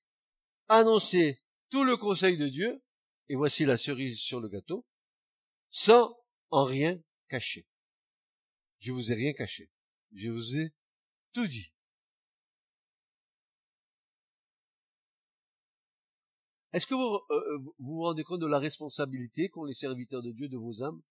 annoncé 0.67 1.40
tout 1.71 1.85
le 1.85 1.97
conseil 1.97 2.37
de 2.37 2.47
Dieu, 2.49 2.83
et 3.29 3.35
voici 3.35 3.65
la 3.65 3.77
cerise 3.77 4.19
sur 4.19 4.41
le 4.41 4.49
gâteau, 4.49 4.85
sans 5.69 6.15
en 6.51 6.65
rien 6.65 7.01
cacher. 7.29 7.65
Je 8.79 8.91
vous 8.91 9.11
ai 9.11 9.15
rien 9.15 9.33
caché. 9.33 9.71
Je 10.13 10.29
vous 10.29 10.57
ai 10.57 10.73
tout 11.33 11.47
dit. 11.47 11.71
Est-ce 16.73 16.85
que 16.87 16.93
vous, 16.93 17.19
euh, 17.29 17.73
vous 17.79 18.01
rendez 18.01 18.23
compte 18.23 18.41
de 18.41 18.47
la 18.47 18.59
responsabilité 18.59 19.49
qu'ont 19.49 19.65
les 19.65 19.73
serviteurs 19.73 20.21
de 20.21 20.31
Dieu 20.31 20.49
de 20.49 20.57
vos 20.57 20.83
âmes? 20.83 21.01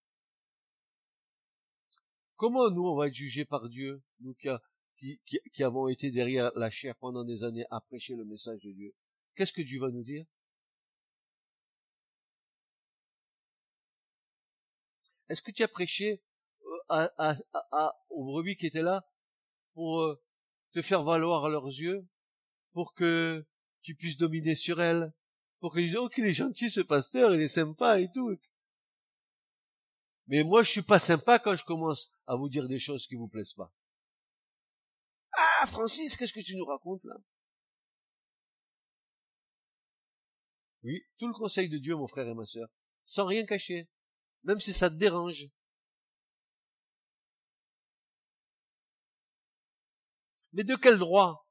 Comment 2.37 2.71
nous, 2.71 2.87
on 2.87 2.97
va 2.97 3.09
être 3.09 3.15
jugés 3.15 3.45
par 3.47 3.69
Dieu, 3.69 4.03
nous 4.21 4.35
qui, 4.35 5.21
qui 5.53 5.63
avons 5.63 5.89
été 5.89 6.11
derrière 6.11 6.51
la 6.55 6.69
chair 6.69 6.97
pendant 6.97 7.25
des 7.25 7.45
années 7.45 7.65
à 7.71 7.81
prêcher 7.81 8.15
le 8.15 8.25
message 8.25 8.61
de 8.61 8.73
Dieu? 8.73 8.95
Qu'est-ce 9.35 9.53
que 9.53 9.63
Dieu 9.63 9.81
va 9.81 9.91
nous 9.91 10.03
dire? 10.03 10.27
Est-ce 15.31 15.43
que 15.43 15.53
tu 15.53 15.63
as 15.63 15.69
prêché 15.69 16.23
euh, 16.91 17.09
à, 17.17 17.97
aux 18.11 18.25
brebis 18.25 18.57
qui 18.57 18.67
étaient 18.67 18.83
là 18.83 19.09
pour 19.75 20.01
euh, 20.01 20.21
te 20.73 20.83
faire 20.83 21.05
valoir 21.05 21.45
à 21.45 21.49
leurs 21.49 21.69
yeux, 21.69 22.05
pour 22.73 22.95
que 22.95 23.47
tu 23.83 23.95
puisses 23.95 24.17
dominer 24.17 24.57
sur 24.57 24.81
elles, 24.83 25.13
pour 25.61 25.73
qu'ils 25.73 25.87
disent, 25.87 25.97
oh, 25.97 26.09
qu'il 26.09 26.25
est 26.25 26.33
gentil 26.33 26.69
ce 26.69 26.81
pasteur, 26.81 27.33
il 27.33 27.41
est 27.41 27.49
sympa 27.49 28.01
et 28.01 28.11
tout. 28.11 28.37
Mais 30.27 30.43
moi, 30.43 30.65
je 30.65 30.71
suis 30.71 30.83
pas 30.83 30.99
sympa 30.99 31.39
quand 31.39 31.55
je 31.55 31.65
commence 31.65 32.13
à 32.27 32.35
vous 32.35 32.49
dire 32.49 32.67
des 32.67 32.81
choses 32.81 33.07
qui 33.07 33.15
vous 33.15 33.29
plaisent 33.29 33.55
pas. 33.55 33.73
Ah, 35.33 35.67
Francis, 35.67 36.17
qu'est-ce 36.17 36.33
que 36.33 36.41
tu 36.41 36.57
nous 36.57 36.65
racontes 36.65 37.05
là? 37.05 37.15
Oui, 40.83 41.05
tout 41.19 41.29
le 41.29 41.35
conseil 41.35 41.69
de 41.69 41.79
Dieu, 41.79 41.95
mon 41.95 42.09
frère 42.09 42.27
et 42.27 42.35
ma 42.35 42.47
sœur, 42.47 42.69
sans 43.05 43.27
rien 43.27 43.45
cacher, 43.45 43.89
même 44.45 44.59
si 44.59 44.73
ça 44.73 44.91
te 44.91 44.95
dérange. 44.95 45.49
Mais 50.53 50.65
de 50.65 50.75
quel 50.77 50.99
droit 50.99 51.47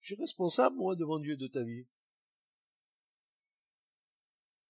Je 0.00 0.14
suis 0.14 0.20
responsable, 0.20 0.76
moi, 0.76 0.96
devant 0.96 1.18
Dieu 1.18 1.36
de 1.36 1.46
ta 1.46 1.62
vie. 1.62 1.86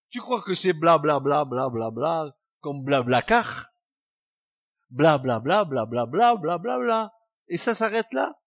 Tu 0.09 0.19
crois 0.19 0.41
que 0.41 0.55
c'est 0.55 0.73
bla 0.73 0.97
bla 0.97 1.19
bla 1.19 1.45
bla 1.45 1.69
bla 1.69 1.91
bla 1.91 2.35
comme 2.61 2.83
bla 2.83 3.03
bla 3.03 3.21
car 3.21 3.69
bla 4.89 5.17
bla 5.17 5.39
bla 5.39 5.65
bla 5.65 5.85
bla 5.85 6.05
bla 6.05 6.35
bla 6.35 6.57
bla 6.57 6.79
bla 6.79 7.13
et 7.47 7.57
ça 7.57 7.75
s'arrête 7.75 8.11
là 8.11 8.39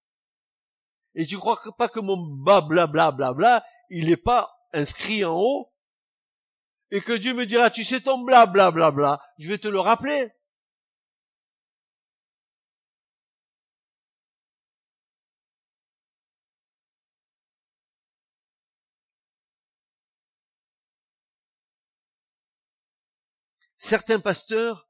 et 1.14 1.24
tu 1.24 1.38
crois 1.38 1.60
pas 1.78 1.88
que 1.88 2.00
mon 2.00 2.16
bla 2.16 2.60
bla 2.62 2.86
bla 2.86 3.12
bla 3.12 3.32
bla 3.32 3.64
il 3.90 4.10
est 4.10 4.16
pas 4.16 4.50
inscrit 4.72 5.24
en 5.24 5.36
haut 5.38 5.71
et 6.92 7.00
que 7.00 7.12
Dieu 7.12 7.34
me 7.34 7.46
dira 7.46 7.70
tu 7.70 7.82
sais 7.82 8.00
ton 8.00 8.18
bla 8.18 8.46
bla 8.46 8.70
bla 8.70 8.92
bla 8.92 9.20
je 9.38 9.48
vais 9.48 9.58
te 9.58 9.66
le 9.66 9.80
rappeler 9.80 10.30
certains 23.82 24.20
pasteurs 24.20 24.88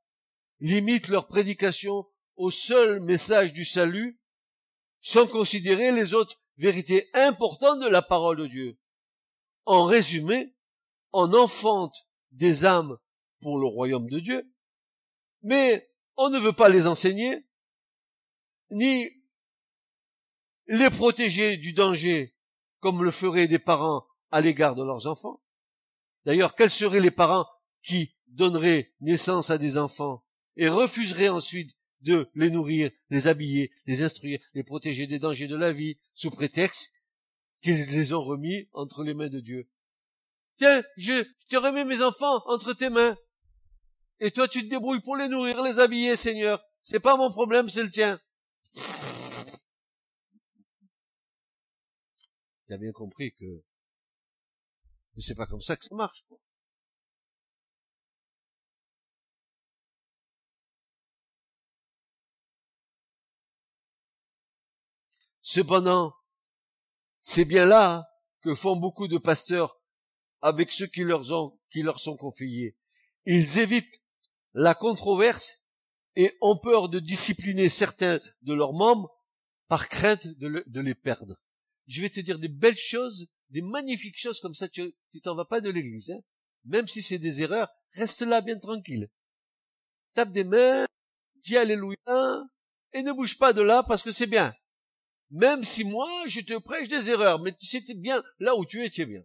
limitent 0.60 1.08
leur 1.08 1.26
prédication 1.26 2.06
au 2.36 2.50
seul 2.50 3.00
message 3.00 3.52
du 3.52 3.64
salut, 3.64 4.20
sans 5.00 5.26
considérer 5.26 5.90
les 5.92 6.14
autres 6.14 6.40
vérités 6.56 7.10
importantes 7.14 7.80
de 7.80 7.88
la 7.88 8.02
parole 8.02 8.36
de 8.36 8.46
Dieu. 8.46 8.78
En 9.64 9.86
résumé, 9.86 10.54
on 11.12 11.32
enfante 11.34 12.06
des 12.30 12.64
âmes 12.64 12.96
pour 13.40 13.58
le 13.58 13.66
royaume 13.66 14.08
de 14.08 14.20
Dieu, 14.20 14.50
mais 15.42 15.90
on 16.16 16.30
ne 16.30 16.38
veut 16.38 16.52
pas 16.52 16.68
les 16.68 16.86
enseigner, 16.86 17.46
ni 18.70 19.08
les 20.66 20.90
protéger 20.90 21.56
du 21.56 21.72
danger, 21.72 22.34
comme 22.80 23.04
le 23.04 23.10
feraient 23.10 23.48
des 23.48 23.58
parents 23.58 24.06
à 24.30 24.40
l'égard 24.40 24.74
de 24.74 24.82
leurs 24.82 25.06
enfants. 25.06 25.42
D'ailleurs, 26.24 26.54
quels 26.54 26.70
seraient 26.70 27.00
les 27.00 27.10
parents 27.10 27.46
qui 27.82 28.14
donnerait 28.28 28.92
naissance 29.00 29.50
à 29.50 29.58
des 29.58 29.76
enfants 29.76 30.24
et 30.56 30.68
refuserait 30.68 31.28
ensuite 31.28 31.76
de 32.00 32.30
les 32.34 32.50
nourrir, 32.50 32.90
les 33.10 33.28
habiller, 33.28 33.70
les 33.86 34.02
instruire, 34.02 34.40
les 34.54 34.64
protéger 34.64 35.06
des 35.06 35.18
dangers 35.18 35.46
de 35.46 35.56
la 35.56 35.72
vie, 35.72 35.98
sous 36.14 36.30
prétexte 36.30 36.92
qu'ils 37.62 37.90
les 37.90 38.12
ont 38.12 38.24
remis 38.24 38.68
entre 38.72 39.04
les 39.04 39.14
mains 39.14 39.28
de 39.28 39.40
Dieu? 39.40 39.68
Tiens, 40.56 40.82
je 40.96 41.24
te 41.48 41.56
remets 41.56 41.84
mes 41.84 42.02
enfants 42.02 42.42
entre 42.46 42.72
tes 42.72 42.90
mains. 42.90 43.16
Et 44.20 44.30
toi, 44.30 44.46
tu 44.46 44.62
te 44.62 44.68
débrouilles 44.68 45.00
pour 45.00 45.16
les 45.16 45.28
nourrir, 45.28 45.62
les 45.62 45.80
habiller, 45.80 46.16
Seigneur. 46.16 46.62
C'est 46.82 47.00
pas 47.00 47.16
mon 47.16 47.30
problème, 47.30 47.68
c'est 47.68 47.82
le 47.82 47.90
tien. 47.90 48.20
Tu 52.66 52.72
as 52.72 52.78
bien 52.78 52.92
compris 52.92 53.32
que 53.34 53.62
c'est 55.18 55.34
pas 55.34 55.46
comme 55.46 55.60
ça 55.60 55.76
que 55.76 55.84
ça 55.84 55.94
marche. 55.94 56.24
Cependant, 65.42 66.14
c'est 67.20 67.44
bien 67.44 67.66
là 67.66 68.08
que 68.40 68.54
font 68.54 68.76
beaucoup 68.76 69.08
de 69.08 69.18
pasteurs 69.18 69.81
avec 70.42 70.72
ceux 70.72 70.86
qui 70.86 71.04
leur, 71.04 71.24
sont 71.24 72.16
confiés. 72.16 72.76
Ils 73.24 73.58
évitent 73.58 74.02
la 74.54 74.74
controverse 74.74 75.62
et 76.16 76.36
ont 76.40 76.58
peur 76.58 76.88
de 76.88 76.98
discipliner 76.98 77.68
certains 77.68 78.20
de 78.42 78.52
leurs 78.52 78.72
membres 78.72 79.10
par 79.68 79.88
crainte 79.88 80.26
de, 80.26 80.80
les 80.80 80.94
perdre. 80.94 81.40
Je 81.86 82.02
vais 82.02 82.10
te 82.10 82.20
dire 82.20 82.38
des 82.38 82.48
belles 82.48 82.76
choses, 82.76 83.26
des 83.50 83.62
magnifiques 83.62 84.18
choses 84.18 84.40
comme 84.40 84.54
ça, 84.54 84.68
tu 84.68 84.92
t'en 85.22 85.34
vas 85.34 85.44
pas 85.44 85.60
de 85.60 85.70
l'église. 85.70 86.10
Hein. 86.10 86.20
Même 86.64 86.86
si 86.86 87.02
c'est 87.02 87.18
des 87.18 87.42
erreurs, 87.42 87.70
reste 87.92 88.22
là 88.22 88.40
bien 88.40 88.58
tranquille. 88.58 89.08
Tape 90.14 90.32
des 90.32 90.44
mains, 90.44 90.86
dis 91.36 91.56
Alléluia, 91.56 92.44
et 92.92 93.02
ne 93.02 93.12
bouge 93.12 93.38
pas 93.38 93.52
de 93.52 93.62
là 93.62 93.82
parce 93.82 94.02
que 94.02 94.10
c'est 94.10 94.26
bien. 94.26 94.54
Même 95.30 95.64
si 95.64 95.84
moi, 95.84 96.10
je 96.26 96.40
te 96.40 96.58
prêche 96.58 96.88
des 96.88 97.08
erreurs, 97.08 97.40
mais 97.40 97.54
c'était 97.58 97.94
bien 97.94 98.22
là 98.38 98.54
où 98.54 98.66
tu 98.66 98.84
es, 98.84 98.90
tu 98.90 99.00
es 99.00 99.06
bien. 99.06 99.24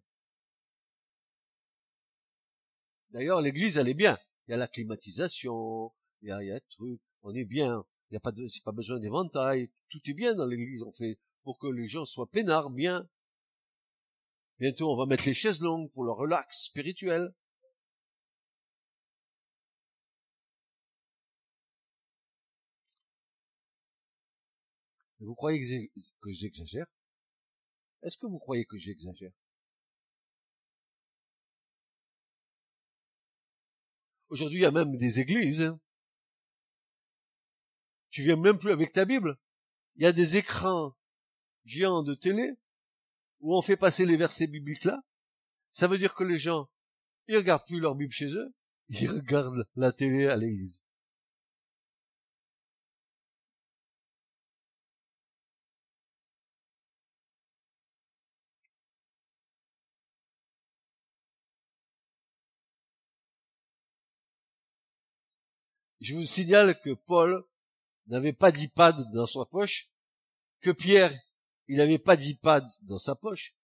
D'ailleurs, 3.17 3.41
l'église, 3.41 3.79
elle 3.79 3.89
est 3.89 3.95
bien. 3.95 4.15
Il 4.47 4.51
y 4.51 4.53
a 4.53 4.57
la 4.57 4.67
climatisation, 4.67 5.91
il 6.21 6.27
y 6.27 6.31
a, 6.31 6.43
il 6.43 6.61
truc, 6.69 7.01
on 7.23 7.33
est 7.33 7.45
bien. 7.45 7.83
Il 8.09 8.13
n'y 8.13 8.17
a 8.17 8.19
pas 8.19 8.31
pas 8.63 8.71
besoin 8.71 8.99
d'éventail. 8.99 9.71
Tout 9.89 9.99
est 10.05 10.13
bien 10.13 10.35
dans 10.35 10.45
l'église. 10.45 10.83
On 10.83 10.93
fait 10.93 11.17
pour 11.41 11.57
que 11.57 11.65
les 11.65 11.87
gens 11.87 12.05
soient 12.05 12.29
peinards, 12.29 12.69
bien. 12.69 13.09
Bientôt, 14.59 14.91
on 14.91 14.95
va 14.95 15.07
mettre 15.07 15.25
les 15.25 15.33
chaises 15.33 15.61
longues 15.61 15.91
pour 15.93 16.03
le 16.03 16.11
relax 16.11 16.65
spirituel. 16.65 17.33
Vous 25.21 25.33
croyez 25.33 25.89
que 26.21 26.31
j'exagère? 26.33 26.85
Est-ce 28.03 28.17
que 28.17 28.27
vous 28.27 28.37
croyez 28.37 28.65
que 28.65 28.77
j'exagère? 28.77 29.31
Aujourd'hui, 34.29 34.59
il 34.59 34.63
y 34.63 34.65
a 34.65 34.71
même 34.71 34.97
des 34.97 35.19
églises. 35.19 35.61
Hein. 35.61 35.79
Tu 38.09 38.21
viens 38.23 38.35
même 38.35 38.57
plus 38.57 38.71
avec 38.71 38.91
ta 38.91 39.05
Bible. 39.05 39.37
Il 39.95 40.03
y 40.03 40.07
a 40.07 40.11
des 40.11 40.37
écrans 40.37 40.95
géants 41.65 42.03
de 42.03 42.15
télé 42.15 42.53
où 43.39 43.55
on 43.55 43.61
fait 43.61 43.77
passer 43.77 44.05
les 44.05 44.17
versets 44.17 44.47
bibliques 44.47 44.85
là. 44.85 45.03
Ça 45.71 45.87
veut 45.87 45.97
dire 45.97 46.15
que 46.15 46.23
les 46.23 46.37
gens, 46.37 46.69
ils 47.27 47.37
regardent 47.37 47.65
plus 47.65 47.79
leur 47.79 47.95
Bible 47.95 48.11
chez 48.11 48.27
eux, 48.27 48.53
ils 48.89 49.09
regardent 49.11 49.67
la 49.75 49.91
télé 49.91 50.27
à 50.27 50.37
l'église. 50.37 50.81
Je 65.99 66.13
vous 66.13 66.25
signale 66.25 66.79
que 66.79 66.93
Paul 66.93 67.43
n'avait 68.07 68.33
pas 68.33 68.51
d'iPad 68.51 69.11
dans 69.11 69.25
sa 69.25 69.45
poche, 69.45 69.89
que 70.61 70.71
Pierre, 70.71 71.13
il 71.67 71.77
n'avait 71.77 71.97
pas 71.97 72.15
d'iPad 72.15 72.65
dans 72.83 72.99
sa 72.99 73.15
poche, 73.15 73.55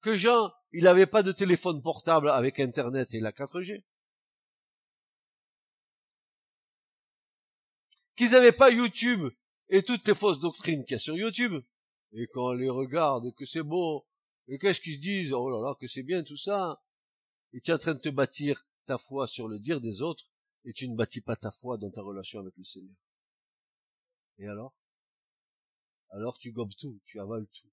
que 0.00 0.14
Jean, 0.14 0.52
il 0.72 0.84
n'avait 0.84 1.06
pas 1.06 1.22
de 1.22 1.32
téléphone 1.32 1.82
portable 1.82 2.30
avec 2.30 2.60
Internet 2.60 3.14
et 3.14 3.20
la 3.20 3.32
4G, 3.32 3.82
qu'ils 8.16 8.30
n'avaient 8.30 8.52
pas 8.52 8.70
YouTube 8.70 9.30
et 9.68 9.82
toutes 9.82 10.06
les 10.06 10.14
fausses 10.14 10.40
doctrines 10.40 10.84
qu'il 10.84 10.92
y 10.92 10.96
a 10.96 10.98
sur 10.98 11.16
YouTube, 11.16 11.62
et 12.12 12.26
quand 12.28 12.50
on 12.50 12.52
les 12.52 12.70
regarde 12.70 13.26
et 13.26 13.32
que 13.32 13.44
c'est 13.44 13.62
beau, 13.62 14.06
et 14.48 14.58
qu'est-ce 14.58 14.80
qu'ils 14.80 14.94
se 14.94 15.00
disent, 15.00 15.32
oh 15.32 15.50
là 15.50 15.60
là, 15.60 15.76
que 15.80 15.86
c'est 15.86 16.02
bien 16.02 16.22
tout 16.22 16.36
ça, 16.36 16.82
et 17.52 17.60
tu 17.60 17.70
es 17.70 17.74
en 17.74 17.78
train 17.78 17.94
de 17.94 18.00
te 18.00 18.08
bâtir 18.08 18.66
ta 18.86 18.98
foi 18.98 19.26
sur 19.26 19.48
le 19.48 19.58
dire 19.58 19.80
des 19.80 20.02
autres, 20.02 20.24
et 20.66 20.72
tu 20.72 20.88
ne 20.88 20.96
bâtis 20.96 21.20
pas 21.20 21.36
ta 21.36 21.50
foi 21.50 21.78
dans 21.78 21.90
ta 21.90 22.02
relation 22.02 22.40
avec 22.40 22.56
le 22.56 22.64
Seigneur. 22.64 22.96
Et 24.38 24.48
alors? 24.48 24.74
Alors 26.10 26.36
tu 26.38 26.52
gobes 26.52 26.74
tout, 26.76 27.00
tu 27.04 27.20
avales 27.20 27.46
tout. 27.46 27.70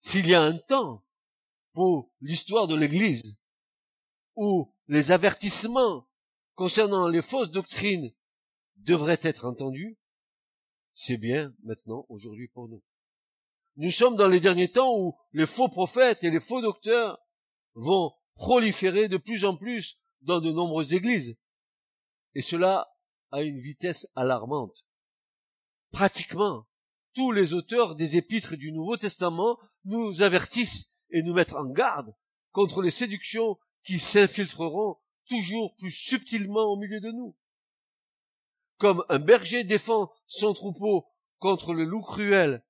S'il 0.00 0.28
y 0.28 0.34
a 0.34 0.42
un 0.42 0.56
temps 0.56 1.04
pour 1.72 2.12
l'histoire 2.20 2.68
de 2.68 2.76
l'Église 2.76 3.36
où 4.36 4.72
les 4.86 5.10
avertissements 5.10 6.08
concernant 6.54 7.08
les 7.08 7.22
fausses 7.22 7.50
doctrines 7.50 8.12
devraient 8.76 9.18
être 9.22 9.46
entendus, 9.46 9.98
c'est 10.92 11.16
bien 11.16 11.52
maintenant 11.64 12.06
aujourd'hui 12.08 12.46
pour 12.46 12.68
nous. 12.68 12.82
Nous 13.76 13.90
sommes 13.90 14.16
dans 14.16 14.28
les 14.28 14.40
derniers 14.40 14.68
temps 14.68 14.96
où 14.96 15.16
les 15.32 15.46
faux 15.46 15.68
prophètes 15.68 16.22
et 16.22 16.30
les 16.30 16.40
faux 16.40 16.60
docteurs 16.60 17.18
vont 17.74 18.12
proliférer 18.36 19.08
de 19.08 19.16
plus 19.16 19.44
en 19.44 19.56
plus 19.56 19.98
dans 20.22 20.40
de 20.40 20.50
nombreuses 20.50 20.94
églises. 20.94 21.36
Et 22.34 22.42
cela 22.42 22.88
à 23.32 23.42
une 23.42 23.58
vitesse 23.58 24.08
alarmante. 24.14 24.86
Pratiquement, 25.90 26.66
tous 27.14 27.32
les 27.32 27.52
auteurs 27.52 27.94
des 27.94 28.16
épîtres 28.16 28.56
du 28.56 28.72
Nouveau 28.72 28.96
Testament 28.96 29.58
nous 29.84 30.22
avertissent 30.22 30.92
et 31.10 31.22
nous 31.22 31.34
mettent 31.34 31.54
en 31.54 31.66
garde 31.66 32.14
contre 32.52 32.82
les 32.82 32.90
séductions 32.90 33.58
qui 33.84 33.98
s'infiltreront 33.98 34.98
toujours 35.28 35.74
plus 35.76 35.92
subtilement 35.92 36.64
au 36.64 36.76
milieu 36.76 37.00
de 37.00 37.10
nous. 37.10 37.36
Comme 38.78 39.04
un 39.08 39.18
berger 39.18 39.64
défend 39.64 40.12
son 40.26 40.52
troupeau 40.54 41.06
contre 41.38 41.74
le 41.74 41.84
loup 41.84 42.02
cruel 42.02 42.64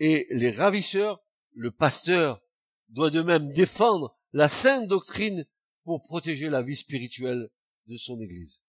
et 0.00 0.26
les 0.30 0.50
ravisseurs, 0.50 1.22
le 1.52 1.70
pasteur 1.70 2.42
doit 2.88 3.10
de 3.10 3.22
même 3.22 3.52
défendre 3.52 4.16
la 4.32 4.48
sainte 4.48 4.88
doctrine 4.88 5.46
pour 5.84 6.02
protéger 6.02 6.48
la 6.48 6.62
vie 6.62 6.76
spirituelle 6.76 7.50
de 7.86 7.96
son 7.96 8.20
Église. 8.20 8.60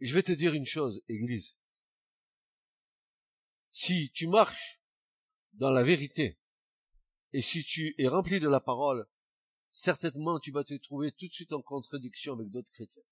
je 0.00 0.14
vais 0.14 0.22
te 0.22 0.32
dire 0.32 0.54
une 0.54 0.66
chose, 0.66 1.02
Église. 1.08 1.56
Si 3.70 4.10
tu 4.12 4.26
marches 4.26 4.80
dans 5.52 5.70
la 5.70 5.82
vérité, 5.82 6.38
et 7.32 7.42
si 7.42 7.64
tu 7.64 7.94
es 7.98 8.08
rempli 8.08 8.40
de 8.40 8.48
la 8.48 8.60
parole, 8.60 9.06
certainement 9.68 10.40
tu 10.40 10.50
vas 10.50 10.64
te 10.64 10.74
trouver 10.74 11.12
tout 11.12 11.28
de 11.28 11.32
suite 11.32 11.52
en 11.52 11.62
contradiction 11.62 12.34
avec 12.34 12.50
d'autres 12.50 12.72
chrétiens. 12.72 13.02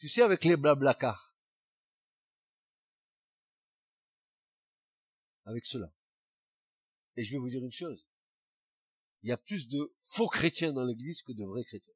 Tu 0.00 0.08
sais, 0.08 0.22
avec 0.22 0.44
les 0.44 0.56
blablacars. 0.56 1.34
Avec 5.44 5.66
cela. 5.66 5.92
Et 7.16 7.22
je 7.22 7.32
vais 7.32 7.38
vous 7.38 7.50
dire 7.50 7.62
une 7.62 7.70
chose. 7.70 8.06
Il 9.22 9.28
y 9.28 9.32
a 9.32 9.36
plus 9.36 9.68
de 9.68 9.94
faux 9.98 10.28
chrétiens 10.28 10.72
dans 10.72 10.84
l'église 10.84 11.22
que 11.22 11.32
de 11.32 11.44
vrais 11.44 11.64
chrétiens. 11.64 11.92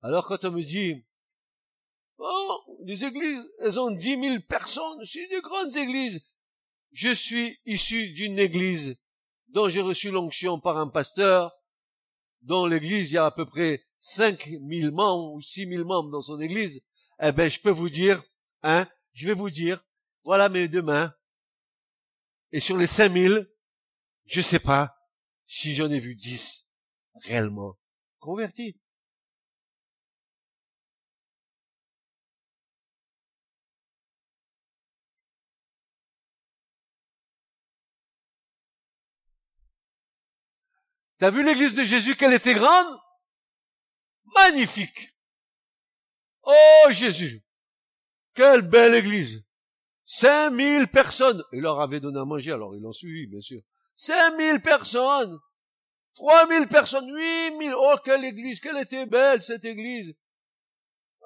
Alors 0.00 0.24
quand 0.26 0.44
on 0.44 0.52
me 0.52 0.62
dit, 0.62 1.04
oh, 2.18 2.78
les 2.84 3.04
églises, 3.04 3.44
elles 3.58 3.80
ont 3.80 3.90
dix 3.90 4.16
mille 4.16 4.46
personnes, 4.46 5.04
c'est 5.04 5.26
des 5.26 5.40
grandes 5.40 5.76
églises. 5.76 6.24
Je 6.92 7.12
suis 7.12 7.58
issu 7.66 8.12
d'une 8.12 8.38
église 8.38 8.96
dont 9.48 9.68
j'ai 9.68 9.80
reçu 9.80 10.12
l'onction 10.12 10.60
par 10.60 10.76
un 10.76 10.88
pasteur, 10.88 11.57
dont 12.42 12.66
l'église, 12.66 13.10
il 13.10 13.14
y 13.14 13.18
a 13.18 13.26
à 13.26 13.30
peu 13.30 13.46
près 13.46 13.84
cinq 13.98 14.48
mille 14.60 14.90
membres 14.90 15.32
ou 15.32 15.40
six 15.40 15.66
mille 15.66 15.84
membres 15.84 16.10
dans 16.10 16.20
son 16.20 16.40
église. 16.40 16.80
Eh 17.20 17.32
ben, 17.32 17.48
je 17.48 17.60
peux 17.60 17.70
vous 17.70 17.90
dire, 17.90 18.22
hein, 18.62 18.88
je 19.12 19.26
vais 19.26 19.34
vous 19.34 19.50
dire, 19.50 19.84
voilà 20.24 20.48
mes 20.48 20.68
deux 20.68 20.82
mains. 20.82 21.12
Et 22.52 22.60
sur 22.60 22.76
les 22.76 22.86
cinq 22.86 23.10
mille, 23.10 23.50
je 24.26 24.40
sais 24.40 24.60
pas 24.60 24.96
si 25.44 25.74
j'en 25.74 25.90
ai 25.90 25.98
vu 25.98 26.14
dix 26.14 26.68
réellement 27.22 27.76
convertis. 28.18 28.78
T'as 41.18 41.30
vu 41.30 41.42
l'église 41.42 41.74
de 41.74 41.84
Jésus, 41.84 42.14
qu'elle 42.16 42.32
était 42.32 42.54
grande? 42.54 42.98
Magnifique. 44.34 45.14
Oh 46.42 46.90
Jésus. 46.90 47.42
Quelle 48.34 48.62
belle 48.62 48.94
église. 48.94 49.44
Cinq 50.04 50.50
mille 50.50 50.86
personnes. 50.88 51.42
Il 51.52 51.60
leur 51.60 51.80
avait 51.80 52.00
donné 52.00 52.20
à 52.20 52.24
manger, 52.24 52.52
alors 52.52 52.74
ils 52.74 52.80
l'ont 52.80 52.92
suivi, 52.92 53.26
bien 53.26 53.40
sûr. 53.40 53.60
Cinq 53.96 54.36
mille 54.36 54.60
personnes. 54.60 55.38
Trois 56.14 56.46
mille 56.46 56.68
personnes. 56.68 57.12
Huit 57.12 57.50
mille. 57.58 57.74
Oh, 57.76 57.94
quelle 58.04 58.24
église. 58.24 58.60
Quelle 58.60 58.78
était 58.78 59.06
belle, 59.06 59.42
cette 59.42 59.64
église. 59.64 60.14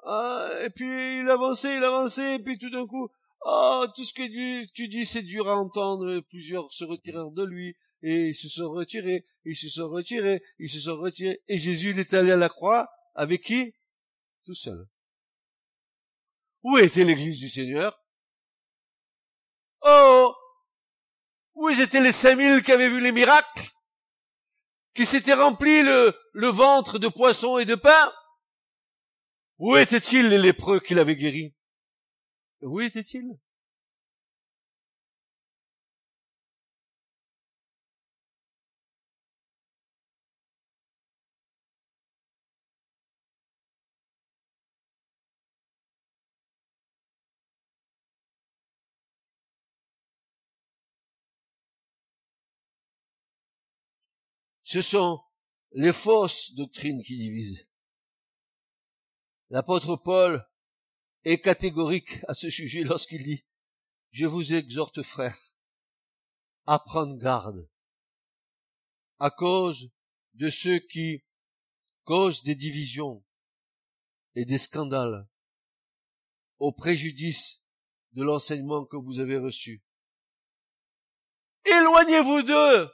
Ah, 0.05 0.49
et 0.61 0.69
puis, 0.69 1.19
il 1.19 1.29
avançait, 1.29 1.77
il 1.77 1.83
avançait, 1.83 2.35
et 2.35 2.39
puis 2.39 2.57
tout 2.57 2.69
d'un 2.69 2.85
coup, 2.85 3.09
oh, 3.45 3.85
tout 3.95 4.03
ce 4.03 4.13
que 4.13 4.67
tu 4.73 4.87
dis, 4.89 5.05
c'est 5.05 5.21
dur 5.21 5.47
à 5.49 5.55
entendre. 5.55 6.19
Plusieurs 6.21 6.71
se 6.73 6.83
retirèrent 6.83 7.31
de 7.31 7.43
lui 7.43 7.77
et 8.01 8.29
ils 8.29 8.35
se 8.35 8.49
sont 8.49 8.69
retirés, 8.69 9.25
ils 9.45 9.55
se 9.55 9.69
sont 9.69 9.89
retirés, 9.89 10.41
ils 10.59 10.69
se 10.69 10.79
sont 10.79 10.97
retirés. 10.97 11.41
Et 11.47 11.57
Jésus, 11.57 11.97
est 11.99 12.13
allé 12.13 12.31
à 12.31 12.37
la 12.37 12.49
croix 12.49 12.89
avec 13.13 13.43
qui? 13.43 13.73
Tout 14.45 14.55
seul. 14.55 14.87
Où 16.63 16.77
était 16.77 17.03
l'église 17.03 17.39
du 17.39 17.49
Seigneur? 17.49 17.99
Oh! 19.81 20.33
Où 21.55 21.69
étaient 21.69 22.01
les 22.01 22.11
cinq 22.11 22.37
mille 22.37 22.63
qui 22.63 22.71
avaient 22.71 22.89
vu 22.89 23.01
les 23.01 23.11
miracles? 23.11 23.69
Qui 24.93 25.05
s'étaient 25.05 25.33
remplis 25.33 25.83
le, 25.83 26.47
ventre 26.47 26.99
de 26.99 27.07
poissons 27.07 27.57
et 27.57 27.65
de 27.65 27.75
pain? 27.75 28.13
Où 29.57 29.75
étaient-ils 29.75 30.29
les 30.29 30.37
lépreux 30.37 30.79
qu'il 30.79 30.99
avait 30.99 31.15
guéris 31.15 31.53
Où 32.61 32.79
étaient-ils? 32.79 33.37
Ce 54.73 54.81
sont 54.81 55.21
les 55.73 55.93
fausses 55.93 56.51
doctrines 56.55 57.03
qui 57.03 57.15
divisent. 57.15 57.67
L'apôtre 59.51 59.95
Paul 59.97 60.43
est 61.25 61.39
catégorique 61.41 62.17
à 62.27 62.33
ce 62.33 62.49
sujet 62.49 62.81
lorsqu'il 62.81 63.21
dit, 63.23 63.45
je 64.09 64.25
vous 64.25 64.55
exhorte 64.55 65.03
frères 65.03 65.53
à 66.65 66.79
prendre 66.79 67.19
garde 67.19 67.69
à 69.19 69.29
cause 69.29 69.91
de 70.33 70.49
ceux 70.49 70.79
qui 70.79 71.23
causent 72.03 72.41
des 72.41 72.55
divisions 72.55 73.23
et 74.33 74.43
des 74.43 74.57
scandales 74.57 75.29
au 76.57 76.71
préjudice 76.71 77.63
de 78.13 78.23
l'enseignement 78.23 78.85
que 78.85 78.97
vous 78.97 79.19
avez 79.19 79.37
reçu. 79.37 79.83
Éloignez-vous 81.63 82.41
d'eux, 82.41 82.91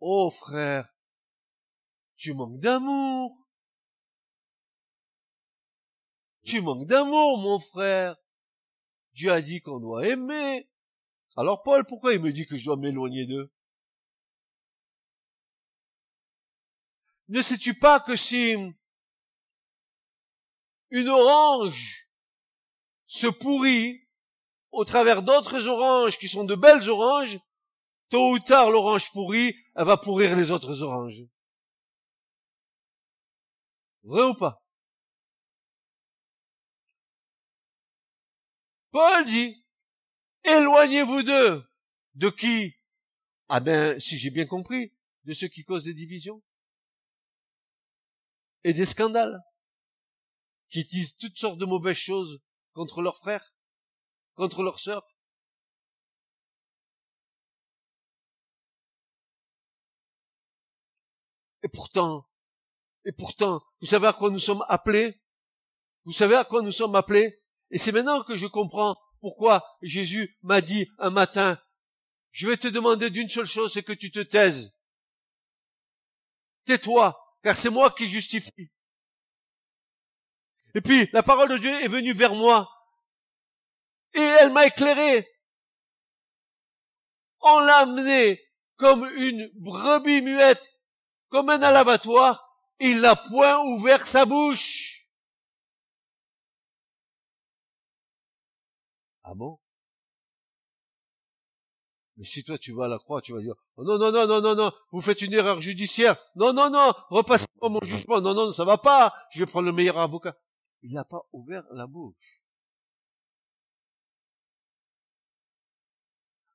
ô 0.00 0.30
frères, 0.30 0.88
tu 2.22 2.34
manques 2.34 2.60
d'amour. 2.60 3.36
Tu 6.44 6.60
manques 6.60 6.86
d'amour, 6.86 7.38
mon 7.38 7.58
frère. 7.58 8.16
Dieu 9.14 9.32
a 9.32 9.42
dit 9.42 9.60
qu'on 9.60 9.80
doit 9.80 10.06
aimer. 10.06 10.68
Alors 11.36 11.64
Paul, 11.64 11.84
pourquoi 11.84 12.14
il 12.14 12.20
me 12.20 12.32
dit 12.32 12.46
que 12.46 12.56
je 12.56 12.64
dois 12.64 12.76
m'éloigner 12.76 13.26
d'eux? 13.26 13.50
Ne 17.26 17.42
sais-tu 17.42 17.74
pas 17.74 17.98
que 17.98 18.14
si 18.14 18.54
une 20.90 21.08
orange 21.08 22.06
se 23.06 23.26
pourrit 23.26 24.06
au 24.70 24.84
travers 24.84 25.24
d'autres 25.24 25.66
oranges 25.66 26.18
qui 26.18 26.28
sont 26.28 26.44
de 26.44 26.54
belles 26.54 26.88
oranges, 26.88 27.40
tôt 28.10 28.34
ou 28.34 28.38
tard 28.38 28.70
l'orange 28.70 29.10
pourrie, 29.10 29.56
elle 29.74 29.86
va 29.86 29.96
pourrir 29.96 30.36
les 30.36 30.52
autres 30.52 30.82
oranges? 30.82 31.24
Vrai 34.04 34.22
ou 34.24 34.34
pas? 34.34 34.62
Paul 38.90 39.24
dit, 39.24 39.64
éloignez-vous 40.44 41.22
d'eux. 41.22 41.64
De 42.14 42.28
qui? 42.28 42.74
Ah 43.48 43.60
ben, 43.60 43.98
si 43.98 44.18
j'ai 44.18 44.30
bien 44.30 44.46
compris, 44.46 44.92
de 45.24 45.32
ceux 45.34 45.48
qui 45.48 45.64
causent 45.64 45.84
des 45.84 45.94
divisions 45.94 46.42
et 48.64 48.74
des 48.74 48.84
scandales, 48.84 49.40
qui 50.68 50.84
disent 50.84 51.16
toutes 51.16 51.38
sortes 51.38 51.58
de 51.58 51.66
mauvaises 51.66 51.96
choses 51.96 52.40
contre 52.72 53.02
leurs 53.02 53.16
frères, 53.16 53.54
contre 54.34 54.62
leurs 54.62 54.80
sœurs. 54.80 55.06
Et 61.62 61.68
pourtant, 61.68 62.26
et 63.04 63.12
pourtant, 63.12 63.62
vous 63.80 63.86
savez 63.86 64.06
à 64.06 64.12
quoi 64.12 64.30
nous 64.30 64.38
sommes 64.38 64.64
appelés? 64.68 65.20
Vous 66.04 66.12
savez 66.12 66.36
à 66.36 66.44
quoi 66.44 66.62
nous 66.62 66.72
sommes 66.72 66.94
appelés? 66.94 67.40
Et 67.70 67.78
c'est 67.78 67.92
maintenant 67.92 68.22
que 68.22 68.36
je 68.36 68.46
comprends 68.46 68.96
pourquoi 69.20 69.64
Jésus 69.82 70.36
m'a 70.42 70.60
dit 70.60 70.88
un 70.98 71.10
matin, 71.10 71.60
je 72.30 72.48
vais 72.48 72.56
te 72.56 72.68
demander 72.68 73.10
d'une 73.10 73.28
seule 73.28 73.46
chose, 73.46 73.72
c'est 73.72 73.82
que 73.82 73.92
tu 73.92 74.10
te 74.10 74.20
taises. 74.20 74.72
Tais-toi 76.66 77.18
car 77.42 77.56
c'est 77.56 77.70
moi 77.70 77.90
qui 77.90 78.08
justifie. 78.08 78.70
Et 80.74 80.80
puis, 80.80 81.08
la 81.12 81.22
parole 81.22 81.50
de 81.50 81.58
Dieu 81.58 81.72
est 81.82 81.88
venue 81.88 82.12
vers 82.12 82.34
moi, 82.34 82.70
et 84.14 84.20
elle 84.20 84.52
m'a 84.52 84.66
éclairé. 84.66 85.28
On 87.40 87.58
l'a 87.60 87.78
amené 87.78 88.40
comme 88.76 89.04
une 89.16 89.50
brebis 89.54 90.22
muette, 90.22 90.72
comme 91.28 91.50
un 91.50 91.62
alabatoire, 91.62 92.51
il 92.82 93.00
n'a 93.00 93.14
point 93.14 93.62
ouvert 93.64 94.04
sa 94.04 94.26
bouche. 94.26 95.08
Ah 99.22 99.34
bon? 99.34 99.58
Mais 102.16 102.24
si 102.24 102.42
toi 102.44 102.58
tu 102.58 102.72
vas 102.72 102.86
à 102.86 102.88
la 102.88 102.98
croix, 102.98 103.22
tu 103.22 103.32
vas 103.32 103.40
dire, 103.40 103.54
oh 103.76 103.84
non, 103.84 103.98
non, 103.98 104.10
non, 104.10 104.26
non, 104.26 104.40
non, 104.40 104.54
non, 104.56 104.72
vous 104.90 105.00
faites 105.00 105.22
une 105.22 105.32
erreur 105.32 105.60
judiciaire. 105.60 106.16
Non, 106.34 106.52
non, 106.52 106.70
non, 106.70 106.92
repassez-moi 107.08 107.70
mon 107.70 107.80
jugement. 107.84 108.20
Non, 108.20 108.34
non, 108.34 108.50
ça 108.50 108.64
va 108.64 108.78
pas. 108.78 109.14
Je 109.30 109.38
vais 109.38 109.46
prendre 109.46 109.66
le 109.66 109.72
meilleur 109.72 109.98
avocat. 109.98 110.36
Il 110.82 110.92
n'a 110.92 111.04
pas 111.04 111.22
ouvert 111.32 111.64
la 111.70 111.86
bouche. 111.86 112.42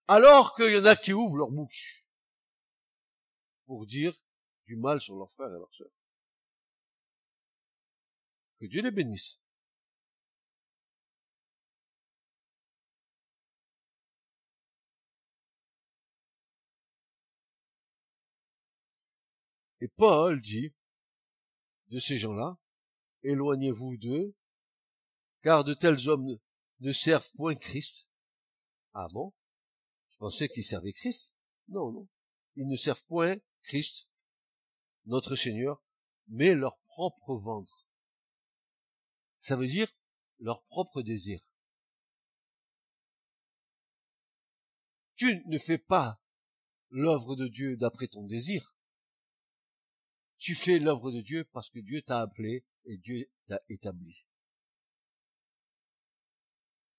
Alors 0.10 0.56
qu'il 0.56 0.74
y 0.74 0.78
en 0.78 0.86
a 0.86 0.96
qui 0.96 1.14
ouvrent 1.14 1.38
leur 1.38 1.52
bouche 1.52 2.08
pour 3.66 3.86
dire 3.86 4.14
du 4.66 4.76
mal 4.76 5.00
sur 5.02 5.16
leurs 5.18 5.32
frères 5.32 5.50
et 5.50 5.60
leurs 5.60 5.74
sœurs. 5.74 5.97
Que 8.60 8.66
Dieu 8.66 8.82
les 8.82 8.92
bénisse. 8.92 9.40
Et 19.80 19.88
Paul 19.88 20.42
dit 20.42 20.74
de 21.90 22.00
ces 22.00 22.18
gens-là, 22.18 22.58
éloignez-vous 23.24 23.98
d'eux, 23.98 24.36
car 25.42 25.64
de 25.64 25.74
tels 25.74 26.10
hommes 26.10 26.38
ne 26.80 26.92
servent 26.92 27.32
point 27.36 27.56
Christ. 27.56 28.08
Ah 28.94 29.08
bon? 29.12 29.34
Je 30.10 30.18
pensais 30.18 30.50
qu'ils 30.50 30.66
servaient 30.66 30.94
Christ. 30.94 31.36
Non, 31.70 31.92
non. 31.92 32.08
Ils 32.56 32.68
ne 32.68 32.76
servent 32.76 33.04
point 33.06 33.38
Christ, 33.64 34.08
notre 35.06 35.36
Seigneur, 35.36 35.84
mais 36.28 36.56
leur 36.56 36.78
propre 36.80 37.36
ventre. 37.36 37.87
Ça 39.48 39.56
veut 39.56 39.68
dire 39.68 39.88
leur 40.40 40.62
propre 40.64 41.02
désir. 41.02 41.40
Tu 45.16 45.42
ne 45.46 45.58
fais 45.58 45.78
pas 45.78 46.22
l'œuvre 46.90 47.38
de 47.38 47.48
Dieu 47.48 47.78
d'après 47.78 48.10
ton 48.10 48.26
désir. 48.26 48.76
Tu 50.38 50.54
fais 50.54 50.80
l'œuvre 50.80 51.14
de 51.14 51.22
Dieu 51.22 51.46
parce 51.54 51.70
que 51.70 51.80
Dieu 51.80 52.02
t'a 52.02 52.20
appelé 52.20 52.66
et 52.84 52.98
Dieu 52.98 53.32
t'a 53.48 53.62
établi. 53.70 54.28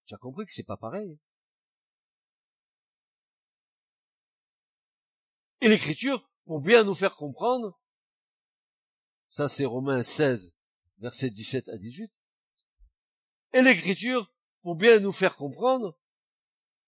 Tu 0.06 0.14
as 0.14 0.18
compris 0.18 0.46
que 0.46 0.54
c'est 0.54 0.64
pas 0.64 0.78
pareil. 0.78 1.18
Et 5.60 5.68
l'écriture, 5.68 6.30
pour 6.46 6.62
bien 6.62 6.82
nous 6.82 6.94
faire 6.94 7.14
comprendre, 7.14 7.78
ça 9.28 9.50
c'est 9.50 9.66
Romains 9.66 10.02
16, 10.02 10.56
versets 10.96 11.28
17 11.28 11.68
à 11.68 11.76
18, 11.76 12.10
et 13.52 13.62
l'écriture, 13.62 14.32
pour 14.62 14.76
bien 14.76 15.00
nous 15.00 15.12
faire 15.12 15.36
comprendre, 15.36 15.98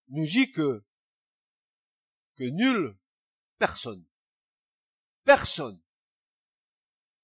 nous 0.09 0.27
dit 0.27 0.51
que, 0.53 0.85
que 2.37 2.45
nul, 2.45 2.99
personne, 3.59 4.05
personne, 5.25 5.81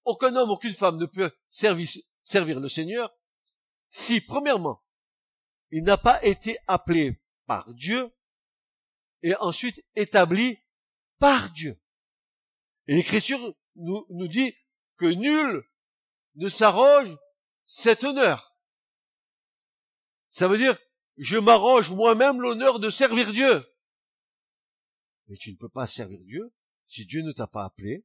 aucun 0.05 0.35
homme, 0.37 0.51
aucune 0.51 0.73
femme 0.73 0.99
ne 0.99 1.07
peut 1.07 1.33
servir, 1.51 2.61
le 2.61 2.69
Seigneur 2.69 3.15
si, 3.89 4.21
premièrement, 4.21 4.83
il 5.71 5.83
n'a 5.85 5.97
pas 5.97 6.23
été 6.25 6.59
appelé 6.67 7.21
par 7.47 7.73
Dieu 7.73 8.13
et 9.23 9.35
ensuite 9.37 9.85
établi 9.95 10.59
par 11.19 11.51
Dieu. 11.51 11.81
Et 12.87 12.95
l'Écriture 12.95 13.55
nous 13.75 14.29
dit 14.29 14.55
que 14.97 15.07
nul 15.07 15.65
ne 16.37 16.49
s'arroge 16.49 17.17
cet 17.65 18.05
honneur. 18.05 18.46
Ça 20.37 20.49
veut 20.49 20.59
dire, 20.59 20.77
je 21.17 21.39
m'arroge 21.39 21.93
moi-même 21.93 22.43
l'honneur 22.43 22.79
de 22.79 22.91
servir 22.91 23.33
Dieu. 23.33 23.65
Mais 25.29 25.37
tu 25.39 25.51
ne 25.51 25.57
peux 25.57 25.71
pas 25.71 25.87
servir 25.87 26.21
Dieu 26.25 26.53
si 26.89 27.07
Dieu 27.07 27.23
ne 27.23 27.33
t'a 27.33 27.47
pas 27.47 27.65
appelé 27.65 28.05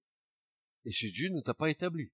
et 0.86 0.92
si 0.94 1.12
Dieu 1.12 1.28
ne 1.28 1.42
t'a 1.42 1.54
pas 1.54 1.70
établi. 1.70 2.10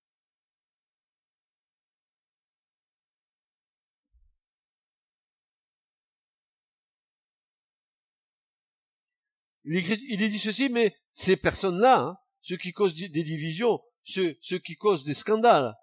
Il 9.65 10.20
est 10.20 10.30
dit 10.30 10.39
ceci, 10.39 10.70
mais 10.70 10.97
ces 11.11 11.38
personnes-là, 11.38 11.99
hein, 11.99 12.18
ceux 12.41 12.57
qui 12.57 12.72
causent 12.72 12.95
des 12.95 13.24
divisions, 13.24 13.84
ceux, 14.03 14.36
ceux 14.41 14.57
qui 14.57 14.78
causent 14.78 15.03
des 15.03 15.13
scandales, 15.13 15.76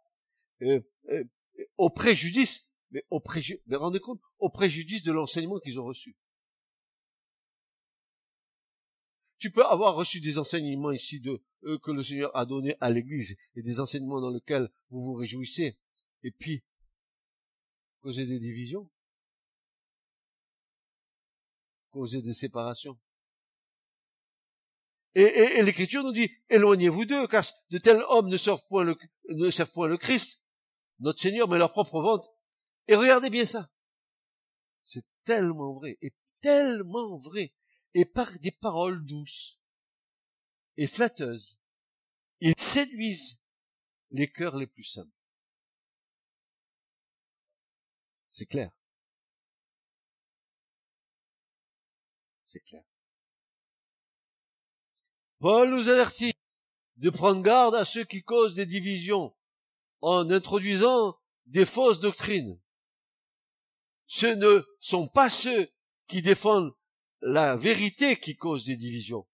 euh, 0.62 0.80
euh, 1.10 1.22
au 1.76 1.88
préjudice, 1.88 2.66
mais 2.94 3.04
au 3.10 3.18
préjudice, 3.18 3.60
rendez 3.72 3.98
compte, 3.98 4.20
au 4.38 4.48
préjudice 4.48 5.02
de 5.02 5.12
l'enseignement 5.12 5.58
qu'ils 5.58 5.80
ont 5.80 5.84
reçu. 5.84 6.16
Tu 9.38 9.50
peux 9.50 9.66
avoir 9.66 9.96
reçu 9.96 10.20
des 10.20 10.38
enseignements 10.38 10.92
ici 10.92 11.18
de 11.18 11.42
eux 11.64 11.78
que 11.78 11.90
le 11.90 12.04
Seigneur 12.04 12.34
a 12.36 12.46
donné 12.46 12.76
à 12.80 12.90
l'Église 12.90 13.36
et 13.56 13.62
des 13.62 13.80
enseignements 13.80 14.20
dans 14.20 14.30
lesquels 14.30 14.70
vous 14.90 15.02
vous 15.02 15.14
réjouissez, 15.14 15.76
et 16.22 16.30
puis 16.30 16.62
causer 18.00 18.26
des 18.26 18.38
divisions, 18.38 18.88
causer 21.90 22.22
des 22.22 22.32
séparations. 22.32 22.96
Et, 25.16 25.22
et, 25.22 25.62
l'Écriture 25.62 26.04
nous 26.04 26.12
dit, 26.12 26.30
éloignez-vous 26.48 27.04
d'eux, 27.04 27.26
car 27.26 27.44
de 27.70 27.78
tels 27.78 28.02
hommes 28.08 28.28
ne 28.28 28.36
servent 28.36 28.64
point 28.68 28.84
le, 28.84 28.96
ne 29.30 29.50
servent 29.50 29.70
point 29.70 29.88
le 29.88 29.96
Christ, 29.96 30.44
notre 31.00 31.20
Seigneur, 31.20 31.48
mais 31.48 31.58
leur 31.58 31.70
propre 31.70 32.00
vente. 32.00 32.33
Et 32.88 32.96
regardez 32.96 33.30
bien 33.30 33.46
ça. 33.46 33.70
C'est 34.82 35.06
tellement 35.24 35.72
vrai, 35.72 35.98
et 36.02 36.12
tellement 36.42 37.16
vrai, 37.16 37.54
et 37.94 38.04
par 38.04 38.30
des 38.40 38.50
paroles 38.50 39.04
douces 39.04 39.58
et 40.76 40.86
flatteuses, 40.86 41.58
ils 42.40 42.58
séduisent 42.58 43.42
les 44.10 44.30
cœurs 44.30 44.56
les 44.56 44.66
plus 44.66 44.84
simples. 44.84 45.10
C'est 48.28 48.46
clair. 48.46 48.70
C'est 52.42 52.60
clair. 52.60 52.84
Paul 55.38 55.70
nous 55.70 55.88
avertit 55.88 56.32
de 56.96 57.10
prendre 57.10 57.42
garde 57.42 57.74
à 57.74 57.84
ceux 57.84 58.04
qui 58.04 58.22
causent 58.22 58.54
des 58.54 58.66
divisions 58.66 59.34
en 60.00 60.30
introduisant 60.30 61.18
des 61.46 61.64
fausses 61.64 62.00
doctrines. 62.00 62.58
Ce 64.06 64.26
ne 64.26 64.62
sont 64.80 65.08
pas 65.08 65.30
ceux 65.30 65.70
qui 66.06 66.22
défendent 66.22 66.74
la 67.20 67.56
vérité 67.56 68.16
qui 68.16 68.36
causent 68.36 68.66
des 68.66 68.76
divisions, 68.76 69.26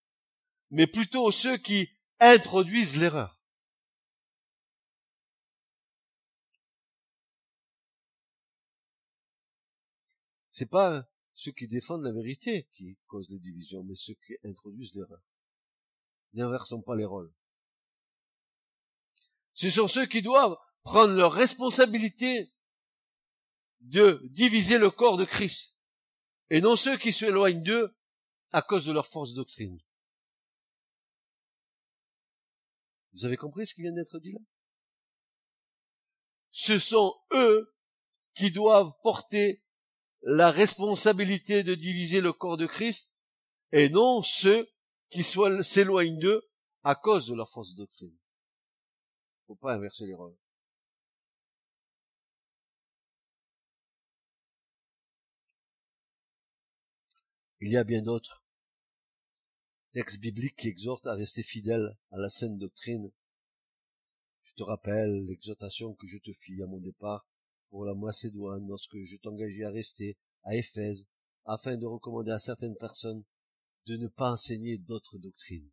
mais 0.70 0.86
plutôt 0.86 1.32
ceux 1.32 1.56
qui 1.56 1.90
introduisent 2.20 2.98
l'erreur. 2.98 3.40
C'est 10.50 10.70
pas 10.70 11.08
ceux 11.34 11.52
qui 11.52 11.66
défendent 11.66 12.04
la 12.04 12.12
vérité 12.12 12.68
qui 12.72 12.98
causent 13.06 13.28
des 13.28 13.38
divisions, 13.38 13.82
mais 13.82 13.94
ceux 13.94 14.14
qui 14.26 14.34
introduisent 14.44 14.94
l'erreur. 14.94 15.22
N'inversons 16.34 16.82
pas 16.82 16.96
les 16.96 17.06
rôles. 17.06 17.32
Ce 19.54 19.70
sont 19.70 19.88
ceux 19.88 20.06
qui 20.06 20.22
doivent 20.22 20.56
prendre 20.82 21.14
leur 21.14 21.32
responsabilité 21.32 22.52
de 23.80 24.20
diviser 24.24 24.78
le 24.78 24.90
corps 24.90 25.16
de 25.16 25.24
Christ, 25.24 25.76
et 26.50 26.60
non 26.60 26.76
ceux 26.76 26.96
qui 26.96 27.12
s'éloignent 27.12 27.62
d'eux 27.62 27.96
à 28.52 28.62
cause 28.62 28.86
de 28.86 28.92
leur 28.92 29.06
force 29.06 29.32
doctrine. 29.32 29.78
Vous 33.12 33.24
avez 33.24 33.36
compris 33.36 33.66
ce 33.66 33.74
qui 33.74 33.82
vient 33.82 33.92
d'être 33.92 34.18
dit 34.18 34.32
là? 34.32 34.40
Ce 36.52 36.78
sont 36.78 37.14
eux 37.32 37.74
qui 38.34 38.50
doivent 38.50 38.92
porter 39.02 39.62
la 40.22 40.50
responsabilité 40.50 41.62
de 41.62 41.74
diviser 41.74 42.20
le 42.20 42.32
corps 42.32 42.56
de 42.56 42.66
Christ, 42.66 43.22
et 43.72 43.88
non 43.88 44.22
ceux 44.22 44.68
qui 45.10 45.22
s'éloignent 45.22 46.18
d'eux 46.18 46.42
à 46.82 46.94
cause 46.94 47.26
de 47.26 47.34
leur 47.34 47.50
fausse 47.50 47.74
doctrine. 47.74 48.16
Faut 49.46 49.56
pas 49.56 49.74
inverser 49.74 50.06
les 50.06 50.14
rôles. 50.14 50.36
Il 57.62 57.70
y 57.70 57.76
a 57.76 57.84
bien 57.84 58.00
d'autres 58.00 58.42
textes 59.92 60.18
bibliques 60.18 60.56
qui 60.56 60.68
exhortent 60.68 61.06
à 61.06 61.14
rester 61.14 61.42
fidèles 61.42 61.94
à 62.10 62.16
la 62.16 62.30
saine 62.30 62.56
doctrine. 62.56 63.12
te 64.56 64.62
rappelle 64.62 65.26
l'exhortation 65.26 65.94
que 65.94 66.06
je 66.06 66.16
te 66.16 66.32
fis 66.32 66.62
à 66.62 66.66
mon 66.66 66.78
départ 66.78 67.26
pour 67.68 67.84
la 67.84 67.94
Macédoine 67.94 68.66
lorsque 68.66 69.02
je 69.04 69.16
t'engageais 69.16 69.64
à 69.64 69.70
rester 69.70 70.16
à 70.44 70.56
Éphèse 70.56 71.06
afin 71.44 71.76
de 71.76 71.84
recommander 71.84 72.30
à 72.30 72.38
certaines 72.38 72.76
personnes 72.76 73.24
de 73.86 73.96
ne 73.98 74.08
pas 74.08 74.32
enseigner 74.32 74.78
d'autres 74.78 75.18
doctrines. 75.18 75.70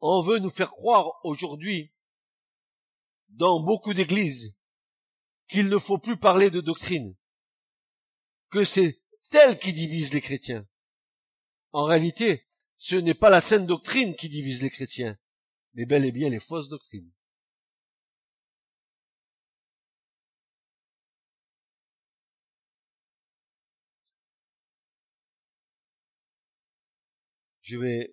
On 0.00 0.20
veut 0.22 0.40
nous 0.40 0.50
faire 0.50 0.70
croire 0.70 1.20
aujourd'hui, 1.22 1.92
dans 3.28 3.60
beaucoup 3.60 3.94
d'églises, 3.94 4.54
qu'il 5.48 5.68
ne 5.68 5.78
faut 5.78 5.98
plus 5.98 6.16
parler 6.16 6.50
de 6.50 6.60
doctrine, 6.60 7.14
que 8.50 8.64
c'est 8.64 9.00
elle 9.32 9.58
qui 9.58 9.72
divise 9.72 10.12
les 10.12 10.20
chrétiens. 10.20 10.66
En 11.72 11.84
réalité, 11.84 12.46
ce 12.78 12.96
n'est 12.96 13.14
pas 13.14 13.30
la 13.30 13.40
saine 13.40 13.66
doctrine 13.66 14.14
qui 14.14 14.28
divise 14.28 14.62
les 14.62 14.70
chrétiens, 14.70 15.18
mais 15.74 15.86
bel 15.86 16.04
et 16.04 16.12
bien 16.12 16.30
les 16.30 16.40
fausses 16.40 16.68
doctrines. 16.68 17.10
Je 27.62 27.78
vais 27.78 28.12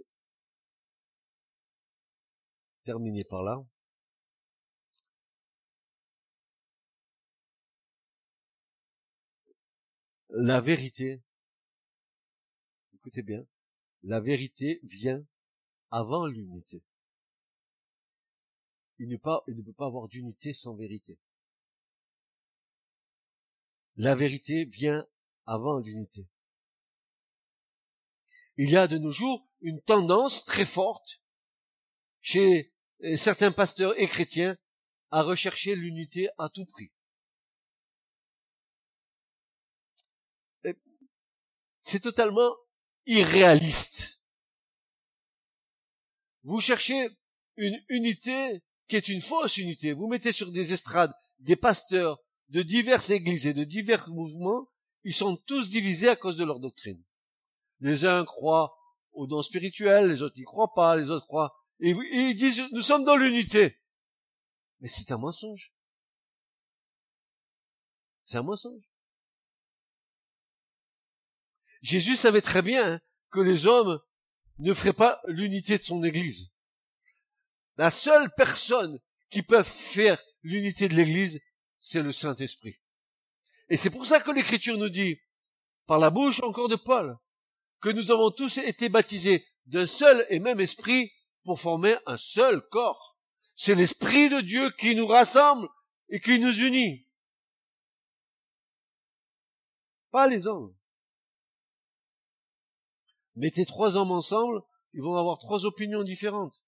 terminer 2.85 3.23
par 3.23 3.43
là. 3.43 3.63
La 10.33 10.61
vérité, 10.61 11.21
écoutez 12.93 13.21
bien, 13.21 13.45
la 14.03 14.21
vérité 14.21 14.79
vient 14.83 15.25
avant 15.89 16.25
l'unité. 16.25 16.81
Il 18.99 19.09
ne, 19.09 19.17
peut 19.17 19.73
pas 19.73 19.85
avoir 19.85 20.07
d'unité 20.07 20.53
sans 20.53 20.73
vérité. 20.75 21.19
La 23.97 24.15
vérité 24.15 24.63
vient 24.63 25.05
avant 25.45 25.79
l'unité. 25.79 26.25
Il 28.55 28.69
y 28.69 28.77
a 28.77 28.87
de 28.87 28.97
nos 28.97 29.11
jours 29.11 29.49
une 29.59 29.81
tendance 29.81 30.45
très 30.45 30.65
forte 30.65 31.21
chez 32.21 32.73
certains 33.17 33.51
pasteurs 33.51 33.99
et 33.99 34.07
chrétiens 34.07 34.57
à 35.09 35.23
rechercher 35.23 35.75
l'unité 35.75 36.29
à 36.37 36.47
tout 36.47 36.65
prix. 36.67 36.93
C'est 41.81 41.99
totalement 41.99 42.55
irréaliste. 43.05 44.21
Vous 46.43 46.61
cherchez 46.61 47.09
une 47.57 47.79
unité 47.89 48.63
qui 48.87 48.95
est 48.95 49.07
une 49.07 49.21
fausse 49.21 49.57
unité. 49.57 49.93
Vous 49.93 50.07
mettez 50.07 50.31
sur 50.31 50.51
des 50.51 50.73
estrades 50.73 51.13
des 51.39 51.55
pasteurs 51.55 52.19
de 52.49 52.61
diverses 52.61 53.09
églises 53.09 53.47
et 53.47 53.53
de 53.53 53.63
divers 53.63 54.09
mouvements, 54.09 54.67
ils 55.03 55.13
sont 55.13 55.37
tous 55.37 55.69
divisés 55.69 56.09
à 56.09 56.15
cause 56.15 56.37
de 56.37 56.43
leur 56.43 56.59
doctrine. 56.59 57.01
Les 57.79 58.05
uns 58.05 58.25
croient 58.25 58.77
aux 59.13 59.25
dons 59.25 59.41
spirituels, 59.41 60.09
les 60.09 60.21
autres 60.21 60.37
n'y 60.37 60.43
croient 60.43 60.73
pas, 60.73 60.95
les 60.95 61.09
autres 61.09 61.25
croient. 61.25 61.55
Et, 61.79 61.89
ils 61.89 62.35
disent, 62.35 62.61
nous 62.71 62.81
sommes 62.81 63.03
dans 63.03 63.15
l'unité. 63.15 63.79
Mais 64.79 64.87
c'est 64.87 65.11
un 65.11 65.17
mensonge. 65.17 65.73
C'est 68.23 68.37
un 68.37 68.43
mensonge. 68.43 68.90
Jésus 71.81 72.15
savait 72.15 72.41
très 72.41 72.61
bien 72.61 73.01
que 73.31 73.39
les 73.39 73.65
hommes 73.65 73.99
ne 74.59 74.73
feraient 74.73 74.93
pas 74.93 75.21
l'unité 75.27 75.77
de 75.77 75.83
son 75.83 76.03
Église. 76.03 76.51
La 77.77 77.89
seule 77.89 78.29
personne 78.35 78.99
qui 79.29 79.41
peut 79.41 79.63
faire 79.63 80.21
l'unité 80.43 80.87
de 80.87 80.93
l'Église, 80.93 81.41
c'est 81.77 82.03
le 82.03 82.11
Saint-Esprit. 82.11 82.79
Et 83.69 83.77
c'est 83.77 83.89
pour 83.89 84.05
ça 84.05 84.19
que 84.19 84.31
l'Écriture 84.31 84.77
nous 84.77 84.89
dit, 84.89 85.19
par 85.87 85.97
la 85.97 86.09
bouche 86.09 86.43
encore 86.43 86.67
de 86.67 86.75
Paul, 86.75 87.17
que 87.79 87.89
nous 87.89 88.11
avons 88.11 88.29
tous 88.29 88.57
été 88.57 88.89
baptisés 88.89 89.47
d'un 89.65 89.87
seul 89.87 90.25
et 90.29 90.39
même 90.39 90.59
esprit 90.59 91.11
pour 91.43 91.59
former 91.59 91.97
un 92.05 92.17
seul 92.17 92.61
corps. 92.69 93.17
C'est 93.55 93.75
l'esprit 93.75 94.29
de 94.29 94.41
Dieu 94.41 94.69
qui 94.71 94.95
nous 94.95 95.07
rassemble 95.07 95.67
et 96.09 96.19
qui 96.19 96.39
nous 96.39 96.53
unit. 96.59 97.07
Pas 100.11 100.27
les 100.27 100.45
hommes. 100.47 100.75
Mettez 103.35 103.65
trois 103.65 103.95
hommes 103.95 104.11
ensemble, 104.11 104.61
ils 104.93 105.01
vont 105.01 105.15
avoir 105.15 105.37
trois 105.37 105.65
opinions 105.65 106.03
différentes. 106.03 106.61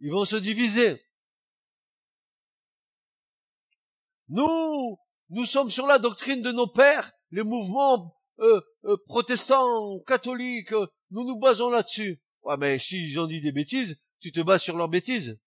Ils 0.00 0.10
vont 0.10 0.24
se 0.24 0.36
diviser. 0.36 1.02
Nous, 4.28 4.98
nous 5.28 5.44
sommes 5.44 5.70
sur 5.70 5.86
la 5.86 5.98
doctrine 5.98 6.40
de 6.40 6.52
nos 6.52 6.66
pères, 6.66 7.12
les 7.30 7.42
mouvements 7.42 8.16
euh, 8.40 8.60
euh, 8.84 8.96
protestants, 9.06 9.98
catholiques, 10.06 10.72
euh, 10.72 10.86
nous 11.10 11.24
nous 11.24 11.38
basons 11.38 11.68
là-dessus. 11.68 12.22
Ouais, 12.42 12.56
mais 12.56 12.78
s'ils 12.78 13.18
ont 13.20 13.26
dit 13.26 13.40
des 13.40 13.52
bêtises, 13.52 14.00
tu 14.20 14.32
te 14.32 14.40
bases 14.40 14.62
sur 14.62 14.76
leurs 14.76 14.88
bêtises. 14.88 15.38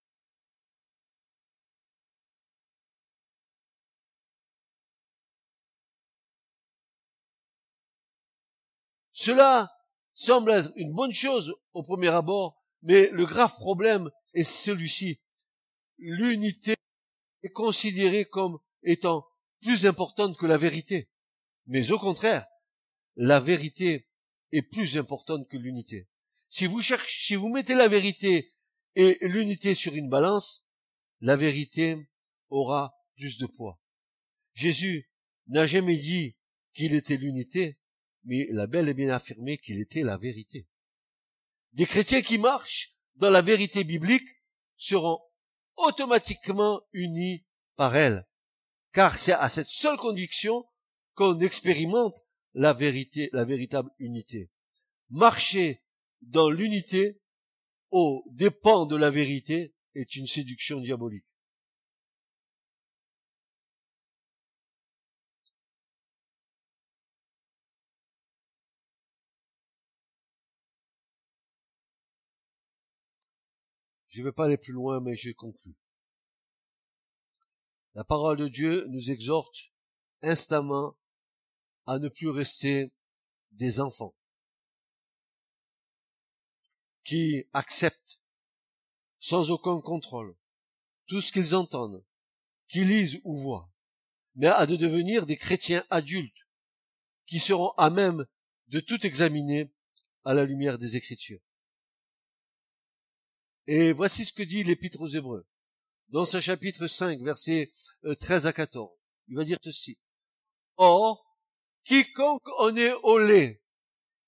Cela 9.24 9.72
semble 10.12 10.50
être 10.50 10.70
une 10.76 10.92
bonne 10.92 11.14
chose 11.14 11.54
au 11.72 11.82
premier 11.82 12.08
abord, 12.08 12.62
mais 12.82 13.08
le 13.08 13.24
grave 13.24 13.54
problème 13.56 14.10
est 14.34 14.42
celui-ci. 14.42 15.18
L'unité 15.96 16.74
est 17.42 17.48
considérée 17.48 18.26
comme 18.26 18.58
étant 18.82 19.26
plus 19.62 19.86
importante 19.86 20.36
que 20.36 20.44
la 20.44 20.58
vérité. 20.58 21.08
Mais 21.64 21.90
au 21.90 21.98
contraire, 21.98 22.46
la 23.16 23.40
vérité 23.40 24.10
est 24.52 24.60
plus 24.60 24.98
importante 24.98 25.48
que 25.48 25.56
l'unité. 25.56 26.06
Si 26.50 26.66
vous 26.66 27.48
mettez 27.48 27.74
la 27.74 27.88
vérité 27.88 28.52
et 28.94 29.16
l'unité 29.22 29.74
sur 29.74 29.94
une 29.94 30.10
balance, 30.10 30.66
la 31.22 31.36
vérité 31.36 32.10
aura 32.50 32.94
plus 33.16 33.38
de 33.38 33.46
poids. 33.46 33.80
Jésus 34.52 35.10
n'a 35.46 35.64
jamais 35.64 35.96
dit 35.96 36.36
qu'il 36.74 36.92
était 36.92 37.16
l'unité, 37.16 37.78
mais 38.24 38.46
il 38.50 38.58
a 38.58 38.66
bel 38.66 38.88
et 38.88 38.94
bien 38.94 39.10
affirmé 39.10 39.58
qu'il 39.58 39.80
était 39.80 40.02
la 40.02 40.16
vérité. 40.16 40.66
Des 41.72 41.86
chrétiens 41.86 42.22
qui 42.22 42.38
marchent 42.38 42.94
dans 43.16 43.30
la 43.30 43.42
vérité 43.42 43.84
biblique 43.84 44.28
seront 44.76 45.20
automatiquement 45.76 46.82
unis 46.92 47.44
par 47.76 47.96
elle 47.96 48.26
car 48.94 49.16
c'est 49.16 49.32
à 49.32 49.48
cette 49.48 49.68
seule 49.68 49.98
conviction 49.98 50.64
qu'on 51.14 51.38
expérimente 51.40 52.24
la 52.54 52.72
vérité, 52.72 53.28
la 53.32 53.44
véritable 53.44 53.90
unité. 53.98 54.50
Marcher 55.10 55.82
dans 56.22 56.48
l'unité 56.48 57.20
au 57.90 58.24
dépens 58.30 58.86
de 58.86 58.96
la 58.96 59.10
vérité 59.10 59.74
est 59.94 60.16
une 60.16 60.28
séduction 60.28 60.80
diabolique. 60.80 61.26
Je 74.14 74.20
ne 74.20 74.26
vais 74.26 74.32
pas 74.32 74.44
aller 74.44 74.56
plus 74.56 74.72
loin, 74.72 75.00
mais 75.00 75.16
j'ai 75.16 75.34
conclu. 75.34 75.74
La 77.96 78.04
parole 78.04 78.36
de 78.36 78.46
Dieu 78.46 78.86
nous 78.86 79.10
exhorte 79.10 79.72
instamment 80.22 80.96
à 81.84 81.98
ne 81.98 82.08
plus 82.08 82.28
rester 82.28 82.92
des 83.50 83.80
enfants 83.80 84.14
qui 87.02 87.44
acceptent 87.52 88.20
sans 89.18 89.50
aucun 89.50 89.80
contrôle 89.80 90.36
tout 91.08 91.20
ce 91.20 91.32
qu'ils 91.32 91.56
entendent, 91.56 92.04
qui 92.68 92.84
lisent 92.84 93.20
ou 93.24 93.36
voient, 93.36 93.68
mais 94.36 94.46
à 94.46 94.64
de 94.64 94.76
devenir 94.76 95.26
des 95.26 95.36
chrétiens 95.36 95.84
adultes 95.90 96.46
qui 97.26 97.40
seront 97.40 97.70
à 97.70 97.90
même 97.90 98.26
de 98.68 98.78
tout 98.78 99.04
examiner 99.04 99.72
à 100.24 100.34
la 100.34 100.44
lumière 100.44 100.78
des 100.78 100.94
Écritures. 100.94 101.40
Et 103.66 103.92
voici 103.92 104.24
ce 104.24 104.32
que 104.32 104.42
dit 104.42 104.62
l'Épître 104.62 105.00
aux 105.00 105.08
Hébreux 105.08 105.46
dans 106.08 106.24
ce 106.24 106.40
chapitre 106.40 106.86
5, 106.86 107.20
versets 107.22 107.72
13 108.20 108.46
euh, 108.46 108.48
à 108.48 108.52
14. 108.52 108.90
Il 109.28 109.36
va 109.36 109.44
dire 109.44 109.58
ceci. 109.62 109.98
Or, 110.76 111.24
quiconque 111.84 112.48
en 112.58 112.76
est 112.76 112.92
au 113.02 113.18
lait, 113.18 113.62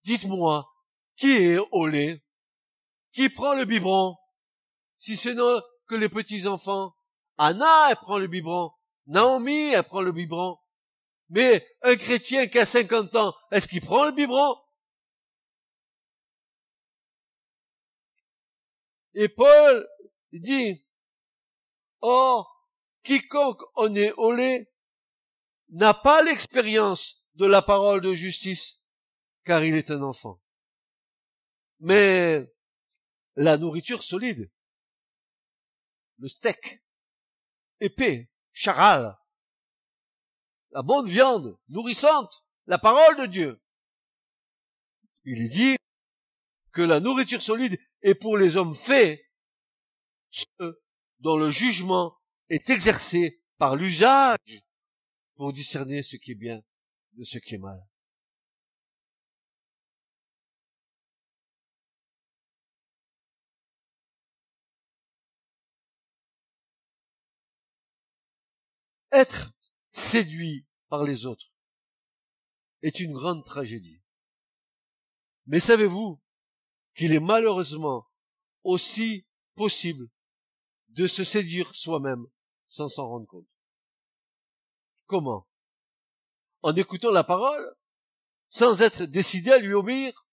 dites-moi, 0.03 0.67
qui 1.17 1.33
est 1.33 1.59
au 1.73 1.87
lait? 1.87 2.23
Qui 3.13 3.29
prend 3.29 3.55
le 3.55 3.65
biberon? 3.65 4.17
Si 4.97 5.17
ce 5.17 5.29
n'est 5.29 5.63
que 5.87 5.95
les 5.95 6.09
petits 6.09 6.47
enfants. 6.47 6.95
Anna, 7.39 7.91
elle 7.91 7.97
prend 7.97 8.19
le 8.19 8.27
biberon. 8.27 8.73
Naomi, 9.07 9.69
elle 9.69 9.85
prend 9.85 10.03
le 10.03 10.13
biberon. 10.13 10.59
Mais 11.29 11.67
un 11.83 11.97
chrétien 11.97 12.47
qui 12.47 12.59
a 12.59 12.65
50 12.65 13.15
ans, 13.17 13.35
est-ce 13.51 13.69
qu'il 13.69 13.81
prend 13.81 14.05
le 14.05 14.13
biberon? 14.13 14.57
Et 19.19 19.31
Paul 19.31 19.89
dit, 20.31 20.85
Or, 22.03 22.71
quiconque 23.03 23.63
en 23.75 23.95
est 23.95 24.13
lait 24.37 24.71
n'a 25.71 25.95
pas 25.95 26.23
l'expérience 26.23 27.25
de 27.35 27.47
la 27.47 27.63
parole 27.63 28.03
de 28.03 28.13
justice, 28.13 28.83
car 29.45 29.65
il 29.65 29.75
est 29.75 29.91
un 29.91 30.03
enfant. 30.03 30.43
Mais 31.81 32.47
la 33.37 33.57
nourriture 33.57 34.03
solide, 34.03 34.51
le 36.19 36.29
steak, 36.29 36.85
épais, 37.81 38.31
charal, 38.53 39.19
la 40.73 40.83
bonne 40.83 41.09
viande, 41.09 41.59
nourrissante, 41.69 42.45
la 42.67 42.79
parole 42.79 43.17
de 43.17 43.27
Dieu. 43.27 43.63
Il 45.25 45.49
dit 45.49 45.77
que 46.73 46.83
la 46.83 47.01
nourriture 47.01 47.41
solide 47.41 47.79
est 48.03 48.15
pour 48.15 48.37
les 48.37 48.57
hommes 48.57 48.75
faits, 48.75 49.21
ceux 50.31 50.83
dont 51.21 51.37
le 51.37 51.51
jugement 51.51 52.17
est 52.49 52.71
exercé 52.71 53.43
par 53.59 53.77
l'usage 53.77 54.63
pour 55.35 55.53
discerner 55.53 56.03
ce 56.03 56.17
qui 56.17 56.33
est 56.33 56.37
bien 56.37 56.63
de 57.13 57.25
ce 57.25 57.39
qui 57.39 57.55
est 57.55 57.59
mal. 57.59 57.87
Être 69.13 69.55
séduit 69.93 70.67
par 70.89 71.05
les 71.05 71.25
autres 71.25 71.51
est 72.83 73.01
une 73.01 73.15
grande 73.15 73.45
tragédie. 73.45 74.03
Mais 75.47 75.61
savez-vous 75.61 76.21
qu'il 76.97 77.13
est 77.13 77.21
malheureusement 77.21 78.07
aussi 78.65 79.27
possible 79.55 80.09
de 80.89 81.07
se 81.07 81.25
séduire 81.25 81.75
soi-même 81.75 82.27
sans 82.69 82.89
s'en 82.89 83.09
rendre 83.09 83.27
compte. 83.27 83.47
Comment? 85.07 85.47
En 86.63 86.75
écoutant 86.75 87.13
la 87.13 87.23
parole, 87.23 87.77
sans 88.49 88.81
être 88.81 89.05
décidé 89.05 89.53
à 89.53 89.59
lui 89.59 89.75
obéir? 89.75 90.27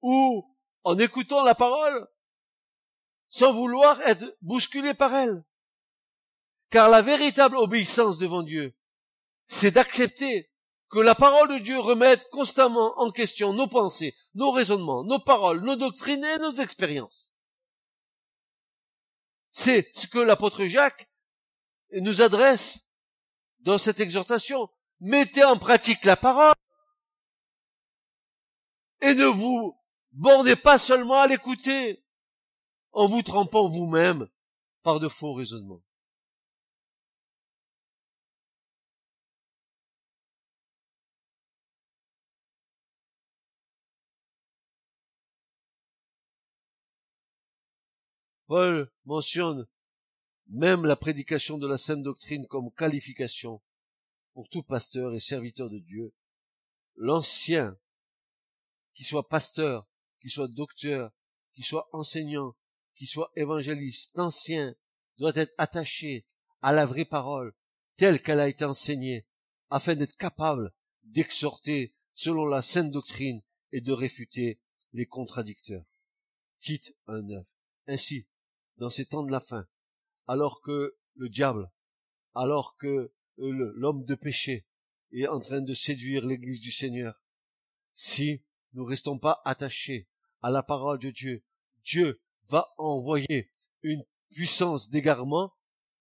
Ou 0.00 0.56
en 0.84 0.98
écoutant 0.98 1.44
la 1.44 1.54
parole, 1.54 2.08
sans 3.28 3.52
vouloir 3.52 4.00
être 4.02 4.24
bousculé 4.40 4.94
par 4.94 5.14
elle? 5.14 5.44
Car 6.70 6.88
la 6.88 7.02
véritable 7.02 7.56
obéissance 7.56 8.18
devant 8.18 8.42
Dieu, 8.42 8.76
c'est 9.46 9.72
d'accepter 9.72 10.50
que 10.88 10.98
la 10.98 11.14
parole 11.14 11.48
de 11.50 11.58
Dieu 11.58 11.78
remette 11.78 12.28
constamment 12.30 12.98
en 12.98 13.10
question 13.10 13.52
nos 13.52 13.68
pensées, 13.68 14.16
nos 14.38 14.52
raisonnements, 14.52 15.02
nos 15.02 15.18
paroles, 15.18 15.60
nos 15.62 15.74
doctrines 15.74 16.24
et 16.24 16.38
nos 16.38 16.52
expériences. 16.52 17.34
C'est 19.50 19.90
ce 19.94 20.06
que 20.06 20.20
l'apôtre 20.20 20.64
Jacques 20.66 21.10
nous 21.90 22.22
adresse 22.22 22.92
dans 23.58 23.78
cette 23.78 23.98
exhortation. 23.98 24.68
Mettez 25.00 25.42
en 25.42 25.58
pratique 25.58 26.04
la 26.04 26.16
parole 26.16 26.54
et 29.00 29.14
ne 29.14 29.26
vous 29.26 29.76
bornez 30.12 30.54
pas 30.54 30.78
seulement 30.78 31.20
à 31.20 31.26
l'écouter 31.26 32.04
en 32.92 33.08
vous 33.08 33.22
trempant 33.22 33.68
vous-même 33.68 34.28
par 34.82 35.00
de 35.00 35.08
faux 35.08 35.34
raisonnements. 35.34 35.82
Paul 48.48 48.90
mentionne 49.04 49.68
même 50.48 50.86
la 50.86 50.96
prédication 50.96 51.58
de 51.58 51.68
la 51.68 51.76
sainte 51.76 52.02
doctrine 52.02 52.46
comme 52.46 52.72
qualification 52.72 53.60
pour 54.32 54.48
tout 54.48 54.62
pasteur 54.62 55.14
et 55.14 55.20
serviteur 55.20 55.68
de 55.68 55.78
Dieu. 55.78 56.14
L'ancien, 56.96 57.78
qui 58.94 59.04
soit 59.04 59.28
pasteur, 59.28 59.86
qui 60.22 60.30
soit 60.30 60.48
docteur, 60.48 61.12
qui 61.54 61.62
soit 61.62 61.90
enseignant, 61.92 62.56
qui 62.96 63.04
soit 63.04 63.30
évangéliste, 63.36 64.16
l'ancien 64.16 64.74
doit 65.18 65.36
être 65.36 65.54
attaché 65.58 66.26
à 66.62 66.72
la 66.72 66.86
vraie 66.86 67.04
parole 67.04 67.54
telle 67.98 68.22
qu'elle 68.22 68.40
a 68.40 68.48
été 68.48 68.64
enseignée, 68.64 69.26
afin 69.68 69.94
d'être 69.94 70.16
capable 70.16 70.72
d'exhorter 71.02 71.94
selon 72.14 72.46
la 72.46 72.62
sainte 72.62 72.92
doctrine 72.92 73.42
et 73.72 73.82
de 73.82 73.92
réfuter 73.92 74.58
les 74.94 75.04
contradicteurs. 75.04 75.84
Tite 76.58 76.96
1.9. 77.08 77.44
Ainsi, 77.88 78.26
dans 78.78 78.90
ces 78.90 79.06
temps 79.06 79.22
de 79.22 79.30
la 79.32 79.40
fin, 79.40 79.66
alors 80.26 80.60
que 80.60 80.96
le 81.16 81.28
diable, 81.28 81.70
alors 82.34 82.76
que 82.76 83.12
euh, 83.38 83.72
l'homme 83.76 84.04
de 84.04 84.14
péché 84.14 84.66
est 85.12 85.26
en 85.26 85.40
train 85.40 85.60
de 85.60 85.74
séduire 85.74 86.24
l'église 86.24 86.60
du 86.60 86.72
Seigneur, 86.72 87.20
si 87.94 88.42
nous 88.74 88.84
restons 88.84 89.18
pas 89.18 89.42
attachés 89.44 90.08
à 90.42 90.50
la 90.50 90.62
parole 90.62 90.98
de 90.98 91.10
Dieu, 91.10 91.44
Dieu 91.84 92.20
va 92.46 92.72
envoyer 92.78 93.50
une 93.82 94.04
puissance 94.30 94.90
d'égarement 94.90 95.52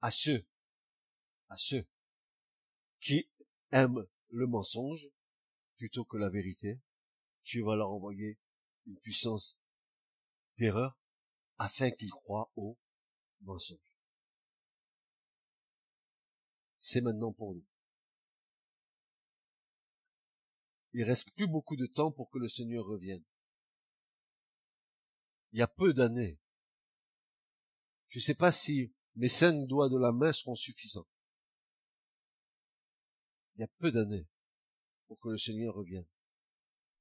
à 0.02 0.12
ceux, 0.12 0.46
à 1.50 1.56
ceux 1.58 1.86
qui 3.00 3.30
aiment 3.72 4.06
le 4.30 4.48
mensonge 4.48 5.08
plutôt 5.78 6.06
que 6.06 6.18
la 6.18 6.30
vérité. 6.30 6.80
Dieu 7.46 7.64
va 7.64 7.76
leur 7.76 7.90
envoyer 7.90 8.38
une 8.86 9.00
puissance 9.00 9.58
d'erreur 10.58 10.98
afin 11.58 11.92
qu'ils 11.92 12.12
croient 12.12 12.52
au 12.56 12.78
mensonge. 13.42 13.98
C'est 16.78 17.02
maintenant 17.02 17.34
pour 17.34 17.56
nous. 17.56 17.66
Il 20.94 21.04
reste 21.04 21.36
plus 21.36 21.48
beaucoup 21.48 21.76
de 21.76 21.86
temps 21.86 22.12
pour 22.12 22.30
que 22.30 22.40
le 22.40 22.48
Seigneur 22.48 22.86
revienne. 22.86 23.24
Il 25.52 25.60
y 25.60 25.62
a 25.62 25.68
peu 25.68 25.94
d'années. 25.94 26.40
Je 28.10 28.20
ne 28.20 28.24
sais 28.24 28.36
pas 28.36 28.52
si 28.52 28.94
mes 29.16 29.28
cinq 29.28 29.68
doigts 29.68 29.90
de 29.90 29.98
la 29.98 30.12
main 30.12 30.32
seront 30.32 30.56
suffisants. 30.56 31.08
Il 33.56 33.62
y 33.62 33.64
a 33.64 33.68
peu 33.80 33.92
d'années 33.92 34.28
pour 35.08 35.20
que 35.20 35.30
le 35.30 35.38
Seigneur 35.38 35.74
revienne. 35.74 36.08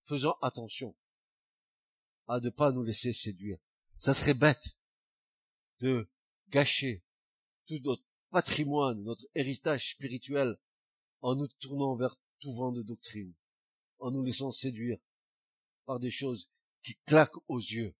Faisons 0.04 0.34
attention 0.42 0.96
à 2.28 2.40
ne 2.40 2.50
pas 2.50 2.72
nous 2.72 2.82
laisser 2.82 3.12
séduire 3.12 3.58
ça 3.98 4.14
serait 4.14 4.34
bête 4.34 4.76
de 5.80 6.08
gâcher 6.48 7.02
tout 7.66 7.78
notre 7.80 8.04
patrimoine, 8.30 9.02
notre 9.02 9.26
héritage 9.34 9.92
spirituel, 9.92 10.58
en 11.20 11.34
nous 11.34 11.48
tournant 11.60 11.96
vers 11.96 12.16
tout 12.40 12.52
vent 12.52 12.72
de 12.72 12.82
doctrine, 12.82 13.34
en 13.98 14.10
nous 14.10 14.22
laissant 14.22 14.52
séduire 14.52 14.98
par 15.84 15.98
des 15.98 16.10
choses 16.10 16.48
qui 16.82 16.96
claquent 17.06 17.38
aux 17.48 17.58
yeux, 17.58 17.94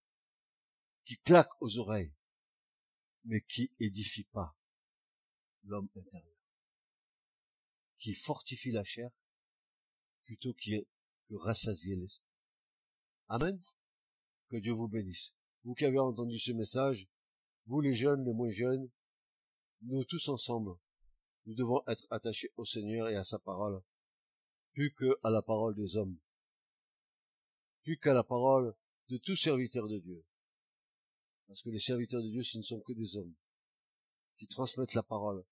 qui 1.05 1.17
claquent 1.19 1.61
aux 1.61 1.79
oreilles, 1.79 2.13
mais 3.25 3.41
qui 3.41 3.73
édifient 3.81 4.29
pas 4.33 4.57
l'homme 5.65 5.89
intérieur, 5.97 6.37
qui 7.99 8.15
fortifie 8.15 8.71
la 8.71 8.85
chair 8.85 9.11
plutôt 10.25 10.55
que 10.55 10.87
rassasier 11.31 11.97
l'esprit. 11.97 12.29
Amen. 13.29 13.61
Que 14.49 14.57
Dieu 14.57 14.73
vous 14.73 14.89
bénisse 14.89 15.35
vous 15.67 15.75
qui 15.75 15.85
avez 15.85 15.99
entendu 15.99 16.39
ce 16.39 16.53
message, 16.53 17.09
vous 17.67 17.81
les 17.81 17.93
jeunes, 17.93 18.25
les 18.25 18.33
moins 18.33 18.51
jeunes, 18.51 18.89
nous 19.83 20.05
tous 20.05 20.29
ensemble, 20.29 20.79
nous 21.45 21.55
devons 21.57 21.83
être 21.89 22.07
attachés 22.09 22.53
au 22.57 22.65
Seigneur 22.65 23.09
et 23.09 23.17
à 23.17 23.25
sa 23.25 23.41
parole, 23.41 23.83
plus 24.75 24.95
que 24.95 25.19
à 25.25 25.31
la 25.31 25.43
parole 25.43 25.75
des 25.75 25.97
hommes, 25.97 26.17
plus 27.83 27.99
qu'à 27.99 28.15
la 28.15 28.23
parole 28.23 28.77
de 29.09 29.17
tout 29.19 29.35
serviteur 29.35 29.89
de 29.89 29.99
Dieu. 29.99 30.25
Parce 31.49 31.63
que 31.63 31.71
les 31.71 31.81
serviteurs 31.81 32.23
de 32.23 32.29
Dieu, 32.29 32.45
ce 32.45 32.59
ne 32.59 32.63
sont 32.63 32.81
que 32.81 32.93
des 32.93 33.17
hommes 33.17 33.35
qui 34.39 34.47
transmettent 34.47 34.95
la 34.95 35.03
parole 35.03 35.45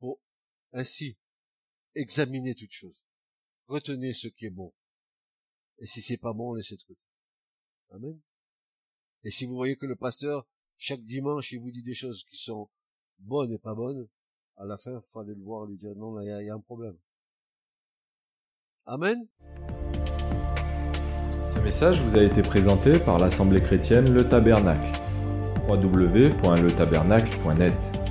pour 0.00 0.20
ainsi 0.72 1.16
examiner 1.94 2.54
toutes 2.54 2.72
choses. 2.72 3.02
Retenez 3.68 4.12
ce 4.12 4.28
qui 4.28 4.44
est 4.44 4.50
bon. 4.50 4.74
Et 5.78 5.86
si 5.86 6.02
c'est 6.02 6.18
pas 6.18 6.34
bon, 6.34 6.52
laissez 6.52 6.76
de 6.76 6.96
Amen. 7.88 8.20
Et 9.24 9.30
si 9.30 9.46
vous 9.46 9.54
voyez 9.54 9.76
que 9.76 9.86
le 9.86 9.96
pasteur, 9.96 10.46
chaque 10.78 11.02
dimanche, 11.02 11.52
il 11.52 11.60
vous 11.60 11.70
dit 11.70 11.82
des 11.82 11.94
choses 11.94 12.24
qui 12.24 12.36
sont 12.36 12.68
bonnes 13.18 13.52
et 13.52 13.58
pas 13.58 13.74
bonnes, 13.74 14.08
à 14.56 14.64
la 14.64 14.76
fin, 14.76 14.92
il 14.92 15.00
fallait 15.12 15.34
le 15.34 15.42
voir, 15.42 15.66
lui 15.66 15.76
dire 15.76 15.94
non, 15.96 16.20
il 16.20 16.24
y, 16.24 16.46
y, 16.46 16.50
a 16.50 16.54
un 16.54 16.60
problème. 16.60 16.96
Amen. 18.84 19.26
Ce 21.54 21.60
message 21.60 22.00
vous 22.00 22.16
a 22.16 22.22
été 22.22 22.42
présenté 22.42 22.98
par 22.98 23.18
l'Assemblée 23.18 23.62
chrétienne 23.62 24.12
Le 24.12 24.28
Tabernacle. 24.28 24.90
www.letabernacle.net 25.68 28.01